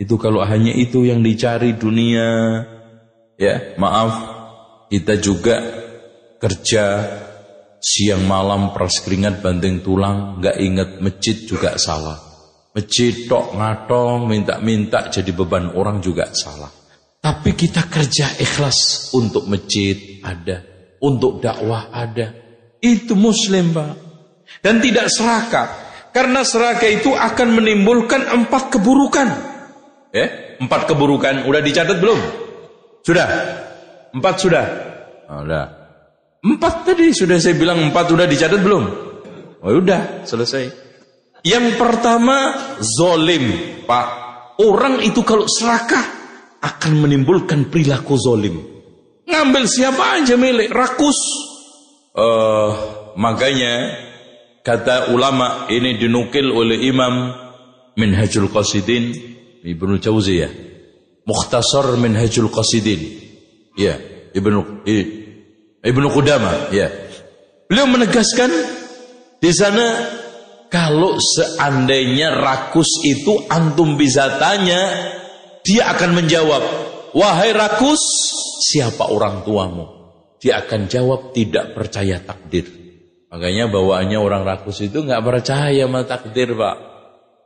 Itu 0.00 0.16
kalau 0.16 0.40
hanya 0.40 0.72
itu 0.72 1.04
yang 1.04 1.20
dicari 1.20 1.76
dunia. 1.76 2.64
Ya, 3.34 3.74
maaf. 3.80 4.12
Kita 4.90 5.18
juga 5.18 5.58
kerja 6.38 6.84
Siang 7.84 8.24
malam 8.24 8.72
peras 8.72 9.04
keringat 9.04 9.44
banting 9.44 9.84
tulang, 9.84 10.40
nggak 10.40 10.56
inget 10.56 10.90
masjid 11.04 11.36
juga 11.44 11.76
salah. 11.76 12.16
Masjid 12.72 13.28
tok 13.28 13.60
ngatong, 13.60 14.24
minta-minta 14.24 15.12
jadi 15.12 15.28
beban 15.36 15.68
orang 15.76 16.00
juga 16.00 16.32
salah. 16.32 16.72
Tapi 17.20 17.52
kita 17.52 17.84
kerja 17.92 18.40
ikhlas 18.40 19.12
untuk 19.12 19.44
masjid 19.52 20.24
ada, 20.24 20.64
untuk 20.96 21.44
dakwah 21.44 21.92
ada. 21.92 22.32
Itu 22.80 23.20
muslim 23.20 23.76
pak. 23.76 23.92
Dan 24.64 24.80
tidak 24.80 25.12
serakah. 25.12 25.68
Karena 26.08 26.40
serakah 26.40 26.88
itu 26.88 27.12
akan 27.12 27.48
menimbulkan 27.52 28.32
empat 28.32 28.72
keburukan. 28.72 29.28
Ya, 30.08 30.56
empat 30.56 30.88
keburukan. 30.88 31.44
Udah 31.44 31.60
dicatat 31.60 32.00
belum? 32.00 32.43
Sudah? 33.04 33.28
Empat 34.16 34.34
sudah? 34.40 34.66
Oh, 35.28 35.44
udah. 35.44 35.84
Empat 36.44 36.84
tadi 36.84 37.08
sudah 37.12 37.40
saya 37.40 37.56
bilang 37.56 37.80
empat 37.88 38.12
sudah 38.12 38.28
dicatat 38.28 38.60
belum? 38.60 38.84
Oh 39.64 39.72
udah 39.72 40.28
selesai. 40.28 40.68
Yang 41.40 41.80
pertama 41.80 42.52
zolim 42.84 43.48
pak. 43.88 44.24
Orang 44.60 45.00
itu 45.00 45.24
kalau 45.24 45.48
serakah 45.48 46.04
akan 46.60 46.92
menimbulkan 47.00 47.72
perilaku 47.72 48.20
zolim. 48.20 48.60
Ngambil 49.24 49.64
siapa 49.64 50.20
aja 50.20 50.36
milik 50.36 50.68
rakus. 50.68 51.16
Uh, 52.12 52.70
makanya 53.16 53.96
kata 54.60 55.16
ulama 55.16 55.64
ini 55.72 55.96
dinukil 55.96 56.52
oleh 56.52 56.84
Imam 56.84 57.32
Minhajul 57.96 58.52
Qasidin 58.52 59.16
Ibnu 59.64 59.96
Jauziyah. 59.96 60.73
Mukhtasar 61.24 61.96
Minhajul 61.96 62.52
Qasidin. 62.52 63.00
Ya, 63.74 63.96
Ibnu 64.36 64.84
Ibnu 65.84 66.06
Qudama, 66.08 66.72
ya. 66.72 66.88
Beliau 67.68 67.88
menegaskan 67.88 68.48
di 69.40 69.52
sana 69.52 69.84
kalau 70.72 71.20
seandainya 71.20 72.32
rakus 72.32 73.04
itu 73.04 73.44
antum 73.52 74.00
bisa 74.00 74.40
tanya, 74.40 74.80
dia 75.60 75.92
akan 75.92 76.24
menjawab, 76.24 76.62
"Wahai 77.12 77.52
rakus, 77.52 78.00
siapa 78.64 79.12
orang 79.12 79.44
tuamu?" 79.44 79.84
Dia 80.40 80.64
akan 80.64 80.88
jawab 80.88 81.32
tidak 81.32 81.72
percaya 81.72 82.20
takdir. 82.20 82.68
Makanya 83.32 83.68
bawaannya 83.72 84.18
orang 84.20 84.44
rakus 84.44 84.84
itu 84.84 85.04
nggak 85.04 85.24
percaya 85.24 85.84
sama 85.88 86.04
takdir, 86.04 86.52
Pak. 86.52 86.76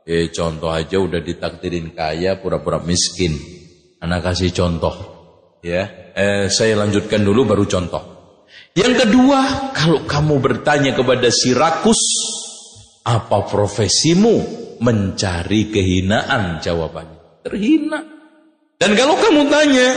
Eh 0.07 0.31
contoh 0.31 0.71
aja 0.71 0.99
udah 0.99 1.19
ditakdirin 1.23 1.91
kaya 1.95 2.39
pura-pura 2.39 2.79
miskin. 2.83 3.58
Anak 3.99 4.31
kasih 4.31 4.55
contoh. 4.55 4.95
Ya, 5.59 6.11
eh, 6.15 6.47
saya 6.47 6.79
lanjutkan 6.79 7.19
dulu 7.19 7.43
baru 7.43 7.67
contoh. 7.67 8.19
Yang 8.71 9.05
kedua, 9.05 9.71
kalau 9.75 10.07
kamu 10.07 10.35
bertanya 10.39 10.95
kepada 10.95 11.27
si 11.27 11.51
rakus, 11.51 11.99
apa 13.03 13.43
profesimu? 13.43 14.59
Mencari 14.79 15.67
kehinaan 15.67 16.63
jawabannya. 16.63 17.43
Terhina. 17.43 17.99
Dan 18.79 18.95
kalau 18.95 19.19
kamu 19.19 19.51
tanya, 19.51 19.91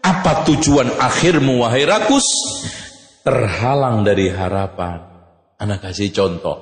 apa 0.00 0.48
tujuan 0.48 0.88
akhirmu 0.96 1.60
wahai 1.60 1.84
rakus? 1.84 2.24
Terhalang 3.20 4.00
dari 4.00 4.32
harapan. 4.32 5.04
Anak 5.60 5.84
kasih 5.84 6.08
contoh. 6.16 6.56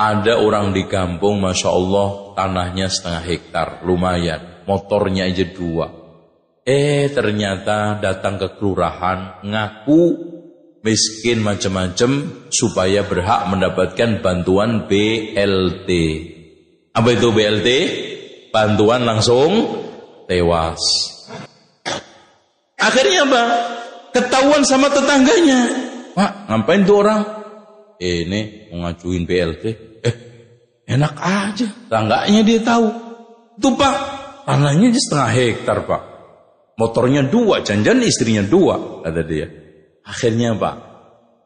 Ada 0.00 0.40
orang 0.40 0.72
di 0.72 0.88
kampung, 0.88 1.44
Masya 1.44 1.68
Allah, 1.68 2.08
tanahnya 2.32 2.88
setengah 2.88 3.22
hektar, 3.28 3.68
lumayan. 3.84 4.53
Motornya 4.64 5.28
aja 5.28 5.44
dua. 5.48 5.86
Eh, 6.64 7.12
ternyata 7.12 8.00
datang 8.00 8.40
ke 8.40 8.56
kelurahan, 8.56 9.44
ngaku 9.44 10.02
miskin 10.80 11.44
macam-macam 11.44 12.44
supaya 12.48 13.04
berhak 13.04 13.52
mendapatkan 13.52 14.24
bantuan 14.24 14.88
BLT. 14.88 15.90
Apa 16.96 17.08
itu 17.12 17.28
BLT? 17.32 17.68
Bantuan 18.48 19.04
langsung 19.04 19.50
tewas. 20.24 20.80
Akhirnya 22.80 23.28
apa? 23.28 23.42
Ketahuan 24.14 24.62
sama 24.64 24.88
tetangganya. 24.88 25.60
Pak, 26.14 26.48
ngapain 26.48 26.86
tuh 26.86 26.96
orang? 27.02 27.20
ini 28.04 28.70
mau 28.70 28.84
ngajuin 28.84 29.24
BLT. 29.24 29.64
Eh, 30.04 30.14
enak 30.84 31.14
aja. 31.16 31.68
Tangganya 31.88 32.40
dia 32.44 32.60
tahu. 32.60 32.86
Tuh 33.58 33.72
pak, 33.78 33.94
tanahnya 34.44 34.92
aja 34.92 35.00
setengah 35.00 35.30
hektar 35.32 35.78
pak. 35.88 36.02
Motornya 36.74 37.22
dua, 37.26 37.62
janjian 37.62 38.02
istrinya 38.02 38.42
dua, 38.42 39.02
kata 39.06 39.22
dia. 39.22 39.46
Akhirnya 40.04 40.58
pak, 40.58 40.76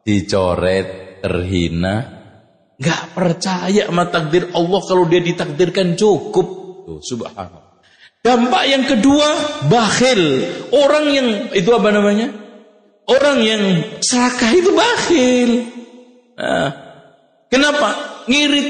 dicoret, 0.01 1.21
terhina, 1.21 1.95
nggak 2.79 3.03
percaya 3.13 3.85
sama 3.85 4.09
takdir 4.09 4.49
Allah 4.55 4.81
kalau 4.83 5.05
dia 5.05 5.21
ditakdirkan 5.21 5.93
cukup. 5.99 6.47
Tuh, 6.87 6.99
subhanallah. 7.03 7.69
Dampak 8.19 8.63
yang 8.67 8.83
kedua, 8.83 9.27
bakhil. 9.71 10.43
Orang 10.75 11.07
yang, 11.13 11.27
itu 11.55 11.69
apa 11.71 11.89
namanya? 11.93 12.27
Orang 13.07 13.39
yang 13.45 13.63
serakah 14.03 14.51
itu 14.51 14.75
bakhil. 14.75 15.51
Nah, 16.35 16.71
kenapa? 17.47 17.89
Ngirit. 18.27 18.69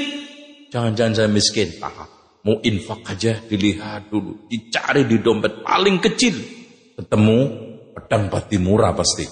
Jangan-jangan 0.70 1.12
saya 1.18 1.28
miskin. 1.28 1.82
Ah, 1.82 2.06
mau 2.44 2.56
infak 2.64 3.16
aja 3.16 3.40
dilihat 3.44 4.08
dulu. 4.08 4.48
Dicari 4.48 5.04
di 5.04 5.20
dompet 5.20 5.64
paling 5.64 6.00
kecil. 6.00 6.36
Ketemu 6.96 7.38
pedang 7.96 8.28
pati 8.28 8.56
murah 8.60 8.92
pasti. 8.92 9.26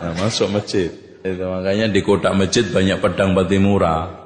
Nah, 0.00 0.14
masuk 0.16 0.48
masjid. 0.50 0.90
Itu 1.20 1.44
makanya 1.44 1.92
di 1.92 2.00
kotak 2.00 2.32
masjid 2.32 2.64
banyak 2.64 2.98
pedang 2.98 3.36
pati 3.36 3.58
murah. 3.60 4.20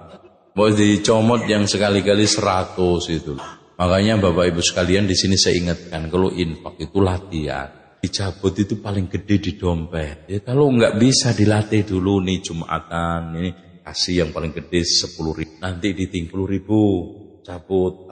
Mau 0.55 0.71
dicomot 0.71 1.43
yang 1.51 1.67
sekali-kali 1.67 2.31
seratus 2.31 3.11
itu. 3.11 3.35
Makanya 3.75 4.23
Bapak 4.23 4.55
Ibu 4.55 4.63
sekalian 4.63 5.11
di 5.11 5.19
sini 5.19 5.35
saya 5.35 5.59
ingatkan 5.59 6.07
kalau 6.07 6.31
infak 6.31 6.79
itu 6.79 7.03
latihan. 7.03 7.99
Dicabut 7.99 8.55
itu 8.55 8.79
paling 8.79 9.11
gede 9.11 9.43
di 9.43 9.53
dompet. 9.59 10.31
Ya 10.31 10.39
kalau 10.47 10.71
nggak 10.71 10.95
bisa 10.95 11.35
dilatih 11.35 11.83
dulu 11.83 12.23
nih 12.23 12.39
Jumatan, 12.39 13.35
ini 13.35 13.51
kasih 13.83 14.23
yang 14.23 14.31
paling 14.31 14.55
gede 14.55 14.87
10 14.87 15.19
ribu. 15.35 15.53
Nanti 15.59 15.91
di 15.91 16.07
10 16.07 16.31
ribu, 16.47 16.81
cabut. 17.45 18.09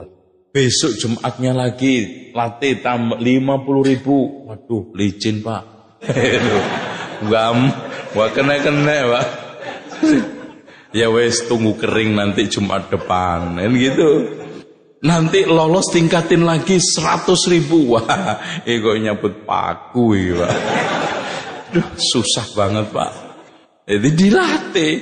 Besok 0.53 1.01
Jumatnya 1.01 1.49
lagi, 1.49 2.29
latih 2.29 2.85
tambah 2.85 3.17
50 3.17 3.89
ribu. 3.89 4.45
Waduh, 4.45 4.93
licin 4.93 5.41
pak. 5.41 5.65
Gam, 7.29 7.73
wah 8.13 8.29
kena-kena 8.29 8.97
pak. 9.09 9.27
ya 10.93 11.09
wes 11.09 11.41
tunggu 11.49 11.73
kering 11.73 12.13
nanti 12.13 12.45
Jumat 12.45 12.93
depan. 12.93 13.57
Kan 13.57 13.73
gitu. 13.73 14.43
Nanti 15.03 15.43
lolos 15.43 15.91
tingkatin 15.91 16.47
lagi 16.47 16.79
100 16.79 17.51
ribu. 17.51 17.83
Wah, 17.91 18.63
ego 18.63 18.95
nyabut 18.95 19.43
paku 19.43 20.15
ya, 20.15 20.39
Pak. 20.39 20.53
Duh, 21.75 21.87
susah 21.99 22.47
banget, 22.55 22.87
Pak. 22.87 23.11
Jadi 23.83 24.09
dilatih. 24.15 24.95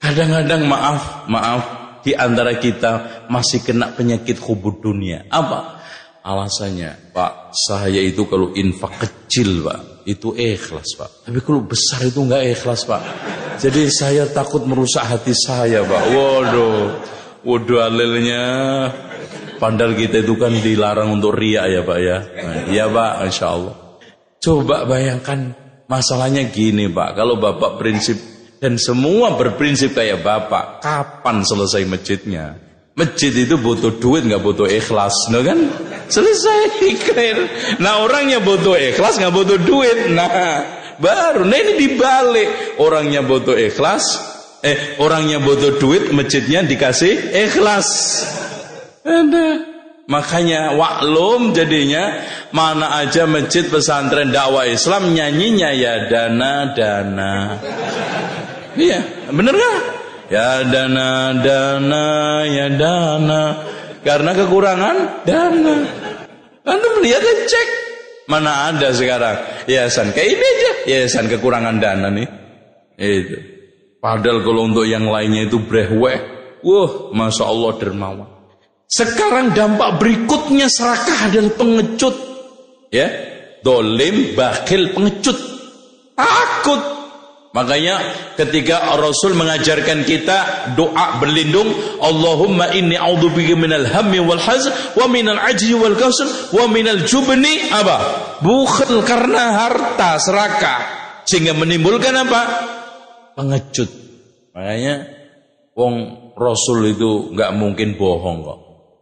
Kadang-kadang 0.00 0.64
maaf, 0.64 1.28
maaf, 1.28 1.77
di 2.02 2.12
antara 2.14 2.56
kita 2.56 3.26
masih 3.30 3.62
kena 3.64 3.92
penyakit 3.92 4.38
hubud 4.42 4.82
dunia. 4.82 5.26
Apa? 5.28 5.80
Alasannya, 6.24 7.14
Pak, 7.14 7.56
saya 7.56 8.02
itu 8.04 8.28
kalau 8.28 8.52
infak 8.52 9.00
kecil, 9.00 9.64
Pak, 9.64 10.04
itu 10.04 10.36
ikhlas, 10.36 10.98
Pak. 10.98 11.24
Tapi 11.24 11.40
kalau 11.40 11.64
besar 11.64 12.04
itu 12.04 12.20
enggak 12.20 12.44
ikhlas, 12.52 12.84
Pak. 12.84 13.02
Jadi 13.58 13.88
saya 13.88 14.28
takut 14.28 14.62
merusak 14.68 15.08
hati 15.08 15.32
saya, 15.32 15.80
Pak. 15.86 16.02
Waduh. 16.12 16.84
Waduh 17.48 17.80
alilnya. 17.80 18.44
Padahal 19.58 19.98
kita 19.98 20.22
itu 20.22 20.38
kan 20.38 20.54
dilarang 20.54 21.18
untuk 21.18 21.34
riak 21.34 21.66
ya 21.66 21.82
Pak 21.82 21.98
ya. 21.98 22.18
Nah, 22.22 22.56
iya 22.70 22.84
Pak, 22.86 23.12
Insya 23.26 23.46
Allah. 23.56 23.74
Coba 24.38 24.86
bayangkan 24.86 25.56
masalahnya 25.90 26.46
gini 26.46 26.86
Pak. 26.86 27.18
Kalau 27.18 27.40
Bapak 27.40 27.80
prinsip 27.80 28.14
dan 28.58 28.74
semua 28.78 29.38
berprinsip 29.38 29.94
kayak 29.94 30.22
Bapak, 30.26 30.82
kapan 30.82 31.46
selesai 31.46 31.86
masjidnya? 31.86 32.58
Masjid 32.98 33.30
itu 33.30 33.54
butuh 33.54 34.02
duit 34.02 34.26
nggak 34.26 34.42
butuh 34.42 34.66
ikhlas, 34.66 35.14
no 35.30 35.38
kan? 35.46 35.70
Selesai 36.10 36.82
clear. 37.06 37.38
Nah 37.78 38.02
orangnya 38.02 38.42
butuh 38.42 38.74
ikhlas 38.74 39.22
nggak 39.22 39.30
butuh 39.30 39.58
duit. 39.62 40.10
Nah 40.10 40.66
baru, 40.98 41.46
nah 41.46 41.54
ini 41.54 41.78
dibalik. 41.78 42.82
Orangnya 42.82 43.22
butuh 43.22 43.54
ikhlas, 43.54 44.18
eh 44.66 44.98
orangnya 44.98 45.38
butuh 45.38 45.78
duit, 45.78 46.10
masjidnya 46.10 46.66
dikasih 46.66 47.38
ikhlas. 47.46 47.86
Ada. 49.06 49.78
Makanya 50.08 50.72
waklum 50.72 51.52
jadinya 51.52 52.24
mana 52.50 52.96
aja 52.96 53.28
masjid 53.28 53.68
pesantren 53.68 54.32
dakwah 54.32 54.64
Islam 54.64 55.12
nyanyinya 55.12 55.70
ya 55.76 56.08
dana 56.08 56.72
dana. 56.72 57.34
Iya, 58.76 59.00
bener 59.32 59.54
kan? 59.56 59.74
Ya 60.28 60.60
dana 60.66 61.32
dana 61.40 62.06
ya 62.44 62.66
dana. 62.68 63.42
Karena 64.04 64.30
kekurangan 64.36 64.96
dana. 65.24 65.76
Anda 66.68 66.88
melihat 67.00 67.24
cek 67.24 67.68
mana 68.28 68.68
ada 68.68 68.92
sekarang 68.92 69.40
yayasan 69.64 70.12
kayak 70.12 70.36
ini 70.36 70.44
aja 70.44 70.72
yayasan 70.84 71.32
kekurangan 71.32 71.80
dana 71.80 72.12
nih. 72.12 72.28
Itu. 72.98 73.38
Padahal 73.98 74.44
kalau 74.44 74.68
untuk 74.68 74.86
yang 74.86 75.08
lainnya 75.08 75.50
itu 75.50 75.58
brehweh, 75.58 76.18
wah 76.62 76.90
masya 77.10 77.44
Allah 77.48 77.72
dermawan. 77.82 78.30
Sekarang 78.88 79.52
dampak 79.52 80.00
berikutnya 80.00 80.70
serakah 80.70 81.28
adalah 81.28 81.52
pengecut. 81.58 82.16
Ya, 82.88 83.10
dolim, 83.60 84.32
bakil, 84.32 84.96
pengecut. 84.96 85.36
Takut. 86.16 86.97
Makanya 87.58 87.98
ketika 88.38 88.94
Rasul 88.94 89.34
mengajarkan 89.34 90.06
kita 90.06 90.70
doa 90.78 91.18
berlindung, 91.18 91.66
Allahumma 91.98 92.70
inni 92.70 92.94
a'udzubika 92.94 93.58
minal 93.58 93.82
hammi 93.82 94.22
wal 94.22 94.38
hazn 94.38 94.70
wa 94.94 95.10
minal 95.10 95.42
ajzi 95.42 95.74
wal 95.74 95.98
kasal 95.98 96.30
wa 96.54 96.70
minal 96.70 97.02
jubni 97.02 97.66
apa? 97.74 97.98
Bukhil 98.46 99.02
karena 99.02 99.58
harta 99.58 100.22
serakah 100.22 100.78
sehingga 101.26 101.58
menimbulkan 101.58 102.14
apa? 102.14 102.40
Pengecut. 103.34 103.90
Makanya 104.54 105.10
wong 105.74 105.94
Rasul 106.38 106.94
itu 106.94 107.34
nggak 107.34 107.58
mungkin 107.58 107.98
bohong 107.98 108.38
kok. 108.46 108.58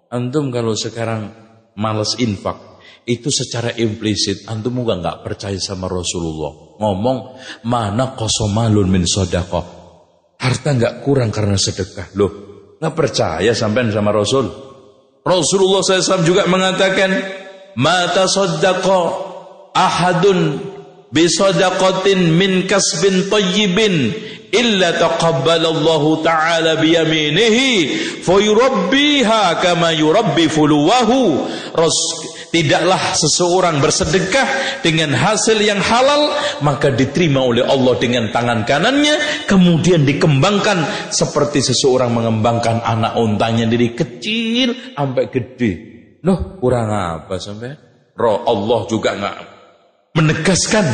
Antum 0.09 0.49
kalau 0.49 0.73
sekarang 0.73 1.29
males 1.77 2.17
infak, 2.17 2.76
itu 3.07 3.31
secara 3.31 3.71
implisit 3.79 4.51
antum 4.51 4.83
juga 4.83 4.99
nggak 4.99 5.19
percaya 5.23 5.59
sama 5.63 5.87
Rasulullah. 5.87 6.77
Ngomong 6.83 7.19
mana 7.71 8.19
kosomalun 8.19 8.91
min 8.91 9.07
sodakoh. 9.07 9.65
Harta 10.37 10.75
nggak 10.75 11.07
kurang 11.07 11.31
karena 11.31 11.55
sedekah. 11.55 12.13
Loh, 12.19 12.33
nggak 12.83 12.95
percaya 12.95 13.55
sampai 13.55 13.89
sama 13.95 14.11
Rasul. 14.13 14.47
Rasulullah 15.27 15.83
SAW 15.83 16.23
juga 16.23 16.47
mengatakan, 16.47 17.11
mata 17.79 18.31
sodako 18.31 19.01
ahadun 19.75 20.61
bisodakotin 21.11 22.35
min 22.35 22.67
kasbin 22.67 23.27
tayyibin 23.31 24.15
illa 24.55 24.95
taqabbalallahu 24.95 26.23
ta'ala 26.23 26.79
biyaminihi 26.79 27.71
fayurabbiha 28.23 29.59
kama 29.63 29.95
yurabbi 29.95 30.47
fuluwahu 30.47 31.47
Ros, 31.77 31.99
tidaklah 32.57 33.13
seseorang 33.13 33.85
bersedekah 33.85 34.81
dengan 34.81 35.13
hasil 35.13 35.61
yang 35.61 35.77
halal 35.77 36.33
maka 36.65 36.89
diterima 36.89 37.45
oleh 37.45 37.61
Allah 37.61 38.01
dengan 38.01 38.33
tangan 38.33 38.65
kanannya 38.65 39.45
kemudian 39.45 40.09
dikembangkan 40.09 41.13
seperti 41.13 41.61
seseorang 41.61 42.17
mengembangkan 42.17 42.81
anak 42.81 43.21
untanya 43.21 43.69
dari 43.69 43.93
kecil 43.93 44.97
sampai 44.97 45.29
gede. 45.29 45.73
Loh 46.25 46.57
kurang 46.57 46.89
apa 46.89 47.37
sampai? 47.37 47.77
Roh 48.17 48.49
Allah 48.49 48.81
juga 48.89 49.13
nggak 49.13 49.37
menegaskan. 50.17 50.87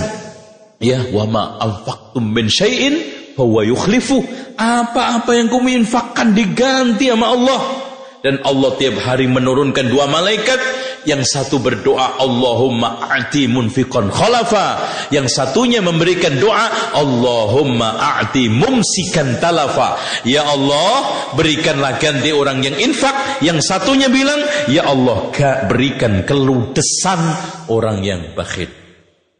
Ya 0.82 0.98
wa 1.14 1.30
ma 1.30 1.42
anfaqtum 1.62 2.26
min 2.26 2.50
syai'in 2.50 2.98
bahwa 3.38 3.62
yukhlifu. 3.62 4.18
Apa-apa 4.58 5.30
yang 5.38 5.46
kamu 5.46 5.86
infakkan 5.86 6.34
diganti 6.34 7.08
sama 7.08 7.30
Allah 7.32 7.91
dan 8.23 8.39
Allah 8.47 8.79
tiap 8.79 9.03
hari 9.03 9.27
menurunkan 9.27 9.91
dua 9.91 10.07
malaikat. 10.07 10.62
Yang 11.03 11.35
satu 11.35 11.59
berdoa 11.59 12.23
Allahumma 12.23 13.11
a'ti 13.11 13.51
munfiqan 13.51 14.14
khalafa. 14.14 14.87
Yang 15.11 15.35
satunya 15.35 15.83
memberikan 15.83 16.39
doa 16.39 16.95
Allahumma 16.95 17.99
a'ti 17.99 18.47
mumsikan 18.47 19.43
talafa. 19.43 19.99
Ya 20.23 20.47
Allah 20.47 21.03
berikanlah 21.35 21.99
ganti 21.99 22.31
orang 22.31 22.62
yang 22.62 22.79
infak. 22.79 23.43
Yang 23.43 23.66
satunya 23.66 24.07
bilang 24.07 24.39
ya 24.70 24.87
Allah 24.87 25.35
berikan 25.66 26.23
keludesan 26.23 27.18
orang 27.66 28.07
yang 28.07 28.23
bakhil. 28.39 28.70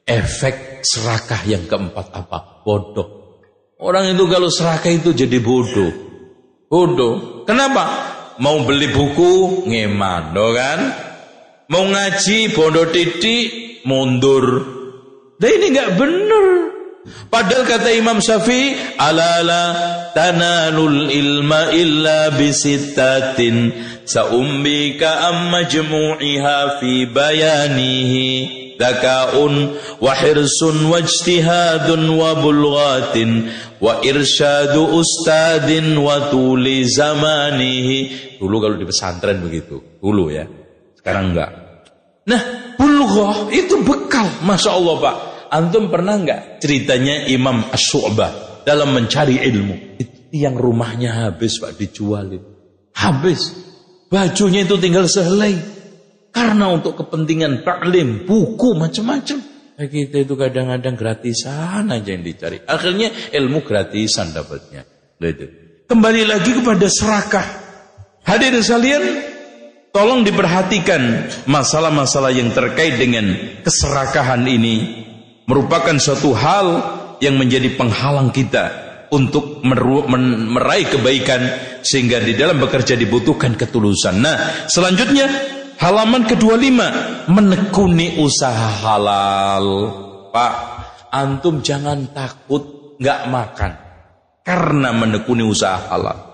Efek 0.03 0.83
serakah 0.83 1.47
yang 1.47 1.71
keempat 1.71 2.11
apa? 2.11 2.67
Bodoh. 2.67 3.39
Orang 3.79 4.11
itu 4.11 4.27
kalau 4.27 4.51
serakah 4.51 4.91
itu 4.91 5.15
jadi 5.15 5.39
bodoh. 5.39 5.95
Bodoh. 6.67 7.47
Kenapa 7.47 8.12
mau 8.43 8.67
beli 8.67 8.91
buku 8.91 9.63
ngeman, 9.71 10.35
do 10.35 10.51
kan? 10.51 10.81
Mau 11.71 11.87
ngaji 11.87 12.51
bondo 12.51 12.91
titik 12.91 13.87
mundur. 13.87 14.67
Nah 15.39 15.51
ini 15.51 15.67
nggak 15.71 15.95
benar. 15.95 16.47
Padahal 17.03 17.67
kata 17.67 17.91
Imam 17.99 18.23
Syafi'i, 18.23 18.79
alala 18.95 19.75
tananul 20.15 21.11
ilma 21.11 21.75
illa 21.75 22.31
bisittatin 22.31 23.75
saumbika 24.07 25.33
amma 25.33 25.67
majmu'iha 25.67 26.79
fi 26.79 27.11
bayanihi 27.11 28.31
dakaun 28.79 29.75
wa 29.99 30.13
hirsun 30.15 30.91
wa 30.91 31.03
ijtihadun 31.03 32.07
wa 32.07 32.39
bulghatin 32.39 33.51
wa 33.83 33.99
irsyadu 34.03 35.03
ustadin 35.03 35.99
wa 35.99 36.31
tuli 36.31 36.87
zamanihi 36.87 38.32
dulu 38.43 38.59
kalau 38.59 38.75
di 38.75 38.83
pesantren 38.83 39.39
begitu 39.39 39.79
dulu 40.03 40.35
ya. 40.35 40.43
Sekarang 40.99 41.31
enggak. 41.31 41.51
Nah 42.27 42.75
bulghah 42.75 43.47
itu 43.55 43.79
bekal. 43.87 44.27
Masya 44.43 44.71
Allah 44.75 44.95
Pak. 44.99 45.17
Antum 45.55 45.87
pernah 45.87 46.19
enggak 46.19 46.59
ceritanya 46.59 47.31
Imam 47.31 47.63
As-Su'bah 47.71 48.67
dalam 48.67 48.91
mencari 48.91 49.39
ilmu? 49.39 50.03
Itu 50.03 50.35
yang 50.35 50.59
rumahnya 50.59 51.31
habis 51.31 51.63
Pak 51.63 51.79
dijualin. 51.79 52.43
Habis. 52.99 53.55
Bajunya 54.11 54.67
itu 54.67 54.75
tinggal 54.83 55.07
sehelai. 55.07 55.55
Karena 56.33 56.73
untuk 56.73 56.97
kepentingan 56.97 57.63
taklim 57.63 58.25
buku 58.25 58.73
macam-macam. 58.73 59.39
Nah, 59.73 59.89
kita 59.89 60.25
itu 60.25 60.35
kadang-kadang 60.37 60.97
gratisan 60.97 61.93
aja 61.93 62.09
yang 62.09 62.25
dicari. 62.25 62.61
Akhirnya 62.65 63.13
ilmu 63.33 63.61
gratisan 63.65 64.33
dapatnya. 64.33 64.85
Nah. 65.21 65.33
Kembali 65.89 66.23
lagi 66.25 66.57
kepada 66.57 66.89
serakah. 66.89 67.47
Hadirin 68.23 68.63
sekalian, 68.63 69.03
tolong 69.91 70.23
diperhatikan 70.23 71.29
masalah-masalah 71.51 72.33
yang 72.33 72.55
terkait 72.55 72.97
dengan 72.97 73.35
keserakahan 73.67 74.43
ini 74.47 75.05
merupakan 75.45 75.99
suatu 75.99 76.33
hal 76.33 76.67
yang 77.19 77.39
menjadi 77.39 77.75
penghalang 77.75 78.31
kita 78.31 78.91
untuk 79.13 79.61
meraih 79.63 80.89
kebaikan 80.89 81.43
sehingga 81.85 82.23
di 82.23 82.33
dalam 82.33 82.63
bekerja 82.63 82.97
dibutuhkan 82.97 83.59
ketulusan. 83.59 84.23
Nah, 84.23 84.67
selanjutnya 84.71 85.29
Halaman 85.83 86.23
kedua 86.31 86.55
lima 86.55 86.87
menekuni 87.27 88.23
usaha 88.23 88.71
halal. 88.87 89.67
Pak, 90.31 90.55
antum 91.11 91.59
jangan 91.59 92.07
takut 92.15 92.95
nggak 93.03 93.21
makan 93.27 93.73
karena 94.47 94.95
menekuni 94.95 95.43
usaha 95.43 95.83
halal. 95.91 96.32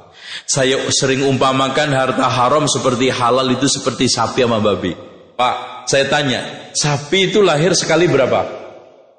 Saya 0.49 0.89
sering 0.93 1.25
umpamakan 1.25 1.93
harta 1.93 2.27
haram 2.29 2.69
seperti 2.69 3.09
halal 3.13 3.49
itu 3.53 3.67
seperti 3.69 4.09
sapi 4.09 4.45
sama 4.45 4.61
babi. 4.61 4.93
Pak, 5.39 5.87
saya 5.89 6.11
tanya, 6.11 6.71
sapi 6.75 7.33
itu 7.33 7.41
lahir 7.41 7.73
sekali 7.73 8.11
berapa? 8.11 8.45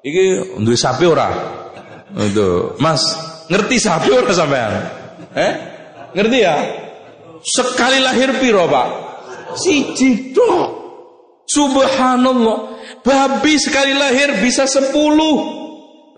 Ini 0.04 0.56
untuk 0.56 0.76
sapi 0.76 1.04
ora? 1.08 1.28
Itu, 2.16 2.76
Mas, 2.80 3.02
ngerti 3.48 3.76
sapi 3.78 4.08
ora 4.12 4.32
sampean? 4.32 4.72
Eh? 5.34 5.52
Ngerti 6.16 6.38
ya? 6.40 6.56
Sekali 7.40 8.02
lahir 8.02 8.36
piro, 8.36 8.68
Pak? 8.68 8.88
Siji. 9.56 10.34
Subhanallah. 11.50 12.58
Babi 13.02 13.54
sekali 13.58 13.96
lahir 13.96 14.38
bisa 14.38 14.68
sepuluh. 14.70 15.59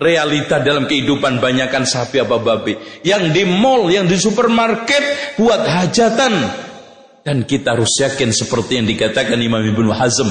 Realita 0.03 0.59
dalam 0.59 0.91
kehidupan 0.91 1.39
banyakkan 1.39 1.87
sapi 1.87 2.19
apa 2.19 2.43
babi. 2.43 2.75
Yang 3.07 3.31
di 3.31 3.43
mall, 3.47 3.87
yang 3.87 4.11
di 4.11 4.19
supermarket 4.19 5.39
buat 5.39 5.63
hajatan. 5.63 6.35
Dan 7.23 7.47
kita 7.47 7.79
harus 7.79 8.03
yakin 8.03 8.35
seperti 8.35 8.83
yang 8.83 8.87
dikatakan 8.91 9.39
Imam 9.39 9.63
Ibnu 9.63 9.95
Hazm. 9.95 10.27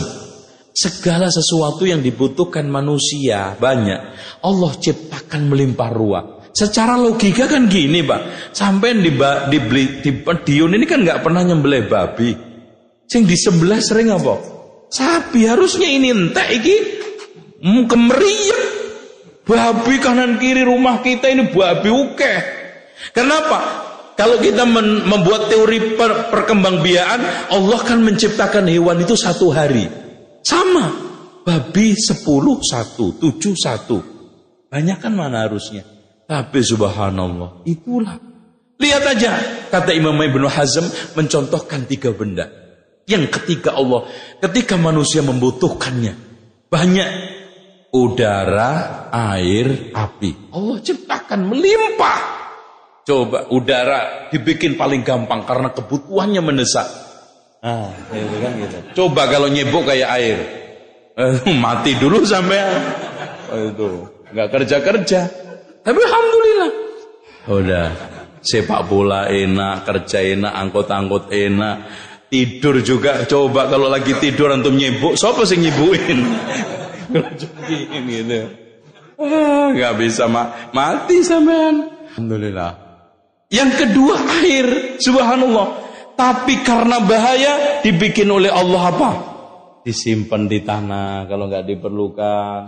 Segala 0.76 1.32
sesuatu 1.32 1.88
yang 1.88 2.04
dibutuhkan 2.04 2.68
manusia 2.68 3.56
banyak. 3.56 4.02
Allah 4.44 4.72
ciptakan 4.76 5.48
melimpah 5.48 5.92
ruah. 5.92 6.26
Secara 6.52 7.00
logika 7.00 7.48
kan 7.48 7.72
gini 7.72 8.04
pak. 8.04 8.52
Sampai 8.52 9.00
di, 9.00 9.12
di, 9.12 9.58
di, 9.72 9.84
di, 10.04 10.12
di 10.20 10.54
ini 10.60 10.84
kan 10.84 11.04
nggak 11.04 11.24
pernah 11.24 11.48
nyembelih 11.48 11.88
babi. 11.88 12.32
Sing 13.08 13.28
di 13.28 13.36
sebelah 13.36 13.80
sering 13.84 14.12
apa? 14.12 14.36
Sapi 14.92 15.48
harusnya 15.48 15.88
ini 15.88 16.12
entek 16.12 16.48
iki 16.60 16.76
kemeriah. 17.64 18.71
Babi 19.52 20.00
kanan 20.00 20.40
kiri 20.40 20.64
rumah 20.64 21.04
kita 21.04 21.28
ini 21.28 21.52
babi 21.52 21.92
uke. 21.92 22.34
Kenapa? 23.12 23.60
Kalau 24.16 24.40
kita 24.40 24.64
membuat 25.04 25.52
teori 25.52 26.00
per 26.00 26.32
perkembangbiaan, 26.32 27.52
Allah 27.52 27.80
kan 27.84 28.00
menciptakan 28.00 28.72
hewan 28.72 29.04
itu 29.04 29.20
satu 29.20 29.52
hari. 29.52 29.92
Sama. 30.40 31.12
Babi 31.42 31.98
sepuluh 31.98 32.62
satu, 32.64 33.18
tujuh 33.18 33.58
satu. 33.58 33.98
Banyak 34.70 35.04
kan 35.04 35.12
mana 35.12 35.44
harusnya? 35.44 35.84
Tapi 36.30 36.62
subhanallah, 36.62 37.66
itulah. 37.68 38.22
Lihat 38.78 39.04
aja, 39.04 39.32
kata 39.68 39.92
Imam 39.92 40.16
Ibn 40.16 40.48
Hazm 40.48 40.86
mencontohkan 41.18 41.90
tiga 41.90 42.14
benda. 42.14 42.48
Yang 43.10 43.42
ketika 43.42 43.74
Allah, 43.74 44.06
ketika 44.38 44.78
manusia 44.78 45.26
membutuhkannya, 45.26 46.14
banyak 46.70 47.10
udara, 47.92 49.08
air, 49.12 49.92
api. 49.92 50.56
Allah 50.56 50.78
ciptakan 50.80 51.52
melimpah. 51.52 52.20
Coba 53.04 53.52
udara 53.52 54.32
dibikin 54.32 54.80
paling 54.80 55.04
gampang 55.04 55.44
karena 55.44 55.76
kebutuhannya 55.76 56.42
mendesak. 56.42 56.88
Ah, 57.62 57.94
itu 58.10 58.36
kan 58.42 58.52
gitu. 58.58 58.78
Coba 58.98 59.30
kalau 59.30 59.52
nyebok 59.52 59.86
kayak 59.86 60.10
air, 60.18 60.38
eh, 61.14 61.36
mati 61.62 61.94
dulu 62.00 62.26
sampai 62.26 62.58
oh, 63.54 63.62
itu 63.70 63.90
nggak 64.34 64.50
kerja 64.50 64.78
kerja. 64.82 65.22
Tapi 65.82 65.98
alhamdulillah, 65.98 66.72
udah 67.50 67.88
sepak 68.42 68.82
bola 68.86 69.30
enak, 69.30 69.86
kerja 69.86 70.22
enak, 70.26 70.54
angkot-angkot 70.54 71.34
enak, 71.34 71.76
Tidur 72.32 72.80
juga 72.80 73.28
coba 73.28 73.68
kalau 73.68 73.92
lagi 73.92 74.16
tidur 74.16 74.56
antum 74.56 74.80
nyibuk, 74.80 75.20
siapa 75.20 75.44
sih 75.44 75.60
nyibuin? 77.12 78.08
gitu. 78.08 78.42
Ah, 79.22 79.70
nggak 79.70 79.94
bisa 80.02 80.26
ma 80.26 80.72
mati 80.74 81.22
sampean. 81.22 81.86
Alhamdulillah. 82.12 82.72
Yang 83.52 83.72
kedua 83.86 84.16
air, 84.42 84.68
subhanallah. 84.98 85.68
Tapi 86.16 86.64
karena 86.64 87.04
bahaya 87.04 87.84
dibikin 87.84 88.32
oleh 88.32 88.50
Allah 88.50 88.82
apa? 88.90 89.10
Disimpan 89.84 90.48
di 90.48 90.64
tanah 90.64 91.28
kalau 91.28 91.52
nggak 91.52 91.68
diperlukan. 91.68 92.60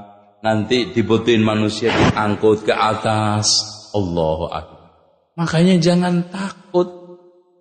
Nanti 0.43 0.91
dibutuhin 0.91 1.39
manusia 1.39 1.89
diangkut 1.89 2.67
ke 2.67 2.73
atas. 2.75 3.47
Allahu 3.95 4.51
Akbar. 4.51 4.91
Makanya 5.39 5.79
jangan 5.79 6.27
takut 6.27 7.03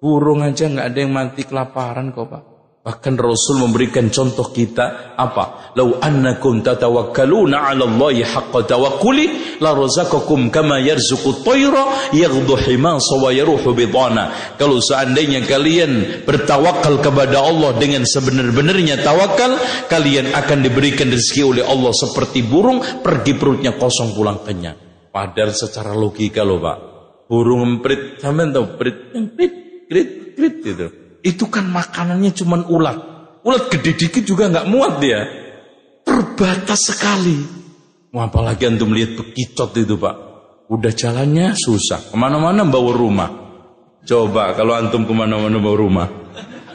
Burung 0.03 0.43
aja 0.43 0.67
nggak 0.67 0.89
ada 0.91 0.99
yang 0.99 1.15
mati 1.15 1.47
kelaparan 1.47 2.11
kok 2.11 2.27
Pak. 2.27 2.43
Bahkan 2.83 3.15
Rasul 3.15 3.63
memberikan 3.63 4.11
contoh 4.11 4.51
kita 4.51 5.15
apa? 5.15 5.71
Lau 5.79 6.03
annakum 6.03 6.67
tatawakkaluna 6.67 7.71
'ala 7.71 7.87
Allahi 7.87 8.27
haqqa 8.27 8.75
tawakkuli 8.75 9.59
la 9.63 9.71
razaqakum 9.71 10.51
kama 10.51 10.83
yarzuqu 10.83 11.47
tayra 11.47 12.11
yaghdu 12.11 12.59
himasa 12.59 13.23
wa 13.23 13.31
yaruhu 13.31 13.71
bidana. 13.71 14.59
Kalau 14.59 14.83
seandainya 14.83 15.47
kalian 15.47 16.27
bertawakal 16.27 16.99
kepada 16.99 17.39
Allah 17.39 17.71
dengan 17.79 18.03
sebenar-benarnya 18.03 18.99
tawakal, 19.07 19.63
kalian 19.87 20.35
akan 20.35 20.67
diberikan 20.67 21.07
rezeki 21.07 21.43
oleh 21.47 21.63
Allah 21.63 21.95
seperti 21.95 22.43
burung 22.43 22.83
pergi 22.83 23.39
perutnya 23.39 23.79
kosong 23.79 24.11
pulang 24.11 24.43
kenyang. 24.43 25.07
Padahal 25.15 25.55
secara 25.55 25.95
logika 25.95 26.43
loh 26.43 26.59
Pak. 26.59 26.79
Burung 27.31 27.79
emprit, 27.79 28.19
sampean 28.19 28.51
tahu 28.51 28.75
emprit, 28.75 28.97
emprit 29.15 29.53
krit 29.87 30.11
krit 30.35 30.57
gitu. 30.67 31.02
Itu 31.23 31.47
kan 31.47 31.71
makanannya 31.71 32.35
cuman 32.35 32.67
ulat. 32.67 32.99
Ulat 33.47 33.71
gede 33.71 33.95
dikit 33.95 34.23
juga 34.27 34.51
nggak 34.51 34.67
muat 34.67 34.99
dia. 34.99 35.23
Terbatas 36.03 36.91
sekali. 36.91 37.39
Mau 38.13 38.27
apalagi 38.27 38.67
antum 38.67 38.91
lihat 38.91 39.17
bekicot 39.17 39.73
itu 39.79 39.95
pak. 39.97 40.15
Udah 40.67 40.93
jalannya 40.93 41.55
susah. 41.55 42.13
Ke 42.13 42.17
mana-mana 42.19 42.67
bawa 42.67 42.93
rumah. 42.93 43.31
Coba 44.03 44.59
kalau 44.59 44.75
antum 44.75 45.07
ke 45.07 45.15
mana-mana 45.15 45.63
bawa 45.63 45.77
rumah. 45.79 46.09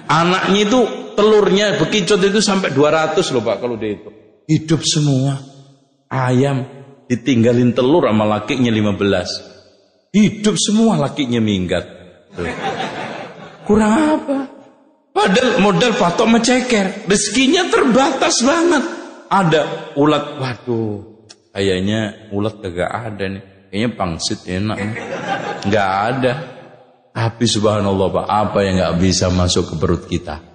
Anaknya 0.08 0.60
itu 0.64 0.80
telurnya 1.20 1.76
bekicot 1.76 2.24
itu 2.24 2.40
sampai 2.40 2.72
200 2.72 3.20
loh 3.36 3.44
Pak 3.44 3.58
kalau 3.60 3.76
dia 3.76 4.00
itu. 4.00 4.10
Hidup 4.48 4.82
semua. 4.88 5.36
Ayam 6.08 6.64
ditinggalin 7.12 7.76
telur 7.76 8.08
sama 8.08 8.24
lakinya 8.24 8.72
15. 8.72 10.16
Hidup 10.16 10.56
semua 10.56 10.96
lakinya 10.96 11.44
minggat. 11.44 11.84
Kurang 13.68 13.92
apa? 13.92 14.48
Padahal 15.12 15.60
modal 15.60 15.92
patok 16.00 16.28
menceker. 16.40 17.04
Rezekinya 17.04 17.68
terbatas 17.68 18.40
banget. 18.48 18.84
Ada 19.28 19.92
ulat. 20.00 20.40
Waduh. 20.40 21.28
Kayaknya 21.52 22.32
ulat 22.32 22.64
kagak 22.64 22.88
ada 22.88 23.26
nih. 23.28 23.44
Kayaknya 23.68 23.90
pangsit 24.00 24.40
enak. 24.48 24.78
Enggak 25.68 25.90
ada. 25.92 26.34
Tapi 27.12 27.44
subhanallah 27.50 28.08
Pak, 28.14 28.28
apa 28.30 28.60
yang 28.64 28.80
nggak 28.80 28.98
bisa 29.04 29.28
masuk 29.34 29.74
ke 29.74 29.76
perut 29.76 30.04
kita? 30.08 30.47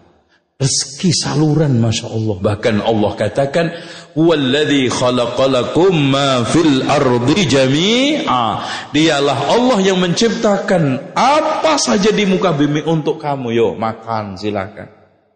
Rezeki 0.62 1.10
saluran 1.10 1.82
Masya 1.82 2.06
Allah. 2.06 2.36
Bahkan 2.38 2.86
Allah 2.86 3.12
katakan, 3.18 3.66
Walladhi 4.14 4.86
khalaqalakum 4.86 5.90
ma 5.90 6.46
fil 6.46 6.86
ardi 6.86 7.50
jami'a. 7.50 8.62
Dialah 8.94 9.38
Allah 9.58 9.78
yang 9.82 9.98
menciptakan 9.98 11.16
apa 11.18 11.82
saja 11.82 12.14
di 12.14 12.30
muka 12.30 12.54
bumi 12.54 12.86
untuk 12.86 13.18
kamu. 13.18 13.50
Yuk 13.50 13.74
makan 13.74 14.38
silakan. 14.38 14.86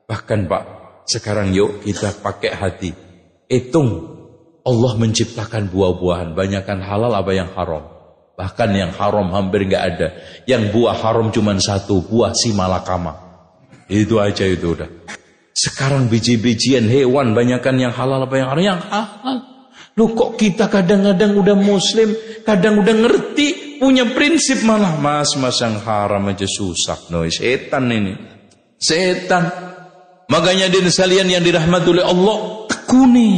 Bahkan 0.06 0.46
Pak, 0.46 0.64
sekarang 1.10 1.50
yuk 1.50 1.82
kita 1.82 2.14
pakai 2.22 2.54
hati. 2.54 2.90
Hitung. 3.50 4.14
Allah 4.62 4.92
menciptakan 4.94 5.74
buah-buahan. 5.74 6.38
Banyakkan 6.38 6.86
halal 6.86 7.10
apa 7.18 7.34
yang 7.34 7.50
haram. 7.50 7.82
Bahkan 8.38 8.70
yang 8.78 8.94
haram 8.94 9.26
hampir 9.34 9.66
nggak 9.66 9.84
ada. 9.90 10.08
Yang 10.46 10.70
buah 10.70 10.94
haram 11.02 11.34
cuma 11.34 11.58
satu, 11.58 11.98
buah 12.06 12.30
si 12.30 12.54
malakama. 12.54 13.25
Itu 13.86 14.18
aja 14.18 14.42
itu 14.46 14.74
udah. 14.74 14.90
Sekarang 15.56 16.10
biji-bijian 16.12 16.84
hewan 16.90 17.32
banyakkan 17.32 17.78
yang 17.80 17.94
halal 17.94 18.26
apa 18.26 18.34
yang 18.36 18.48
haram? 18.52 18.62
Yang 18.62 18.82
halal. 18.92 19.38
Lu 19.96 20.12
kok 20.12 20.36
kita 20.36 20.68
kadang-kadang 20.68 21.32
udah 21.40 21.56
muslim, 21.56 22.12
kadang 22.44 22.84
udah 22.84 22.92
ngerti, 22.92 23.80
punya 23.80 24.04
prinsip 24.12 24.60
malah 24.68 25.00
mas 25.00 25.32
mas 25.40 25.56
yang 25.64 25.80
haram 25.80 26.20
aja 26.28 26.44
susah. 26.44 27.08
No, 27.08 27.24
setan 27.24 27.88
ini. 27.88 28.12
Setan. 28.76 29.48
Makanya 30.28 30.68
din 30.68 30.92
sekalian 30.92 31.32
yang 31.32 31.40
dirahmati 31.40 31.88
oleh 31.88 32.04
Allah, 32.04 32.68
tekuni. 32.68 33.32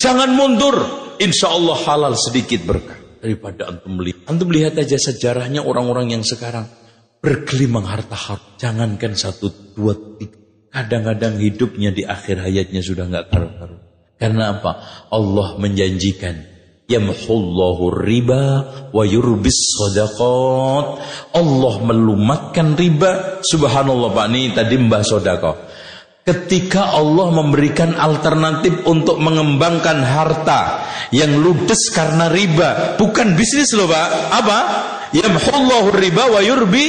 Jangan 0.00 0.34
mundur. 0.34 0.76
Insya 1.22 1.54
Allah 1.54 1.78
halal 1.86 2.14
sedikit 2.18 2.66
berkah 2.66 2.98
daripada 3.22 3.70
antum 3.70 3.98
melihat. 3.98 4.26
Antum 4.26 4.50
lihat 4.50 4.74
aja 4.78 4.98
sejarahnya 4.98 5.62
orang-orang 5.62 6.14
yang 6.18 6.22
sekarang 6.26 6.66
bergelimang 7.22 7.86
harta 7.86 8.14
harta. 8.14 8.58
Jangankan 8.58 9.14
satu, 9.14 9.74
dua, 9.74 9.94
tiga. 10.18 10.38
Kadang-kadang 10.68 11.40
hidupnya 11.40 11.90
di 11.90 12.04
akhir 12.04 12.44
hayatnya 12.44 12.84
sudah 12.84 13.08
nggak 13.08 13.26
karu-karu. 13.32 13.76
Karena 14.18 14.58
apa? 14.58 14.72
Allah 15.08 15.56
menjanjikan 15.56 16.44
yamhullahu 16.88 17.92
riba 18.02 18.42
wa 18.90 19.04
yurbis 19.04 19.78
sadaqat. 19.78 20.86
Allah 21.36 21.74
melumatkan 21.84 22.74
riba. 22.74 23.40
Subhanallah 23.44 24.10
Pak, 24.12 24.26
ini 24.32 24.52
tadi 24.52 24.74
mbah 24.76 25.04
sodako. 25.04 25.67
Ketika 26.28 26.92
Allah 26.92 27.32
memberikan 27.32 27.96
alternatif 27.96 28.84
untuk 28.84 29.16
mengembangkan 29.16 30.04
harta 30.04 30.84
yang 31.08 31.40
ludes 31.40 31.88
karena 31.88 32.28
riba, 32.28 33.00
bukan 33.00 33.32
bisnis 33.32 33.72
loh 33.72 33.88
Pak. 33.88 34.08
Apa? 34.36 34.58
Yamhullahu 35.16 35.88
riba 35.96 36.28
wa 36.28 36.44
yurbi 36.44 36.84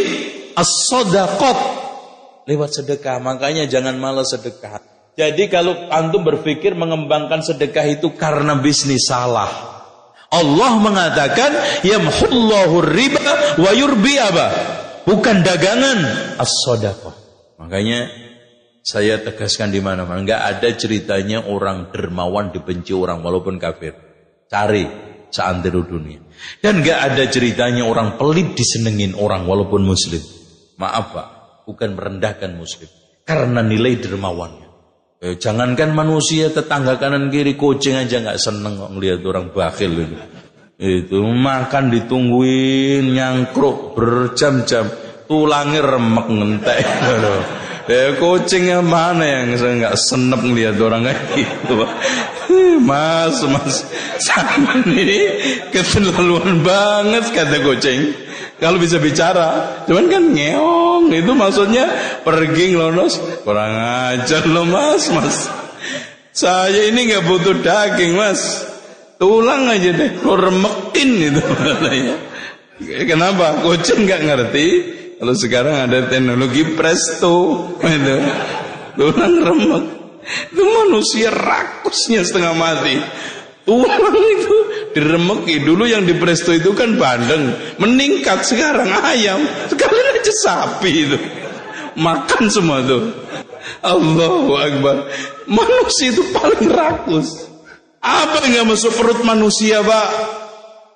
as-sadaqat. 0.60 1.56
Lewat 2.52 2.84
sedekah, 2.84 3.24
makanya 3.24 3.64
jangan 3.64 3.96
malas 3.96 4.36
sedekah. 4.36 4.84
Jadi 5.16 5.48
kalau 5.48 5.88
antum 5.88 6.28
berpikir 6.28 6.76
mengembangkan 6.76 7.40
sedekah 7.40 7.88
itu 7.88 8.12
karena 8.20 8.60
bisnis 8.60 9.08
salah. 9.08 9.48
Allah 10.36 10.72
mengatakan 10.84 11.80
yamhullahu 11.88 12.84
riba 12.92 13.56
wa 13.56 13.72
yurbi 13.72 14.20
apa? 14.20 14.48
Bukan 15.08 15.48
dagangan 15.48 15.98
as-sadaqah. 16.36 17.16
Makanya 17.56 18.29
saya 18.90 19.22
tegaskan 19.22 19.70
di 19.70 19.86
mana-mana, 19.86 20.26
nggak 20.26 20.42
ada 20.58 20.70
ceritanya 20.74 21.46
orang 21.46 21.94
dermawan 21.94 22.50
dibenci 22.50 22.90
orang 22.90 23.22
walaupun 23.22 23.62
kafir. 23.62 23.94
Cari 24.50 24.82
seantero 25.30 25.86
dunia. 25.86 26.18
Dan 26.58 26.82
nggak 26.82 27.00
ada 27.14 27.24
ceritanya 27.30 27.86
orang 27.86 28.18
pelit 28.18 28.58
disenengin 28.58 29.14
orang 29.14 29.46
walaupun 29.46 29.86
muslim. 29.86 30.18
Maaf 30.82 31.06
pak, 31.14 31.28
bukan 31.70 31.94
merendahkan 31.94 32.58
muslim. 32.58 32.90
Karena 33.22 33.62
nilai 33.62 34.02
dermawannya. 34.02 34.68
Eh, 35.22 35.38
jangankan 35.38 35.94
manusia 35.94 36.50
tetangga 36.50 36.98
kanan 36.98 37.30
kiri 37.30 37.54
kucing 37.54 37.94
aja 37.94 38.26
nggak 38.26 38.42
seneng 38.42 38.82
ngelihat 38.98 39.22
orang 39.22 39.54
bakhil 39.54 40.02
itu. 40.02 40.18
Itu 40.82 41.22
makan 41.30 41.94
ditungguin 41.94 43.06
nyangkruk 43.14 43.94
berjam-jam 43.94 44.90
tulangnya 45.30 45.86
remek 45.86 46.26
ngentek. 46.26 46.82
Ya 47.90 48.14
kucingnya 48.22 48.86
mana 48.86 49.26
yang 49.26 49.58
saya 49.58 49.74
nggak 49.82 49.98
senep 49.98 50.46
ngeliat 50.46 50.78
orang 50.78 51.10
kayak 51.10 51.26
gitu. 51.34 51.90
Mas, 52.86 53.42
mas, 53.50 53.82
sama 54.22 54.86
ini 54.86 55.26
keterlaluan 55.74 56.62
banget 56.62 57.34
kata 57.34 57.58
kucing. 57.66 58.14
Kalau 58.62 58.78
bisa 58.78 59.02
bicara, 59.02 59.82
cuman 59.90 60.06
kan 60.06 60.22
ngeong 60.22 61.10
itu 61.18 61.32
maksudnya 61.34 61.90
pergi 62.22 62.78
ngelonos 62.78 63.42
kurang 63.42 63.74
ajar 64.14 64.46
lo 64.46 64.70
mas, 64.70 65.10
mas. 65.10 65.50
Saya 66.30 66.94
ini 66.94 67.10
nggak 67.10 67.26
butuh 67.26 67.58
daging 67.58 68.14
mas, 68.14 68.70
tulang 69.18 69.66
aja 69.66 69.98
deh, 69.98 70.14
lo 70.22 70.38
remekin 70.38 71.10
itu 71.26 71.42
katanya. 71.42 72.16
Kenapa? 72.86 73.66
Kucing 73.66 74.06
nggak 74.06 74.22
ngerti, 74.30 74.68
kalau 75.20 75.36
sekarang 75.36 75.76
ada 75.92 76.08
teknologi 76.08 76.64
presto, 76.80 77.68
itu 77.84 78.16
tulang 78.96 79.36
remek. 79.44 79.86
Itu 80.48 80.64
manusia 80.64 81.28
rakusnya 81.28 82.24
setengah 82.24 82.56
mati. 82.56 82.96
Tulang 83.68 84.16
itu 84.16 84.58
diremeki. 84.96 85.60
Dulu 85.68 85.84
yang 85.92 86.08
di 86.08 86.16
presto 86.16 86.56
itu 86.56 86.72
kan 86.72 86.96
bandeng. 86.96 87.52
Meningkat 87.84 88.48
sekarang 88.48 88.88
ayam. 89.04 89.44
Sekalian 89.68 90.24
aja 90.24 90.34
sapi 90.40 90.92
itu. 90.96 91.18
Makan 92.00 92.48
semua 92.48 92.80
tuh. 92.88 93.12
Allahu 93.84 94.56
Akbar. 94.56 95.04
Manusia 95.52 96.16
itu 96.16 96.24
paling 96.32 96.72
rakus. 96.72 97.52
Apa 98.00 98.40
yang 98.48 98.64
gak 98.64 98.68
masuk 98.72 98.96
perut 98.96 99.20
manusia, 99.28 99.84
Pak? 99.84 100.40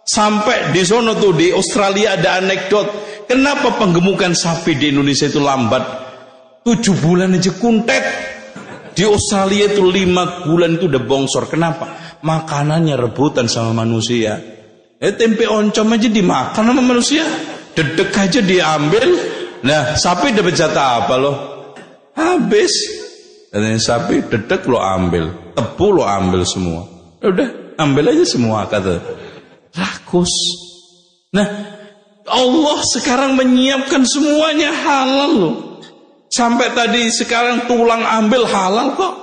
Sampai 0.07 0.71
di 0.71 0.83
sono 0.87 1.15
tuh 1.19 1.35
di 1.35 1.51
Australia 1.51 2.15
ada 2.15 2.39
anekdot 2.39 3.12
Kenapa 3.27 3.75
penggemukan 3.79 4.35
sapi 4.35 4.77
di 4.77 4.91
Indonesia 4.93 5.27
itu 5.27 5.39
lambat? 5.39 5.83
Tujuh 6.63 6.95
bulan 7.03 7.35
aja 7.35 7.51
kuntet. 7.55 8.03
Di 8.93 9.03
Australia 9.03 9.73
itu 9.73 9.83
lima 9.89 10.45
bulan 10.45 10.77
itu 10.77 10.85
udah 10.85 11.01
bongsor. 11.01 11.49
Kenapa? 11.49 12.17
Makanannya 12.21 12.93
rebutan 12.95 13.49
sama 13.49 13.83
manusia. 13.83 14.37
Eh 15.01 15.13
tempe 15.17 15.49
oncom 15.49 15.97
aja 15.97 16.07
dimakan 16.07 16.63
sama 16.71 16.79
manusia. 16.79 17.25
Dedek 17.73 18.13
aja 18.13 18.39
diambil. 18.39 19.07
Nah 19.65 19.97
sapi 19.97 20.31
dapat 20.31 20.53
jatah 20.53 21.03
apa 21.03 21.15
loh? 21.17 21.35
Habis. 22.13 22.73
Dan 23.49 23.81
sapi 23.81 24.29
dedek 24.29 24.69
lo 24.69 24.79
ambil. 24.79 25.57
Tebu 25.57 25.87
lo 25.89 26.05
ambil 26.05 26.45
semua. 26.45 26.85
Udah 27.19 27.75
ambil 27.81 28.13
aja 28.13 28.23
semua 28.29 28.69
kata. 28.69 29.01
Rakus. 29.73 30.31
Nah 31.33 31.72
Allah 32.33 32.81
sekarang 32.81 33.37
menyiapkan 33.37 34.01
semuanya 34.09 34.73
halal 34.73 35.31
loh. 35.37 35.55
Sampai 36.33 36.73
tadi 36.73 37.13
sekarang 37.13 37.69
tulang 37.69 38.01
ambil 38.01 38.49
halal 38.49 38.97
kok. 38.97 39.13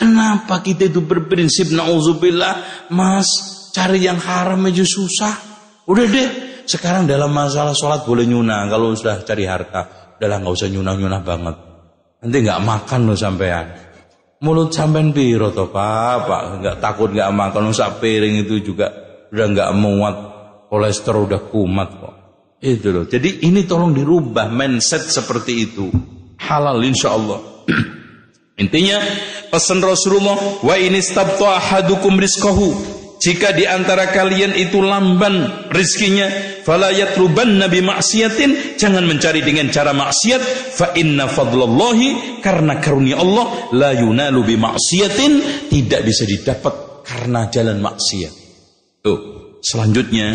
Kenapa 0.00 0.64
kita 0.64 0.88
itu 0.88 1.04
berprinsip 1.04 1.76
na'udzubillah, 1.76 2.88
Mas, 2.88 3.28
cari 3.76 4.08
yang 4.08 4.16
haram 4.16 4.64
aja 4.64 4.80
susah. 4.80 5.36
Udah 5.84 6.08
deh, 6.08 6.28
sekarang 6.64 7.04
dalam 7.04 7.28
masalah 7.28 7.76
sholat 7.76 8.08
boleh 8.08 8.24
nyunah. 8.24 8.64
Kalau 8.72 8.96
sudah 8.96 9.20
cari 9.20 9.44
harta, 9.44 10.16
udahlah 10.16 10.40
nggak 10.40 10.54
usah 10.56 10.68
nyunah-nyunah 10.72 11.20
banget. 11.20 11.56
Nanti 12.24 12.36
nggak 12.40 12.60
makan 12.64 13.00
loh 13.12 13.18
sampean. 13.20 13.66
Mulut 14.40 14.72
sampean 14.72 15.12
piro 15.12 15.52
toh 15.52 15.68
pak, 15.68 16.64
nggak 16.64 16.80
takut 16.80 17.12
nggak 17.12 17.28
makan, 17.28 17.76
usah 17.76 18.00
piring 18.00 18.48
itu 18.48 18.64
juga 18.64 18.88
udah 19.28 19.46
nggak 19.52 19.70
muat, 19.76 20.16
kolesterol 20.72 21.28
udah 21.28 21.40
kumat 21.52 21.88
kok. 22.00 22.19
Itu 22.60 22.92
loh. 22.92 23.08
Jadi 23.08 23.48
ini 23.48 23.64
tolong 23.64 23.96
dirubah 23.96 24.52
mindset 24.52 25.08
seperti 25.08 25.52
itu. 25.64 25.88
Halal 26.44 26.84
insya 26.84 27.16
Allah. 27.16 27.40
Intinya 28.62 29.00
pesan 29.48 29.80
Rasulullah 29.80 30.60
wa 30.60 30.74
ini 30.76 31.00
stabtu 31.00 31.48
ahadukum 31.48 32.20
rizqahu. 32.20 33.00
jika 33.20 33.52
di 33.52 33.68
antara 33.68 34.08
kalian 34.08 34.56
itu 34.56 34.80
lamban 34.80 35.68
rizkinya 35.68 36.26
fala 36.64 36.88
yatruban 36.88 37.60
nabi 37.60 37.84
maksiatin 37.84 38.80
jangan 38.80 39.04
mencari 39.04 39.44
dengan 39.44 39.68
cara 39.68 39.92
maksiat 39.92 40.40
fa 40.72 40.96
inna 40.96 41.28
fadlallahi 41.28 42.40
karena 42.40 42.80
karunia 42.80 43.20
Allah 43.20 43.68
la 43.76 43.92
yunalu 43.92 44.40
bi 44.48 44.56
maksiatin 44.56 45.68
tidak 45.68 46.00
bisa 46.08 46.24
didapat 46.24 47.04
karena 47.04 47.52
jalan 47.52 47.84
maksiat 47.84 48.32
tuh 49.04 49.20
selanjutnya 49.60 50.32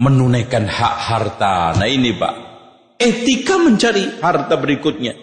menunaikan 0.00 0.66
hak 0.66 0.96
harta 1.10 1.74
nah 1.78 1.88
ini 1.88 2.14
Pak 2.14 2.34
etika 2.98 3.58
mencari 3.60 4.18
harta 4.18 4.54
berikutnya 4.58 5.14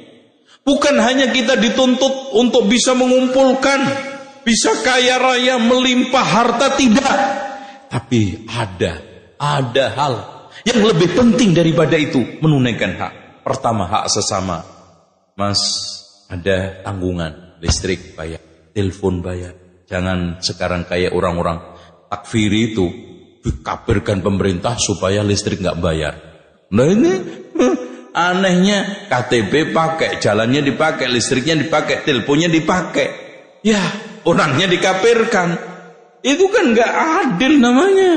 bukan 0.63 0.95
hanya 0.99 1.31
kita 1.31 1.59
dituntut 1.59 2.35
untuk 2.37 2.67
bisa 2.67 2.95
mengumpulkan 2.95 4.11
bisa 4.41 4.81
kaya 4.81 5.21
raya 5.21 5.55
melimpah 5.61 6.25
harta 6.25 6.73
tidak. 6.77 7.17
Tapi 7.91 8.47
ada, 8.47 8.93
ada 9.37 9.85
hal 9.93 10.13
yang 10.63 10.81
lebih 10.85 11.13
penting 11.13 11.51
daripada 11.51 11.97
itu 11.99 12.39
menunaikan 12.39 12.95
hak. 12.97 13.13
Pertama 13.43 13.89
hak 13.89 14.05
sesama. 14.09 14.63
Mas, 15.35 15.59
ada 16.29 16.83
tanggungan 16.85 17.59
listrik 17.59 18.15
bayar, 18.15 18.41
telepon 18.71 19.19
bayar. 19.19 19.57
Jangan 19.89 20.39
sekarang 20.39 20.87
kayak 20.87 21.11
orang-orang 21.11 21.59
takfiri 22.07 22.71
itu 22.71 22.87
dikabarkan 23.41 24.21
pemerintah 24.21 24.77
supaya 24.77 25.25
listrik 25.25 25.59
nggak 25.61 25.79
bayar. 25.81 26.13
Nah 26.71 26.87
ini 26.87 27.13
anehnya 28.13 29.09
KTP 29.09 29.73
pakai, 29.75 30.21
jalannya 30.21 30.61
dipakai, 30.63 31.09
listriknya 31.09 31.57
dipakai, 31.59 32.05
teleponnya 32.05 32.47
dipakai. 32.47 33.07
Ya, 33.65 33.81
orangnya 34.23 34.69
dikafirkan. 34.69 35.49
Itu 36.21 36.47
kan 36.53 36.71
nggak 36.71 36.91
adil 37.25 37.57
namanya. 37.57 38.11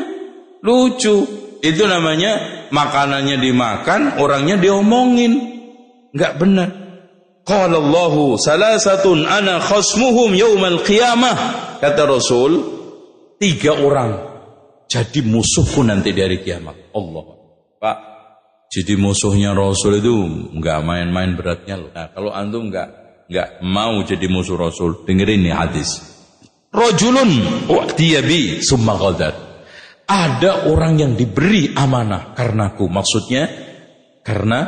Lucu. 0.64 1.44
Itu 1.64 1.88
namanya 1.88 2.66
makanannya 2.68 3.40
dimakan, 3.40 4.20
orangnya 4.20 4.60
diomongin. 4.60 5.32
Nggak 6.12 6.32
benar. 6.36 6.68
Qala 7.44 7.76
Allahu 7.76 8.36
salasatun 8.40 9.24
ana 9.24 9.60
khasmuhum 9.60 10.36
yaumal 10.36 10.84
qiyamah. 10.84 11.36
Kata 11.80 12.08
Rasul, 12.08 12.52
tiga 13.40 13.76
orang 13.76 14.34
jadi 14.89 15.20
musuhku 15.24 15.82
nanti 15.82 16.14
dari 16.14 16.41
kiamat. 16.41 16.95
Allah. 16.95 17.24
Pak, 17.80 17.97
jadi 18.74 18.99
musuhnya 18.99 19.55
Rasul 19.55 20.03
itu 20.03 20.14
nggak 20.51 20.78
main-main 20.82 21.39
beratnya 21.39 21.78
loh. 21.78 21.91
Nah, 21.95 22.11
kalau 22.11 22.35
antum 22.35 22.72
nggak 22.72 22.89
nggak 23.30 23.49
mau 23.62 24.03
jadi 24.03 24.26
musuh 24.26 24.59
Rasul, 24.59 25.07
dengerin 25.07 25.47
nih 25.47 25.55
hadis. 25.55 25.91
Rojulun 26.74 27.30
waqtiyabi 27.70 28.66
summa 28.66 28.99
ghadar. 28.99 29.35
Ada 30.05 30.68
orang 30.68 31.01
yang 31.01 31.12
diberi 31.14 31.70
amanah 31.70 32.35
karenaku. 32.35 32.91
Maksudnya 32.91 33.47
karena 34.26 34.61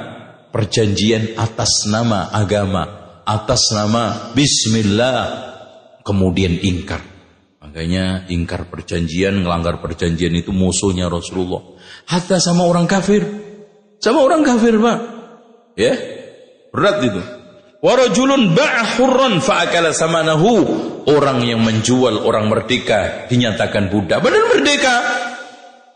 perjanjian 0.55 1.35
atas 1.37 1.91
nama 1.91 2.31
agama, 2.31 2.87
atas 3.27 3.75
nama 3.75 4.33
bismillah 4.33 5.19
kemudian 6.07 6.63
ingkar. 6.63 7.16
Makanya 7.77 8.25
ingkar 8.33 8.73
perjanjian, 8.73 9.45
ngelanggar 9.45 9.85
perjanjian 9.85 10.33
itu 10.33 10.49
musuhnya 10.49 11.13
Rasulullah. 11.13 11.61
Hatta 12.09 12.41
sama 12.41 12.65
orang 12.65 12.89
kafir. 12.89 13.21
Sama 14.01 14.25
orang 14.25 14.41
kafir, 14.49 14.81
Pak. 14.81 14.99
Ya. 15.77 15.93
Berat 16.73 17.05
itu. 17.05 17.21
Warajulun 17.85 18.57
ba'a 18.57 18.97
hurran 18.97 19.45
fa'akala 19.45 19.93
samanahu. 19.93 20.53
Orang 21.05 21.45
yang 21.45 21.61
menjual 21.61 22.25
orang 22.25 22.49
merdeka 22.49 23.29
dinyatakan 23.29 23.93
budak. 23.93 24.25
Benar 24.25 24.57
merdeka. 24.57 24.95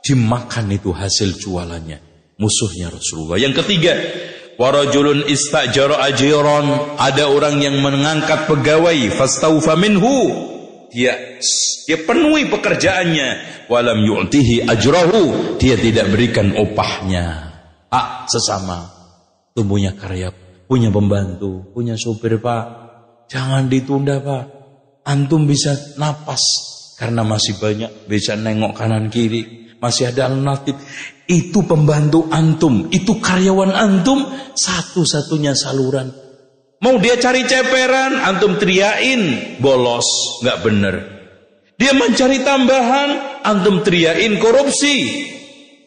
Dimakan 0.04 0.76
itu 0.76 0.92
hasil 0.92 1.32
jualannya. 1.40 1.96
Musuhnya 2.36 2.92
Rasulullah. 2.92 3.40
Yang 3.40 3.64
ketiga. 3.64 3.96
Warajulun 4.60 5.24
istajara 5.32 6.04
ajiran. 6.12 7.00
Ada 7.00 7.32
orang 7.32 7.56
yang 7.64 7.80
mengangkat 7.80 8.44
pegawai. 8.44 9.16
Fastaufa 9.16 9.80
minhu. 9.80 10.59
Dia 10.90 11.38
dia 11.86 11.98
penuhi 12.02 12.50
pekerjaannya. 12.50 13.28
Walam 13.70 14.02
yu'tihi 14.02 14.66
ajrahu. 14.66 15.56
Dia 15.58 15.78
tidak 15.78 16.10
berikan 16.10 16.54
opahnya. 16.58 17.54
Ah, 17.90 18.26
sesama. 18.30 18.90
Tumbuhnya 19.54 19.94
karya 19.98 20.30
punya 20.70 20.94
pembantu, 20.94 21.74
punya 21.74 21.98
supir 21.98 22.38
pak, 22.38 22.62
jangan 23.26 23.66
ditunda 23.66 24.22
pak. 24.22 24.44
Antum 25.02 25.50
bisa 25.50 25.74
napas 25.98 26.38
karena 26.94 27.26
masih 27.26 27.58
banyak 27.58 28.06
bisa 28.06 28.38
nengok 28.38 28.78
kanan 28.78 29.10
kiri, 29.10 29.74
masih 29.82 30.14
ada 30.14 30.30
alternatif. 30.30 30.78
Itu 31.26 31.66
pembantu 31.66 32.30
antum, 32.30 32.86
itu 32.94 33.18
karyawan 33.18 33.74
antum, 33.74 34.22
satu-satunya 34.54 35.58
saluran. 35.58 36.14
Mau 36.80 36.96
dia 36.96 37.20
cari 37.20 37.44
ceperan, 37.44 38.24
antum 38.24 38.56
teriain, 38.56 39.56
bolos, 39.60 40.40
nggak 40.40 40.58
bener. 40.64 40.94
Dia 41.76 41.92
mencari 41.92 42.40
tambahan, 42.40 43.40
antum 43.44 43.84
teriain 43.84 44.40
korupsi, 44.40 45.28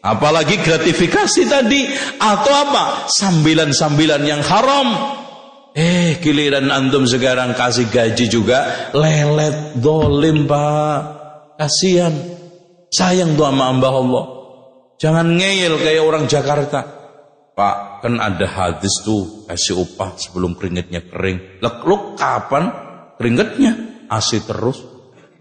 Apalagi 0.04 0.60
gratifikasi 0.60 1.48
tadi 1.48 1.88
atau 2.20 2.52
apa? 2.52 3.08
Sambilan-sambilan 3.08 4.20
yang 4.28 4.44
haram. 4.44 5.16
Eh, 5.72 6.20
giliran 6.20 6.68
antum 6.68 7.08
sekarang 7.08 7.56
kasih 7.56 7.88
gaji 7.88 8.28
juga 8.28 8.92
lelet, 8.92 9.80
dolim 9.80 10.44
pak. 10.44 11.00
Kasihan. 11.56 12.12
Sayang 12.92 13.32
tuh 13.32 13.48
sama 13.48 13.72
Allah. 13.72 14.24
Jangan 15.00 15.40
ngeyel 15.40 15.80
kayak 15.80 16.04
orang 16.04 16.28
Jakarta. 16.28 16.84
Pak, 17.56 17.93
kan 18.04 18.20
ada 18.20 18.44
hadis 18.44 19.00
tuh 19.00 19.48
kasih 19.48 19.80
upah 19.80 20.12
sebelum 20.20 20.60
keringetnya 20.60 21.00
kering. 21.08 21.64
Lek, 21.64 21.80
lu 21.88 22.12
kapan 22.20 22.68
keringetnya? 23.16 24.04
Asih 24.12 24.44
terus. 24.44 24.84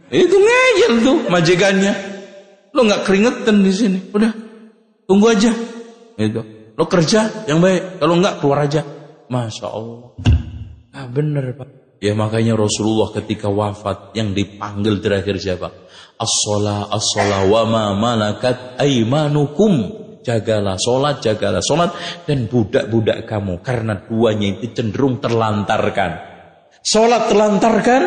Itu 0.07 0.39
ngeyel 0.39 1.03
tuh 1.03 1.17
majikannya. 1.27 1.91
Lo 2.71 2.87
nggak 2.87 3.03
keringetan 3.03 3.59
di 3.59 3.73
sini. 3.75 3.99
Udah 4.15 4.31
Tunggu 5.03 5.27
aja. 5.29 5.51
Itu. 6.15 6.41
Lo 6.73 6.87
kerja 6.87 7.45
yang 7.45 7.59
baik. 7.59 7.99
Kalau 7.99 8.15
enggak 8.17 8.39
keluar 8.39 8.63
aja. 8.63 8.81
Masya 9.27 9.67
Allah. 9.67 10.15
Ah 10.93 11.07
bener 11.09 11.53
Pak. 11.57 11.69
Ya 12.03 12.11
makanya 12.15 12.59
Rasulullah 12.59 13.15
ketika 13.15 13.47
wafat 13.47 14.11
yang 14.15 14.35
dipanggil 14.35 14.99
terakhir 14.99 15.39
siapa? 15.39 15.71
As-sholah, 16.19 16.91
as-sholah 16.91 17.47
wa 17.47 17.63
ma 17.63 17.83
malakat 17.95 18.75
aimanukum. 18.75 20.02
Jagalah 20.23 20.79
sholat, 20.79 21.19
jagalah 21.19 21.59
sholat. 21.59 21.91
Dan 22.23 22.47
budak-budak 22.47 23.27
kamu. 23.27 23.59
Karena 23.59 23.99
duanya 23.99 24.57
itu 24.63 24.71
cenderung 24.71 25.19
terlantarkan. 25.19 26.11
Sholat 26.83 27.31
terlantarkan 27.31 28.01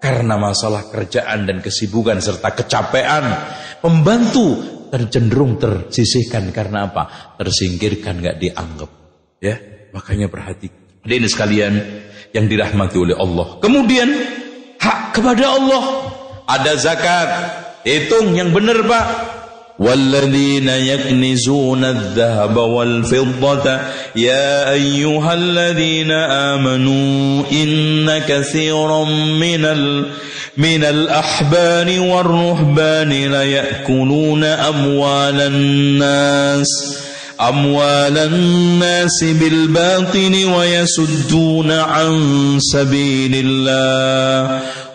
karena 0.00 0.40
masalah 0.40 0.88
kerjaan 0.88 1.44
dan 1.44 1.60
kesibukan 1.60 2.20
serta 2.20 2.56
kecapean. 2.56 3.24
Pembantu 3.84 4.56
tercenderung 4.88 5.60
tersisihkan 5.60 6.48
karena 6.50 6.88
apa? 6.88 7.36
Tersingkirkan 7.36 8.24
nggak 8.24 8.36
dianggap. 8.40 8.90
Ya, 9.40 9.56
makanya 9.92 10.32
perhati. 10.32 10.68
Ini 11.04 11.28
sekalian 11.28 11.72
yang 12.32 12.48
dirahmati 12.48 12.96
oleh 12.96 13.16
Allah. 13.16 13.60
Kemudian 13.60 14.08
hak 14.80 15.16
kepada 15.16 15.44
Allah. 15.56 15.82
Ada 16.50 16.72
zakat. 16.76 17.28
Hitung 17.86 18.36
yang 18.36 18.52
benar, 18.52 18.84
Pak. 18.84 19.06
والذين 19.80 20.68
يكنزون 20.68 21.84
الذهب 21.84 22.56
والفضة 22.56 23.78
يا 24.16 24.72
أيها 24.72 25.34
الذين 25.34 26.10
آمنوا 26.10 27.44
إن 27.52 28.18
كثيرا 28.28 29.04
من 29.40 29.64
ال 29.64 30.06
من 30.56 30.84
الأحبار 30.84 32.00
والرهبان 32.00 33.08
ليأكلون 33.08 34.44
أموال 34.44 35.40
الناس 35.40 36.66
أموال 37.48 38.18
الناس 38.18 39.24
بالباطل 39.24 40.44
ويسدون 40.56 41.70
عن 41.70 42.18
سبيل 42.60 43.32
الله. 43.46 44.60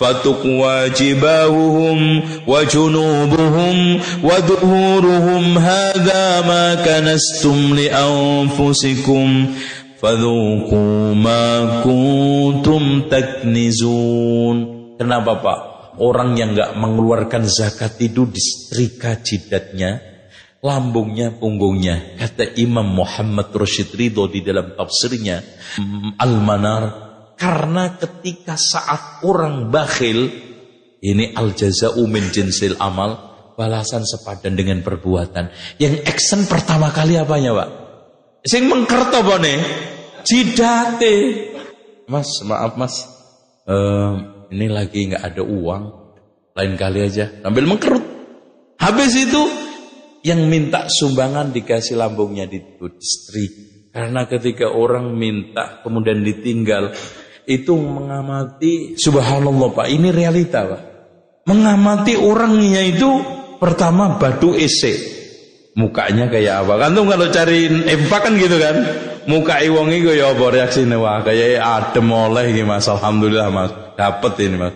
فتقوى 0.00 0.88
جباههم 0.90 2.22
وجنوبهم 2.46 4.00
وظهورهم 4.22 5.58
هذا 5.58 6.40
ما 6.40 6.74
كنستم 6.74 7.74
لأنفسكم 7.74 9.46
fadhuku 9.96 11.16
ma 11.16 11.82
kuntum 11.82 13.08
taknizun. 13.08 14.56
Kenapa 15.00 15.32
Pak? 15.40 15.60
Orang 15.96 16.36
yang 16.36 16.52
nggak 16.52 16.76
mengeluarkan 16.76 17.48
zakat 17.48 17.96
itu 18.04 18.28
disetrika 18.28 19.16
jidatnya, 19.24 20.00
lambungnya, 20.60 21.32
punggungnya. 21.32 22.20
Kata 22.20 22.52
Imam 22.60 22.84
Muhammad 22.84 23.48
Rashid 23.56 23.96
Ridho 23.96 24.28
di 24.28 24.44
dalam 24.44 24.76
tafsirnya 24.76 25.40
Al-Manar, 26.20 26.82
karena 27.41 27.97
ketika 27.97 28.53
saat 28.53 29.25
orang 29.25 29.73
bakhil, 29.73 30.29
ini 31.01 31.33
al-jaza'u 31.33 32.05
min 32.05 32.29
jinsil 32.29 32.77
amal, 32.77 33.17
balasan 33.57 34.05
sepadan 34.05 34.53
dengan 34.53 34.85
perbuatan. 34.85 35.49
Yang 35.81 36.05
action 36.05 36.45
pertama 36.45 36.93
kali 36.93 37.17
apanya, 37.17 37.57
Pak? 37.57 37.69
Sing 38.45 38.69
mengkerto 38.69 39.25
nih? 39.41 39.57
Jidate. 40.21 41.15
Mas, 42.05 42.29
maaf 42.45 42.77
Mas. 42.77 43.09
Uh, 43.65 44.45
ini 44.53 44.69
lagi 44.69 45.09
nggak 45.09 45.33
ada 45.33 45.41
uang. 45.41 45.83
Lain 46.53 46.73
kali 46.77 47.01
aja. 47.01 47.41
Ambil 47.41 47.65
mengkerut. 47.65 48.05
Habis 48.77 49.17
itu 49.17 49.41
yang 50.21 50.45
minta 50.45 50.85
sumbangan 50.85 51.49
dikasih 51.49 51.97
lambungnya 51.97 52.45
di 52.45 52.61
istri. 53.01 53.45
Karena 53.89 54.29
ketika 54.29 54.69
orang 54.69 55.17
minta 55.17 55.81
kemudian 55.83 56.21
ditinggal 56.21 56.93
itu 57.45 57.73
mengamati 57.77 58.95
subhanallah 58.97 59.69
Pak, 59.73 59.87
ini 59.89 60.09
realita 60.13 60.65
Pak. 60.67 60.81
Mengamati 61.49 62.13
orangnya 62.17 62.85
itu 62.85 63.09
pertama 63.57 64.17
batu 64.21 64.53
ese. 64.53 65.21
Mukanya 65.71 66.27
kayak 66.27 66.67
apa? 66.67 66.73
Kan 66.77 66.99
tuh 66.99 67.07
kalau 67.07 67.27
cari 67.31 67.71
empat 67.71 68.21
kan 68.27 68.33
gitu 68.35 68.59
kan? 68.59 68.75
Muka 69.29 69.63
iwongi 69.63 70.03
gue 70.03 70.19
ya 70.19 70.33
apa 70.33 70.45
reaksinya 70.51 70.97
wah 70.99 71.23
kayak 71.23 71.63
adem 71.63 72.11
oleh 72.11 72.51
gitu 72.51 72.67
mas. 72.67 72.89
Alhamdulillah 72.91 73.47
mas. 73.53 73.71
Dapet 73.95 74.33
ini 74.43 74.57
mas. 74.59 74.75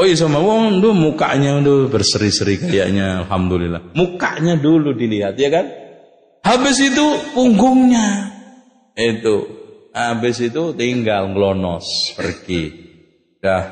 Oh 0.00 0.08
iya 0.08 0.16
sama. 0.16 0.40
Wong 0.40 0.80
tuh 0.80 0.96
mukanya 0.96 1.60
tuh 1.60 1.92
berseri-seri 1.92 2.56
kayaknya. 2.56 3.28
Alhamdulillah. 3.28 3.92
Mukanya 3.92 4.56
dulu 4.56 4.96
dilihat 4.96 5.36
ya 5.36 5.52
kan? 5.52 5.68
Habis 6.40 6.80
itu 6.80 7.04
punggungnya. 7.36 8.32
Itu 8.96 9.59
habis 9.90 10.38
itu 10.42 10.74
tinggal 10.74 11.30
ngelonos 11.30 12.14
pergi 12.14 12.70
dah 13.42 13.64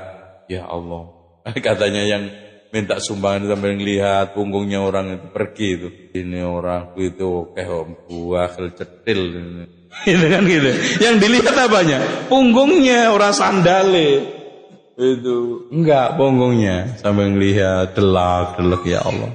ya 0.50 0.66
Allah 0.66 1.18
katanya 1.66 2.02
yang 2.04 2.24
minta 2.68 3.00
sumbangan 3.00 3.48
sambil 3.48 3.72
ngelihat 3.76 4.36
punggungnya 4.36 4.80
orang 4.84 5.16
itu 5.16 5.26
pergi 5.32 5.68
itu. 5.80 5.88
Ini 6.12 6.44
orang 6.44 6.92
itu 7.00 7.52
kayak 7.56 8.08
buah 8.08 8.52
cetil. 8.76 9.20
Itu 10.04 10.26
kan 10.32 10.42
gitu. 10.44 10.70
Yang 11.00 11.14
dilihat 11.24 11.56
apanya? 11.56 11.98
Punggungnya 12.28 13.12
orang 13.12 13.32
sandale. 13.32 14.36
Itu 14.98 15.70
enggak 15.70 16.18
punggungnya 16.18 16.98
sambil 16.98 17.30
ngelihat 17.30 17.94
delak 17.94 18.58
delak 18.58 18.82
ya 18.84 19.00
Allah. 19.06 19.30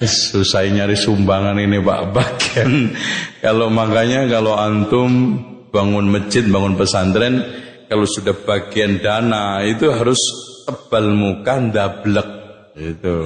Susah 0.00 0.64
nyari 0.64 0.96
sumbangan 0.96 1.60
ini 1.60 1.76
Pak 1.76 2.00
bagian 2.16 2.96
kalau 3.44 3.68
makanya 3.68 4.24
kalau 4.32 4.56
antum 4.56 5.36
bangun 5.70 6.10
masjid, 6.10 6.44
bangun 6.46 6.74
pesantren 6.74 7.42
kalau 7.90 8.06
sudah 8.06 8.34
bagian 8.46 9.02
dana 9.02 9.66
itu 9.66 9.90
harus 9.90 10.18
tebal 10.62 11.10
muka 11.10 11.58
ndablek 11.58 12.28
itu. 12.78 13.16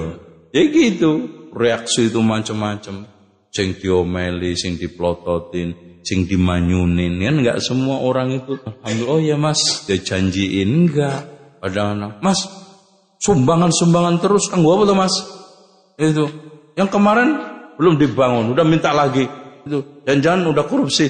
Ya 0.49 0.63
gitu. 0.71 1.11
Reaksi 1.53 2.09
itu 2.09 2.19
macam-macam. 2.19 3.05
Sing 3.53 3.77
diomeli, 3.79 4.57
sing 4.59 4.75
diplototin, 4.75 6.01
sing 6.03 6.27
dimanyunin. 6.27 7.21
Kan 7.21 7.35
enggak 7.39 7.61
semua 7.63 8.03
orang 8.03 8.41
itu. 8.41 8.57
Oh 9.07 9.21
ya 9.21 9.37
mas, 9.39 9.85
dia 9.87 10.01
janjiin 10.01 10.89
enggak. 10.89 11.35
Pada 11.61 11.97
anak, 11.97 12.21
mas, 12.21 12.41
sumbangan-sumbangan 13.23 14.21
terus. 14.21 14.51
Kan 14.51 14.61
gua 14.61 14.83
tuh 14.83 14.97
mas? 14.97 15.13
Itu. 15.95 16.27
Yang 16.75 16.89
kemarin 16.91 17.29
belum 17.79 17.95
dibangun, 17.95 18.51
udah 18.51 18.65
minta 18.67 18.91
lagi. 18.91 19.23
Itu. 19.63 20.03
Jangan-jangan 20.03 20.51
udah 20.51 20.65
korupsi. 20.67 21.07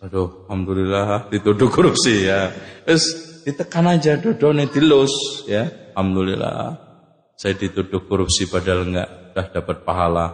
Aduh, 0.00 0.48
alhamdulillah 0.48 1.28
dituduh 1.28 1.68
korupsi 1.68 2.24
ya. 2.24 2.48
Terus 2.88 3.04
ditekan 3.44 3.84
aja 3.88 4.16
dodone 4.16 4.68
dilus 4.68 5.44
ya. 5.44 5.92
Alhamdulillah. 5.92 6.76
Saya 7.36 7.56
dituduh 7.56 8.04
korupsi 8.08 8.48
padahal 8.48 8.88
enggak 8.88 9.08
dah 9.36 9.46
dapat 9.52 9.84
pahala. 9.84 10.26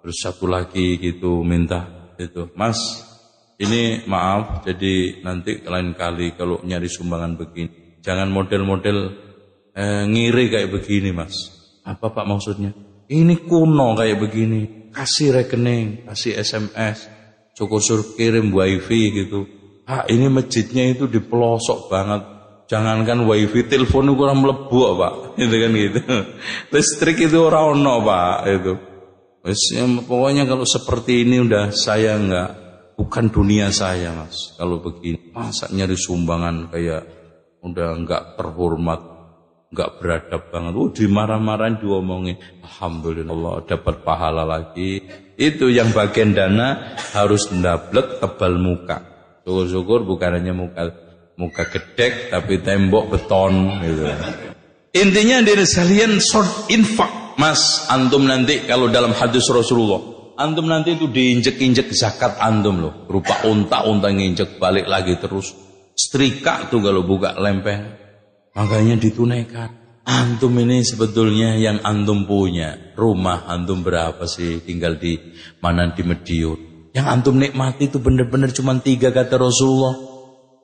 Terus 0.00 0.18
satu 0.18 0.50
lagi 0.50 0.98
gitu 0.98 1.46
minta 1.46 2.10
itu, 2.18 2.50
Mas, 2.58 2.74
ini 3.62 4.02
maaf 4.10 4.66
jadi 4.66 5.22
nanti 5.22 5.62
lain 5.62 5.94
kali 5.94 6.34
kalau 6.34 6.58
nyari 6.66 6.90
sumbangan 6.90 7.38
begini 7.38 7.82
jangan 8.02 8.28
model-model 8.28 8.98
eh, 9.72 10.04
ngiri 10.10 10.44
kayak 10.50 10.70
begini, 10.74 11.14
Mas. 11.14 11.32
Apa 11.86 12.10
Pak 12.10 12.26
maksudnya? 12.26 12.74
Ini 13.06 13.46
kuno 13.46 13.94
kayak 13.94 14.18
begini. 14.18 14.90
Kasih 14.92 15.32
rekening, 15.32 16.04
kasih 16.04 16.36
SMS, 16.36 17.08
syukur-syukur 17.56 18.16
kirim 18.16 18.52
wifi 18.52 19.24
gitu. 19.24 19.48
Ah, 19.88 20.06
ini 20.06 20.30
masjidnya 20.30 20.94
itu 20.94 21.10
di 21.10 21.18
pelosok 21.18 21.90
banget 21.90 22.32
Jangankan 22.72 23.28
wifi 23.28 23.68
telepon 23.68 24.16
kurang 24.16 24.40
melebu 24.40 24.96
pak, 24.96 25.14
itu 25.44 25.56
kan 25.60 25.70
gitu. 25.76 26.00
Listrik 26.72 27.20
itu 27.20 27.36
orang 27.36 27.76
ono 27.76 28.00
pak 28.00 28.36
itu. 28.48 28.72
Ya, 29.76 29.84
pokoknya 29.84 30.48
kalau 30.48 30.64
seperti 30.64 31.28
ini 31.28 31.44
udah 31.44 31.68
saya 31.68 32.16
enggak 32.16 32.50
bukan 32.96 33.28
dunia 33.28 33.68
saya 33.68 34.16
mas. 34.16 34.56
Kalau 34.56 34.80
begini 34.80 35.36
masa 35.36 35.68
nyari 35.68 36.00
sumbangan 36.00 36.72
kayak 36.72 37.04
udah 37.60 37.92
enggak 37.92 38.40
terhormat, 38.40 39.00
enggak 39.68 39.90
beradab 40.00 40.42
banget. 40.48 40.72
Oh 40.72 40.88
dimarah-marahin 40.88 41.76
diomongin. 41.76 42.40
Alhamdulillah 42.64 43.36
Allah 43.36 43.54
dapat 43.68 44.00
pahala 44.00 44.48
lagi. 44.48 45.04
Itu 45.42 45.66
yang 45.74 45.90
bagian 45.90 46.38
dana 46.38 46.94
harus 47.18 47.50
ndablek 47.50 48.22
tebal 48.22 48.62
muka. 48.62 49.02
Syukur-syukur 49.42 50.06
bukan 50.06 50.38
hanya 50.38 50.54
muka 50.54 50.94
muka 51.34 51.66
gedek 51.66 52.30
tapi 52.30 52.62
tembok 52.62 53.10
beton 53.10 53.82
gitu. 53.82 54.06
Intinya 54.94 55.42
dari 55.42 55.66
sekalian 55.66 56.22
short 56.22 56.70
infak 56.70 57.34
Mas 57.42 57.90
antum 57.90 58.22
nanti 58.22 58.62
kalau 58.70 58.86
dalam 58.86 59.10
hadis 59.10 59.50
Rasulullah 59.50 59.98
antum 60.38 60.70
nanti 60.70 60.94
itu 60.94 61.10
diinjek-injek 61.10 61.90
zakat 61.90 62.38
antum 62.38 62.78
loh 62.78 62.94
berupa 63.10 63.42
unta-unta 63.48 64.14
nginjek 64.14 64.62
balik 64.62 64.86
lagi 64.86 65.18
terus 65.18 65.50
setrika 65.98 66.70
tuh 66.70 66.78
kalau 66.84 67.02
buka 67.02 67.34
lempeng 67.40 67.98
makanya 68.54 69.00
ditunaikan 69.00 69.81
antum 70.06 70.52
ini 70.58 70.82
sebetulnya 70.82 71.58
yang 71.58 71.80
antum 71.82 72.26
punya. 72.26 72.94
Rumah 72.98 73.48
antum 73.48 73.80
berapa 73.80 74.26
sih? 74.28 74.62
Tinggal 74.62 74.98
di 74.98 75.18
mana? 75.62 75.90
Di 75.94 76.02
Medion 76.04 76.72
yang 76.92 77.08
antum 77.08 77.40
nikmati 77.40 77.88
itu 77.88 77.96
benar-benar 77.96 78.52
cuma 78.52 78.76
tiga 78.76 79.08
kata 79.10 79.40
Rasulullah. 79.40 79.96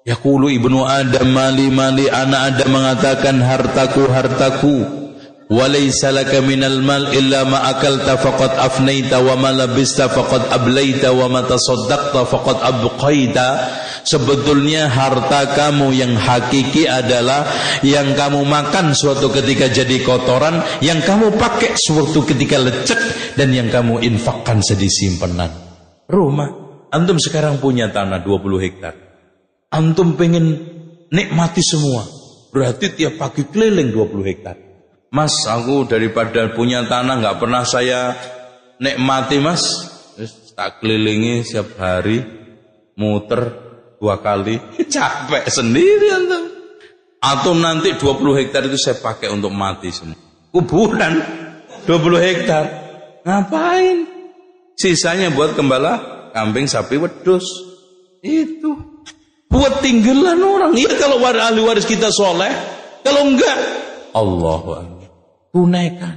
Yaqulu 0.05 0.53
ibnu 0.53 0.85
Adam 0.85 1.29
mali 1.33 1.73
mali. 1.73 2.05
Anak 2.09 2.41
Adam 2.55 2.69
mengatakan 2.69 3.37
hartaku 3.41 4.03
hartaku 4.09 4.77
walaysa 5.49 6.13
laka 6.13 6.45
minal 6.45 6.81
mal 6.85 7.09
illa 7.13 7.45
ma 7.49 7.73
akalta 7.73 8.21
faqad 8.21 8.53
afnaita 8.57 9.21
wa 9.25 9.35
ma 9.35 9.51
labista 9.53 10.13
faqad 10.13 10.53
ablaita 10.53 11.13
wa 11.13 11.27
ma 11.29 11.41
tasaddaqta 11.45 12.21
faqad 12.29 12.59
abqaita 12.61 13.47
sebetulnya 14.05 14.93
harta 14.93 15.57
kamu 15.57 15.93
yang 15.97 16.13
hakiki 16.17 16.85
adalah 16.85 17.49
yang 17.81 18.13
kamu 18.13 18.45
makan 18.45 18.93
suatu 18.93 19.33
ketika 19.33 19.73
jadi 19.73 20.05
kotoran 20.05 20.61
yang 20.85 21.01
kamu 21.01 21.33
pakai 21.37 21.77
suatu 21.77 22.25
ketika 22.29 22.61
lecek 22.61 23.01
dan 23.37 23.53
yang 23.57 23.73
kamu 23.73 24.05
infakkan 24.05 24.61
sedih 24.61 24.93
simpenan 24.93 25.49
rumah 26.13 26.53
antum 26.93 27.17
sekarang 27.17 27.57
punya 27.57 27.89
tanah 27.89 28.21
20 28.21 28.65
hektar 28.65 29.09
Antum 29.69 30.17
pengen 30.17 30.65
nikmati 31.13 31.61
semua. 31.61 32.09
Berarti 32.49 32.97
tiap 32.97 33.21
pagi 33.21 33.45
keliling 33.45 33.93
20 33.93 34.25
hektar. 34.25 34.57
Mas, 35.09 35.33
aku 35.49 35.89
daripada 35.89 36.53
punya 36.53 36.85
tanah 36.85 37.17
nggak 37.17 37.39
pernah 37.41 37.65
saya 37.65 38.13
nikmati 38.77 39.41
mas. 39.41 39.65
tak 40.59 40.83
kelilingi 40.83 41.47
setiap 41.47 41.79
hari, 41.79 42.19
muter 42.99 43.55
dua 44.03 44.19
kali, 44.19 44.59
capek 44.95 45.47
sendiri 45.47 46.07
antum. 46.11 46.45
Atau 47.19 47.55
nanti 47.55 47.95
20 47.99 48.39
hektar 48.39 48.63
itu 48.67 48.79
saya 48.79 48.99
pakai 48.99 49.31
untuk 49.31 49.51
mati 49.51 49.91
semua. 49.91 50.19
Kuburan 50.55 51.19
20 51.89 52.27
hektar. 52.27 52.65
Ngapain? 53.23 54.07
Sisanya 54.79 55.31
buat 55.35 55.59
gembala, 55.59 56.31
kambing, 56.35 56.71
sapi, 56.71 56.99
wedus. 56.99 57.43
Itu. 58.23 59.03
Buat 59.51 59.83
tinggalan 59.83 60.39
orang. 60.39 60.73
Iya 60.79 60.95
kalau 60.99 61.19
ahli 61.23 61.59
waris 61.63 61.87
kita 61.87 62.11
soleh. 62.15 62.51
Kalau 63.03 63.27
enggak, 63.31 63.59
Allah 64.15 64.98
tunaikan. 65.59 66.15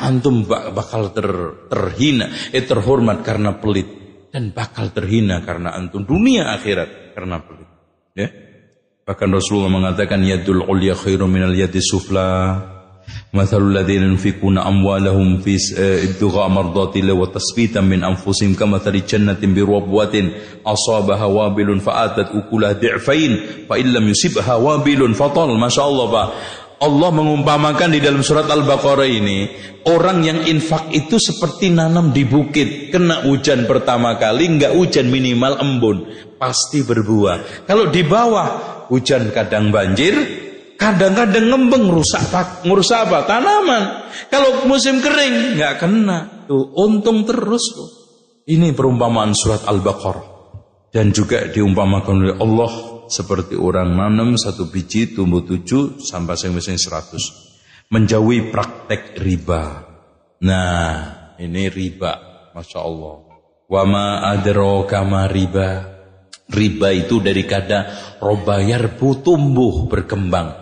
Antum 0.00 0.48
bakal 0.48 1.14
ter, 1.14 1.28
terhina, 1.70 2.32
eh 2.50 2.64
terhormat 2.66 3.22
karena 3.22 3.62
pelit. 3.62 3.86
Dan 4.32 4.50
bakal 4.50 4.90
terhina 4.90 5.44
karena 5.46 5.76
antum 5.76 6.02
dunia 6.02 6.50
akhirat 6.56 7.14
karena 7.14 7.38
pelit. 7.44 7.68
Ya. 8.18 8.28
Bahkan 9.06 9.28
Rasulullah 9.30 9.70
mengatakan 9.70 10.24
yadul 10.26 10.66
ulya 10.66 10.98
khairu 10.98 11.30
minal 11.30 11.54
yadi 11.54 11.78
sufla. 11.78 12.58
Mathalul 13.34 13.74
ladzina 13.74 14.06
yunfikuna 14.06 14.62
amwalahum 14.66 15.42
fi 15.42 15.58
ibtigha 16.06 16.46
mardatillah 16.46 17.14
wa 17.14 17.26
tasbitan 17.26 17.86
min 17.86 18.06
anfusihim 18.06 18.54
kamathali 18.54 19.02
jannatin 19.02 19.50
bi 19.50 19.62
rabwatin 19.66 20.30
asabaha 20.62 21.26
wabilun 21.26 21.82
fa'atat 21.82 22.30
ukulah 22.34 22.78
di'fain 22.78 23.66
fa 23.66 23.78
illam 23.78 24.06
yusibha 24.10 24.58
wabilun 24.58 25.14
fatal 25.14 25.50
masyaallah 25.58 26.06
Pak 26.06 26.26
Allah 26.80 27.12
mengumpamakan 27.12 27.92
di 27.92 28.00
dalam 28.00 28.24
surat 28.24 28.48
Al-Baqarah 28.48 29.04
ini 29.04 29.52
orang 29.84 30.24
yang 30.24 30.40
infak 30.48 30.88
itu 30.96 31.20
seperti 31.20 31.68
nanam 31.68 32.08
di 32.08 32.24
bukit. 32.24 32.88
Kena 32.88 33.20
hujan 33.28 33.68
pertama 33.68 34.16
kali 34.16 34.56
nggak 34.56 34.72
hujan 34.72 35.12
minimal 35.12 35.60
embun 35.60 36.08
pasti 36.40 36.80
berbuah. 36.80 37.68
Kalau 37.68 37.92
di 37.92 38.00
bawah 38.00 38.48
hujan 38.88 39.28
kadang 39.28 39.68
banjir 39.68 40.16
kadang-kadang 40.80 41.52
ngembeng 41.52 41.92
rusak 41.92 42.24
merusak 42.64 43.04
apa? 43.04 43.28
Tanaman. 43.28 43.82
Kalau 44.32 44.64
musim 44.64 45.04
kering 45.04 45.60
nggak 45.60 45.84
kena. 45.84 46.48
Tuh 46.48 46.64
untung 46.80 47.28
terus 47.28 47.76
tuh. 47.76 47.90
Ini 48.48 48.72
perumpamaan 48.72 49.36
surat 49.36 49.68
Al-Baqarah. 49.68 50.26
Dan 50.90 51.12
juga 51.12 51.44
diumpamakan 51.46 52.14
oleh 52.18 52.36
Allah 52.40 52.89
seperti 53.10 53.58
orang 53.58 53.98
nanam 53.98 54.38
satu 54.38 54.70
biji 54.70 55.18
tumbuh 55.18 55.42
tujuh 55.42 55.98
sampai 55.98 56.38
sing 56.38 56.78
seratus. 56.78 57.50
Menjauhi 57.90 58.54
praktek 58.54 59.18
riba. 59.18 59.82
Nah, 60.46 61.34
ini 61.42 61.66
riba, 61.66 62.46
masya 62.54 62.80
Allah. 62.86 63.26
Wama 63.66 64.30
adro 64.30 64.86
kama 64.86 65.26
riba. 65.26 65.98
Riba 66.50 66.88
itu 66.94 67.18
dari 67.18 67.42
kata 67.42 67.78
robayar 68.22 68.94
tumbuh 68.98 69.90
berkembang. 69.90 70.54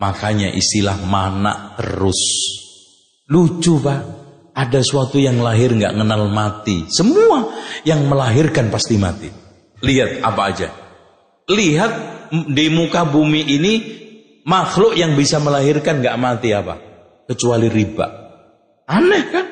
Makanya 0.00 0.48
istilah 0.56 1.04
mana 1.04 1.76
terus. 1.76 2.20
Lucu 3.28 3.76
pak. 3.80 4.00
Ada 4.50 4.82
suatu 4.82 5.20
yang 5.20 5.40
lahir 5.40 5.72
nggak 5.72 5.94
kenal 5.94 6.26
mati. 6.32 6.88
Semua 6.88 7.48
yang 7.84 8.08
melahirkan 8.08 8.68
pasti 8.72 8.96
mati. 8.96 9.30
Lihat 9.80 10.20
apa 10.20 10.42
aja 10.52 10.68
lihat 11.50 11.92
di 12.30 12.70
muka 12.70 13.02
bumi 13.02 13.42
ini 13.42 13.72
makhluk 14.46 14.94
yang 14.94 15.18
bisa 15.18 15.42
melahirkan 15.42 15.98
nggak 15.98 16.18
mati 16.20 16.54
apa? 16.54 16.78
Kecuali 17.26 17.66
riba. 17.66 18.06
Aneh 18.86 19.24
kan? 19.30 19.46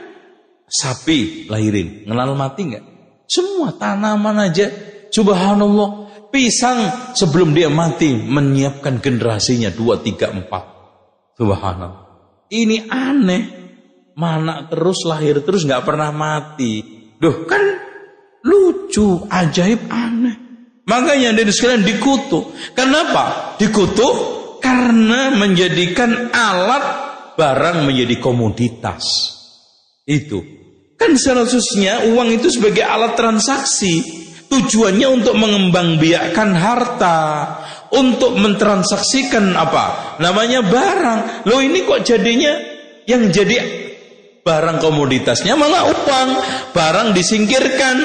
Sapi 0.69 1.49
lahirin, 1.49 2.07
kenal 2.07 2.37
mati 2.39 2.61
nggak? 2.71 2.85
Semua 3.29 3.75
tanaman 3.77 4.49
aja, 4.49 4.71
subhanallah. 5.11 6.07
Pisang 6.29 7.13
sebelum 7.17 7.57
dia 7.57 7.73
mati 7.73 8.13
menyiapkan 8.13 9.01
generasinya 9.01 9.73
dua 9.73 9.97
tiga 10.05 10.29
empat. 10.29 10.65
Subhanallah. 11.41 12.05
Ini 12.53 12.85
aneh. 12.89 13.43
Mana 14.19 14.67
terus 14.69 15.07
lahir 15.09 15.41
terus 15.41 15.65
nggak 15.65 15.89
pernah 15.89 16.13
mati. 16.13 16.85
Duh 17.17 17.49
kan 17.49 17.63
lucu, 18.45 19.25
ajaib, 19.31 19.89
aneh. 19.89 20.37
Makanya 20.89 21.37
dari 21.37 21.53
sekalian 21.53 21.85
dikutuk. 21.85 22.57
Kenapa? 22.73 23.55
Dikutuk 23.61 24.17
karena 24.65 25.37
menjadikan 25.37 26.33
alat 26.33 26.85
barang 27.37 27.85
menjadi 27.85 28.17
komoditas. 28.17 29.05
Itu. 30.09 30.41
Kan 30.99 31.15
seharusnya 31.15 32.09
uang 32.11 32.35
itu 32.35 32.49
sebagai 32.49 32.83
alat 32.83 33.15
transaksi. 33.15 34.17
Tujuannya 34.49 35.09
untuk 35.13 35.37
mengembangbiakkan 35.37 36.57
harta. 36.57 37.19
Untuk 37.93 38.41
mentransaksikan 38.41 39.53
apa? 39.55 40.17
Namanya 40.25 40.65
barang. 40.65 41.45
Loh 41.45 41.61
ini 41.61 41.85
kok 41.85 42.01
jadinya 42.01 42.57
yang 43.05 43.29
jadi 43.29 43.61
barang 44.41 44.81
komoditasnya 44.81 45.53
malah 45.53 45.93
uang. 45.93 46.29
Barang 46.73 47.13
disingkirkan 47.13 47.97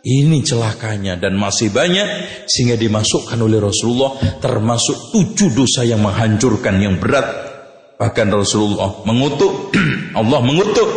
ini 0.00 0.40
celakanya 0.40 1.20
dan 1.20 1.36
masih 1.36 1.68
banyak 1.68 2.08
sehingga 2.48 2.80
dimasukkan 2.80 3.36
oleh 3.36 3.60
Rasulullah 3.60 4.16
termasuk 4.40 5.12
tujuh 5.12 5.52
dosa 5.52 5.84
yang 5.84 6.00
menghancurkan 6.00 6.80
yang 6.80 6.96
berat. 6.96 7.48
Bahkan 8.00 8.26
Rasulullah 8.32 9.04
mengutuk, 9.04 9.76
Allah 10.20 10.40
mengutuk 10.40 10.88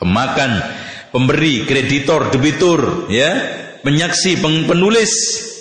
pemakan, 0.00 0.52
pemberi, 1.12 1.68
kreditor, 1.68 2.32
debitur, 2.32 3.12
ya, 3.12 3.36
penyaksi, 3.84 4.40
penulis, 4.40 5.12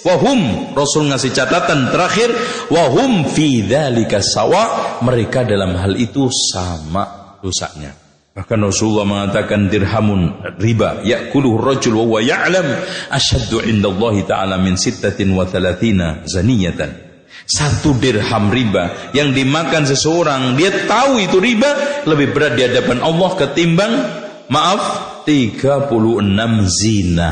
wahum 0.07 0.71
Rasul 0.71 1.11
ngasih 1.11 1.31
catatan 1.35 1.91
terakhir 1.91 2.31
wahum 2.71 3.27
fi 3.27 3.63
dzalika 3.67 4.23
sawa 4.23 4.99
mereka 5.03 5.43
dalam 5.43 5.75
hal 5.75 5.95
itu 5.99 6.31
sama 6.31 7.35
dosanya. 7.43 8.02
Bahkan 8.33 8.65
Rasulullah 8.65 9.05
mengatakan 9.05 9.69
dirhamun 9.69 10.41
riba 10.57 11.05
ya'kuluhu 11.05 11.61
rajul 11.61 12.01
wa 12.01 12.17
ya'lam 12.17 12.65
asyaddu 13.13 13.61
indallahi 13.61 14.25
ta'ala 14.25 14.57
min 14.57 14.73
sittatin 14.73 15.37
wa 15.37 15.45
thalathina 15.45 16.25
zaniyatan. 16.25 16.97
Satu 17.45 17.93
dirham 18.01 18.49
riba 18.49 19.13
yang 19.13 19.37
dimakan 19.37 19.85
seseorang 19.85 20.57
dia 20.57 20.73
tahu 20.89 21.21
itu 21.21 21.37
riba 21.37 22.01
lebih 22.09 22.33
berat 22.33 22.57
di 22.57 22.65
hadapan 22.65 23.05
Allah 23.05 23.31
ketimbang 23.37 23.93
maaf 24.49 24.81
36 25.29 25.93
zina. 26.73 27.29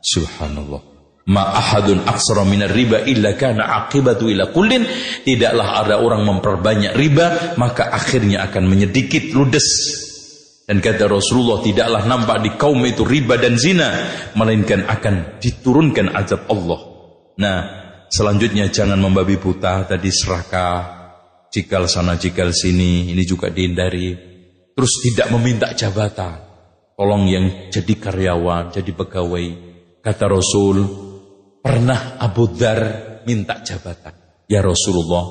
Subhanallah. 0.00 0.96
Ma 1.28 1.52
ahadun 1.52 2.04
aksara 2.04 2.48
minar 2.48 2.72
riba 2.72 3.04
illa 3.04 3.36
kana 3.36 3.84
aqibatu 3.84 4.32
ila 4.32 4.48
kullin 4.52 4.88
tidaklah 5.24 5.84
ada 5.84 6.00
orang 6.00 6.24
memperbanyak 6.24 6.96
riba 6.96 7.56
maka 7.60 7.92
akhirnya 7.92 8.44
akan 8.48 8.68
menyedikit 8.68 9.32
ludes 9.32 10.03
dan 10.64 10.80
kata 10.80 11.04
Rasulullah 11.12 11.60
tidaklah 11.60 12.08
nampak 12.08 12.40
di 12.40 12.50
kaum 12.56 12.80
itu 12.88 13.04
riba 13.04 13.36
dan 13.36 13.60
zina 13.60 14.08
melainkan 14.32 14.88
akan 14.88 15.36
diturunkan 15.36 16.16
azab 16.16 16.48
Allah. 16.48 16.80
Nah, 17.36 17.58
selanjutnya 18.08 18.72
jangan 18.72 18.96
membabi 18.96 19.36
buta 19.36 19.84
tadi 19.84 20.08
serakah, 20.08 20.80
cikal 21.52 21.84
sana 21.84 22.16
cikal 22.16 22.48
sini, 22.56 23.12
ini 23.12 23.22
juga 23.28 23.52
dihindari. 23.52 24.16
Terus 24.72 24.92
tidak 25.04 25.28
meminta 25.36 25.68
jabatan. 25.76 26.40
Tolong 26.96 27.24
yang 27.28 27.46
jadi 27.68 27.94
karyawan, 28.00 28.72
jadi 28.72 28.90
pegawai. 28.96 29.46
Kata 30.00 30.24
Rasul, 30.32 30.80
pernah 31.60 32.16
Abu 32.16 32.48
Dhar 32.56 32.80
minta 33.28 33.60
jabatan. 33.60 34.46
Ya 34.48 34.64
Rasulullah, 34.64 35.24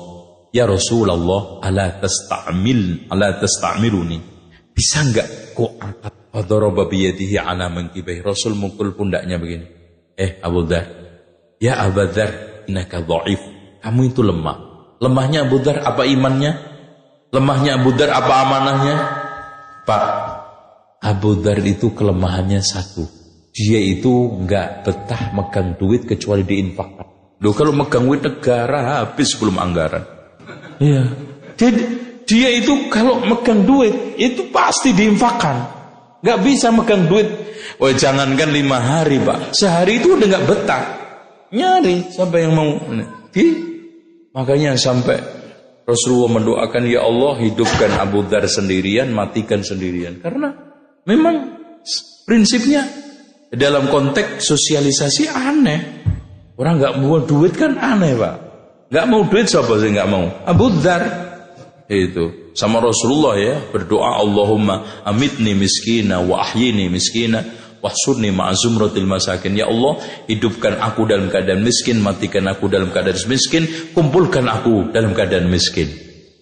ya 0.54 0.68
Rasulullah, 0.68 1.58
ala 1.58 1.98
tasta'mil, 1.98 3.10
ala 3.10 3.34
tasta'miluni. 3.40 4.33
Bisa 4.74 5.06
enggak 5.06 5.54
kau 5.54 5.70
angkat 5.78 6.24
Fadaraba 6.34 6.90
biyadihi 6.90 7.38
ala 7.38 7.70
mengkibah. 7.70 8.26
Rasul 8.26 8.58
mukul 8.58 8.98
pundaknya 8.98 9.38
begini. 9.38 9.70
Eh 10.18 10.42
Abu 10.42 10.66
Dhar. 10.66 10.82
Ya 11.62 11.78
Abu 11.78 12.02
Dhar. 12.10 12.66
Inaka 12.66 12.98
dhaif. 13.06 13.38
Kamu 13.78 14.00
itu 14.10 14.26
lemah. 14.26 14.58
Lemahnya 14.98 15.46
Abu 15.46 15.62
Dhar 15.62 15.86
apa 15.86 16.02
imannya? 16.02 16.58
Lemahnya 17.30 17.78
Abu 17.78 17.94
Dhar 17.94 18.10
apa 18.18 18.34
amanahnya? 18.42 18.96
Pak. 19.86 20.04
Abu 21.06 21.38
Dhar 21.38 21.62
itu 21.62 21.94
kelemahannya 21.94 22.58
satu. 22.58 23.06
Dia 23.54 23.78
itu 23.78 24.42
enggak 24.42 24.82
betah 24.82 25.30
megang 25.38 25.78
duit 25.78 26.02
kecuali 26.02 26.42
diinfakkan. 26.42 27.38
Loh 27.38 27.54
kalau 27.54 27.70
megang 27.70 28.10
duit 28.10 28.26
negara 28.26 29.06
habis 29.06 29.38
belum 29.38 29.62
anggaran. 29.62 30.02
Iya. 30.82 31.14
Jadi 31.54 31.82
dia 32.24 32.48
itu 32.52 32.88
kalau 32.88 33.20
megang 33.24 33.64
duit 33.68 34.16
itu 34.16 34.48
pasti 34.48 34.96
diinfakkan. 34.96 35.56
Gak 36.24 36.40
bisa 36.40 36.72
megang 36.72 37.04
duit. 37.04 37.28
Oh 37.80 37.92
jangankan 37.92 38.52
lima 38.52 38.80
hari 38.80 39.20
pak, 39.20 39.52
sehari 39.56 40.00
itu 40.00 40.16
udah 40.16 40.26
gak 40.28 40.46
betah. 40.48 40.84
Nyari 41.54 42.10
siapa 42.12 42.36
yang 42.40 42.52
mau. 42.56 42.70
Di, 43.30 43.44
makanya 44.32 44.76
sampai 44.76 45.16
Rasulullah 45.84 46.40
mendoakan 46.40 46.82
ya 46.88 47.04
Allah 47.04 47.40
hidupkan 47.44 47.92
Abu 48.00 48.24
Dhar 48.24 48.48
sendirian, 48.48 49.12
matikan 49.12 49.60
sendirian. 49.60 50.20
Karena 50.24 50.52
memang 51.04 51.60
prinsipnya 52.24 52.88
dalam 53.52 53.92
konteks 53.92 54.44
sosialisasi 54.44 55.28
aneh. 55.28 55.80
Orang 56.54 56.80
nggak 56.80 56.94
mau 57.02 57.20
duit 57.20 57.52
kan 57.58 57.76
aneh 57.76 58.16
pak. 58.16 58.34
Nggak 58.88 59.06
mau 59.10 59.22
duit 59.26 59.46
siapa 59.50 59.74
sih 59.76 59.90
nggak 59.92 60.08
mau? 60.08 60.24
Abu 60.46 60.70
Dhar 60.78 61.02
itu. 61.88 62.54
Sama 62.54 62.80
Rasulullah 62.80 63.34
ya 63.36 63.54
berdoa 63.68 64.22
Allahumma 64.22 65.04
amitni 65.04 65.52
miskina 65.58 66.22
wa 66.22 66.40
ahyini 66.40 66.88
miskina 66.88 67.42
wahsurni 67.84 68.32
ma'azumratil 68.32 69.04
masakin. 69.04 69.52
Ya 69.52 69.68
Allah 69.68 70.00
hidupkan 70.24 70.80
aku 70.80 71.04
dalam 71.04 71.28
keadaan 71.28 71.60
miskin 71.60 72.00
matikan 72.00 72.48
aku 72.48 72.72
dalam 72.72 72.88
keadaan 72.88 73.20
miskin 73.28 73.68
kumpulkan 73.92 74.48
aku 74.48 74.88
dalam 74.88 75.12
keadaan 75.12 75.52
miskin. 75.52 75.92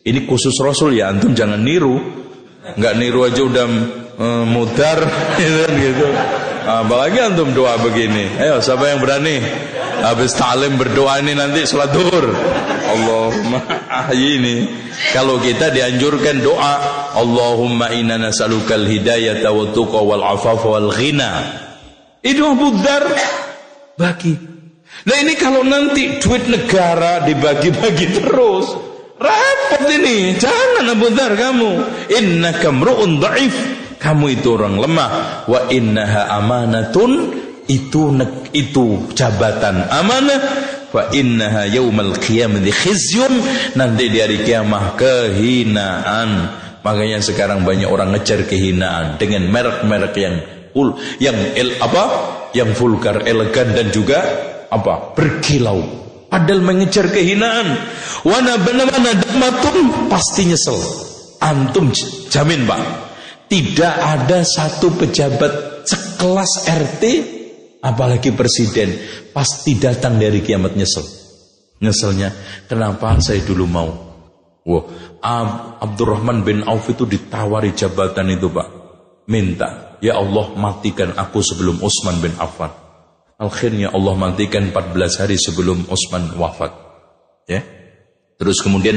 Ini 0.03 0.27
khusus 0.27 0.55
Rasul 0.63 0.95
ya 0.99 1.11
antum 1.11 1.35
jangan 1.35 1.59
niru. 1.59 1.99
Nggak 2.63 2.95
niru 2.95 3.27
aja 3.27 3.43
udah 3.43 3.67
uh, 4.23 4.45
mudar 4.47 5.03
gitu, 5.43 5.67
gitu. 5.75 6.09
Apalagi 6.63 7.19
antum 7.19 7.51
doa 7.51 7.75
begini. 7.83 8.39
Ayo 8.39 8.63
siapa 8.63 8.87
yang 8.87 9.03
berani? 9.03 9.43
Habis 10.03 10.35
talim 10.39 10.79
berdoa 10.79 11.19
ini 11.19 11.35
nanti 11.35 11.67
sholat 11.67 11.91
duhur. 11.91 12.27
Allahumma 12.83 13.61
ini. 14.15 14.67
Kalau 15.15 15.39
kita 15.39 15.71
dianjurkan 15.71 16.43
doa, 16.43 16.75
Allahumma 17.17 17.91
inna 17.95 18.19
nas'alukal 18.19 18.87
hidayata 18.87 19.51
wa 19.51 19.71
tuqa 19.71 20.01
wal 20.03 20.25
afafa 20.25 20.69
wal 20.79 20.91
ghina. 20.91 21.31
Itu 22.23 22.47
Abu 22.47 22.75
bagi. 23.99 24.35
Nah 25.03 25.17
ini 25.19 25.35
kalau 25.35 25.67
nanti 25.67 26.23
duit 26.23 26.47
negara 26.47 27.27
dibagi-bagi 27.27 28.07
terus, 28.23 28.67
repot 29.19 29.85
ini. 29.91 30.39
Jangan 30.39 30.95
Abu 30.95 31.11
kamu. 31.15 31.71
Inna 32.13 32.55
kamru'un 32.57 33.19
da'if. 33.19 33.57
Kamu 33.99 34.35
itu 34.35 34.59
orang 34.59 34.83
lemah. 34.83 35.11
Wa 35.47 35.71
innaha 35.71 36.27
amanatun 36.43 37.43
itu 37.71 38.11
itu 38.51 38.87
jabatan 39.15 39.87
amanah 39.87 40.41
wa 40.93 41.09
innaha 41.11 41.67
yaumal 41.67 42.15
qiyamati 42.21 42.71
khizyun. 42.71 43.35
Nanti 43.75 44.13
di 44.13 44.19
hari 44.21 44.45
kiamat 44.45 45.01
kehinaan. 45.01 46.31
Makanya 46.83 47.23
sekarang 47.23 47.65
banyak 47.65 47.87
orang 47.87 48.13
ngejar 48.13 48.45
kehinaan 48.45 49.17
dengan 49.17 49.47
merek-merek 49.49 50.15
yang 50.19 50.35
full 50.75 50.99
yang 51.23 51.37
el, 51.57 51.79
apa? 51.81 52.05
Yang 52.53 52.71
vulgar 52.77 53.25
elegan 53.25 53.73
dan 53.73 53.89
juga 53.89 54.21
apa? 54.69 55.17
Berkilau. 55.17 55.81
Padahal 56.33 56.65
mengejar 56.65 57.13
kehinaan. 57.13 57.77
Wana 58.25 58.57
benar-benar 58.57 59.21
damatun 59.21 60.09
pasti 60.09 60.49
nyesel. 60.49 60.77
Antum 61.45 61.93
jamin 62.33 62.65
pak. 62.65 62.81
Tidak 63.53 63.95
ada 64.01 64.41
satu 64.41 64.97
pejabat 64.97 65.85
sekelas 65.85 66.53
RT 66.65 67.03
apalagi 67.83 68.31
presiden 68.33 68.95
pasti 69.35 69.77
datang 69.77 70.17
dari 70.17 70.41
kiamat 70.41 70.79
nyesel. 70.79 71.05
Nyeselnya 71.83 72.31
kenapa 72.71 73.19
saya 73.19 73.43
dulu 73.43 73.67
mau? 73.67 73.91
Wah 74.63 74.85
Abdurrahman 75.83 76.47
bin 76.47 76.63
Auf 76.63 76.87
itu 76.95 77.03
ditawari 77.03 77.75
jabatan 77.75 78.31
itu 78.31 78.47
pak. 78.47 78.69
Minta 79.27 79.99
ya 79.99 80.19
Allah 80.19 80.55
matikan 80.55 81.15
aku 81.19 81.43
sebelum 81.43 81.83
Utsman 81.83 82.23
bin 82.23 82.35
Affan. 82.39 82.71
Akhirnya 83.43 83.91
Allah 83.91 84.15
matikan 84.15 84.71
14 84.71 85.21
hari 85.27 85.35
sebelum 85.35 85.91
Utsman 85.91 86.39
wafat. 86.39 86.71
Ya. 87.51 87.67
Terus 88.39 88.63
kemudian 88.63 88.95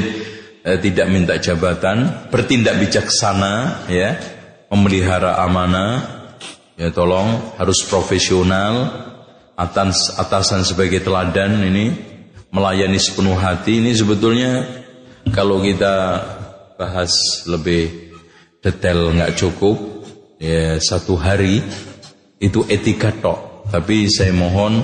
eh, 0.61 0.77
tidak 0.77 1.09
minta 1.09 1.33
jabatan 1.41 2.29
bertindak 2.29 2.77
bijaksana 2.77 3.85
ya 3.89 4.17
memelihara 4.69 5.41
amanah 5.41 6.14
Ya 6.76 6.91
tolong 6.91 7.56
harus 7.56 7.88
profesional 7.88 8.91
atas 9.56 10.11
atasan 10.19 10.68
sebagai 10.68 10.99
teladan 10.99 11.64
ini 11.64 11.95
melayani 12.52 12.99
sepenuh 12.99 13.39
hati. 13.39 13.80
Ini 13.80 13.95
sebetulnya 13.95 14.52
kalau 15.31 15.64
kita 15.64 16.19
bahas 16.76 17.15
lebih 17.47 18.11
detail 18.60 19.15
nggak 19.15 19.39
cukup 19.39 19.80
ya 20.35 20.76
satu 20.84 21.15
hari 21.15 21.64
itu 22.43 22.68
etika 22.68 23.15
tok. 23.23 23.72
Tapi 23.72 24.11
saya 24.11 24.35
mohon 24.35 24.84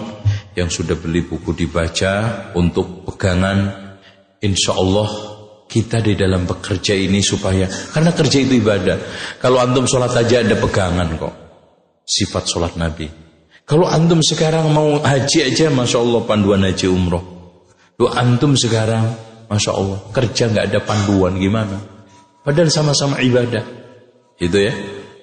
yang 0.55 0.71
sudah 0.71 0.95
beli 0.95 1.27
buku 1.27 1.51
dibaca 1.51 2.47
untuk 2.55 3.03
pegangan 3.03 3.67
insya 4.39 4.79
Allah 4.79 5.11
kita 5.67 5.99
di 5.99 6.15
dalam 6.15 6.47
bekerja 6.47 6.95
ini 6.95 7.19
supaya 7.19 7.67
karena 7.67 8.15
kerja 8.15 8.39
itu 8.39 8.63
ibadah. 8.63 8.97
Kalau 9.43 9.59
antum 9.59 9.83
sholat 9.83 10.15
aja 10.15 10.39
ada 10.39 10.55
pegangan 10.55 11.19
kok 11.19 11.50
sifat 12.11 12.43
sholat 12.51 12.75
Nabi. 12.75 13.07
Kalau 13.63 13.87
antum 13.87 14.19
sekarang 14.19 14.67
mau 14.75 14.99
haji 14.99 15.47
aja, 15.47 15.71
masya 15.71 16.03
Allah 16.03 16.21
panduan 16.27 16.67
haji 16.67 16.91
umroh. 16.91 17.23
Lu 17.95 18.11
antum 18.11 18.59
sekarang, 18.59 19.15
masya 19.47 19.71
Allah 19.71 19.99
kerja 20.11 20.51
nggak 20.51 20.65
ada 20.75 20.79
panduan 20.83 21.39
gimana? 21.39 21.79
Padahal 22.43 22.67
sama-sama 22.67 23.23
ibadah. 23.23 23.63
Itu 24.35 24.59
ya. 24.59 24.75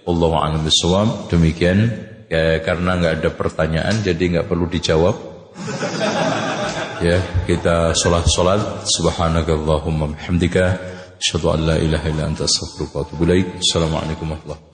Allah 0.09 0.33
a'lam. 0.33 1.29
Demikian 1.29 1.79
ya, 2.33 2.65
karena 2.65 2.97
nggak 2.97 3.15
ada 3.21 3.31
pertanyaan, 3.37 4.01
jadi 4.01 4.39
nggak 4.39 4.47
perlu 4.49 4.65
dijawab. 4.71 5.17
ya 7.05 7.21
kita 7.45 7.93
sholat 7.93 8.25
sholat. 8.33 8.89
Subhanakallahumma 8.89 10.17
hamdika. 10.25 10.97
Asyhadu 11.19 11.53
an 11.53 11.61
la 11.69 11.77
ilaha 11.77 12.07
illa 12.09 12.31
anta 12.31 12.49
astaghfiruka. 12.49 13.13
Assalamualaikum 13.61 14.25
warahmatullahi 14.31 14.68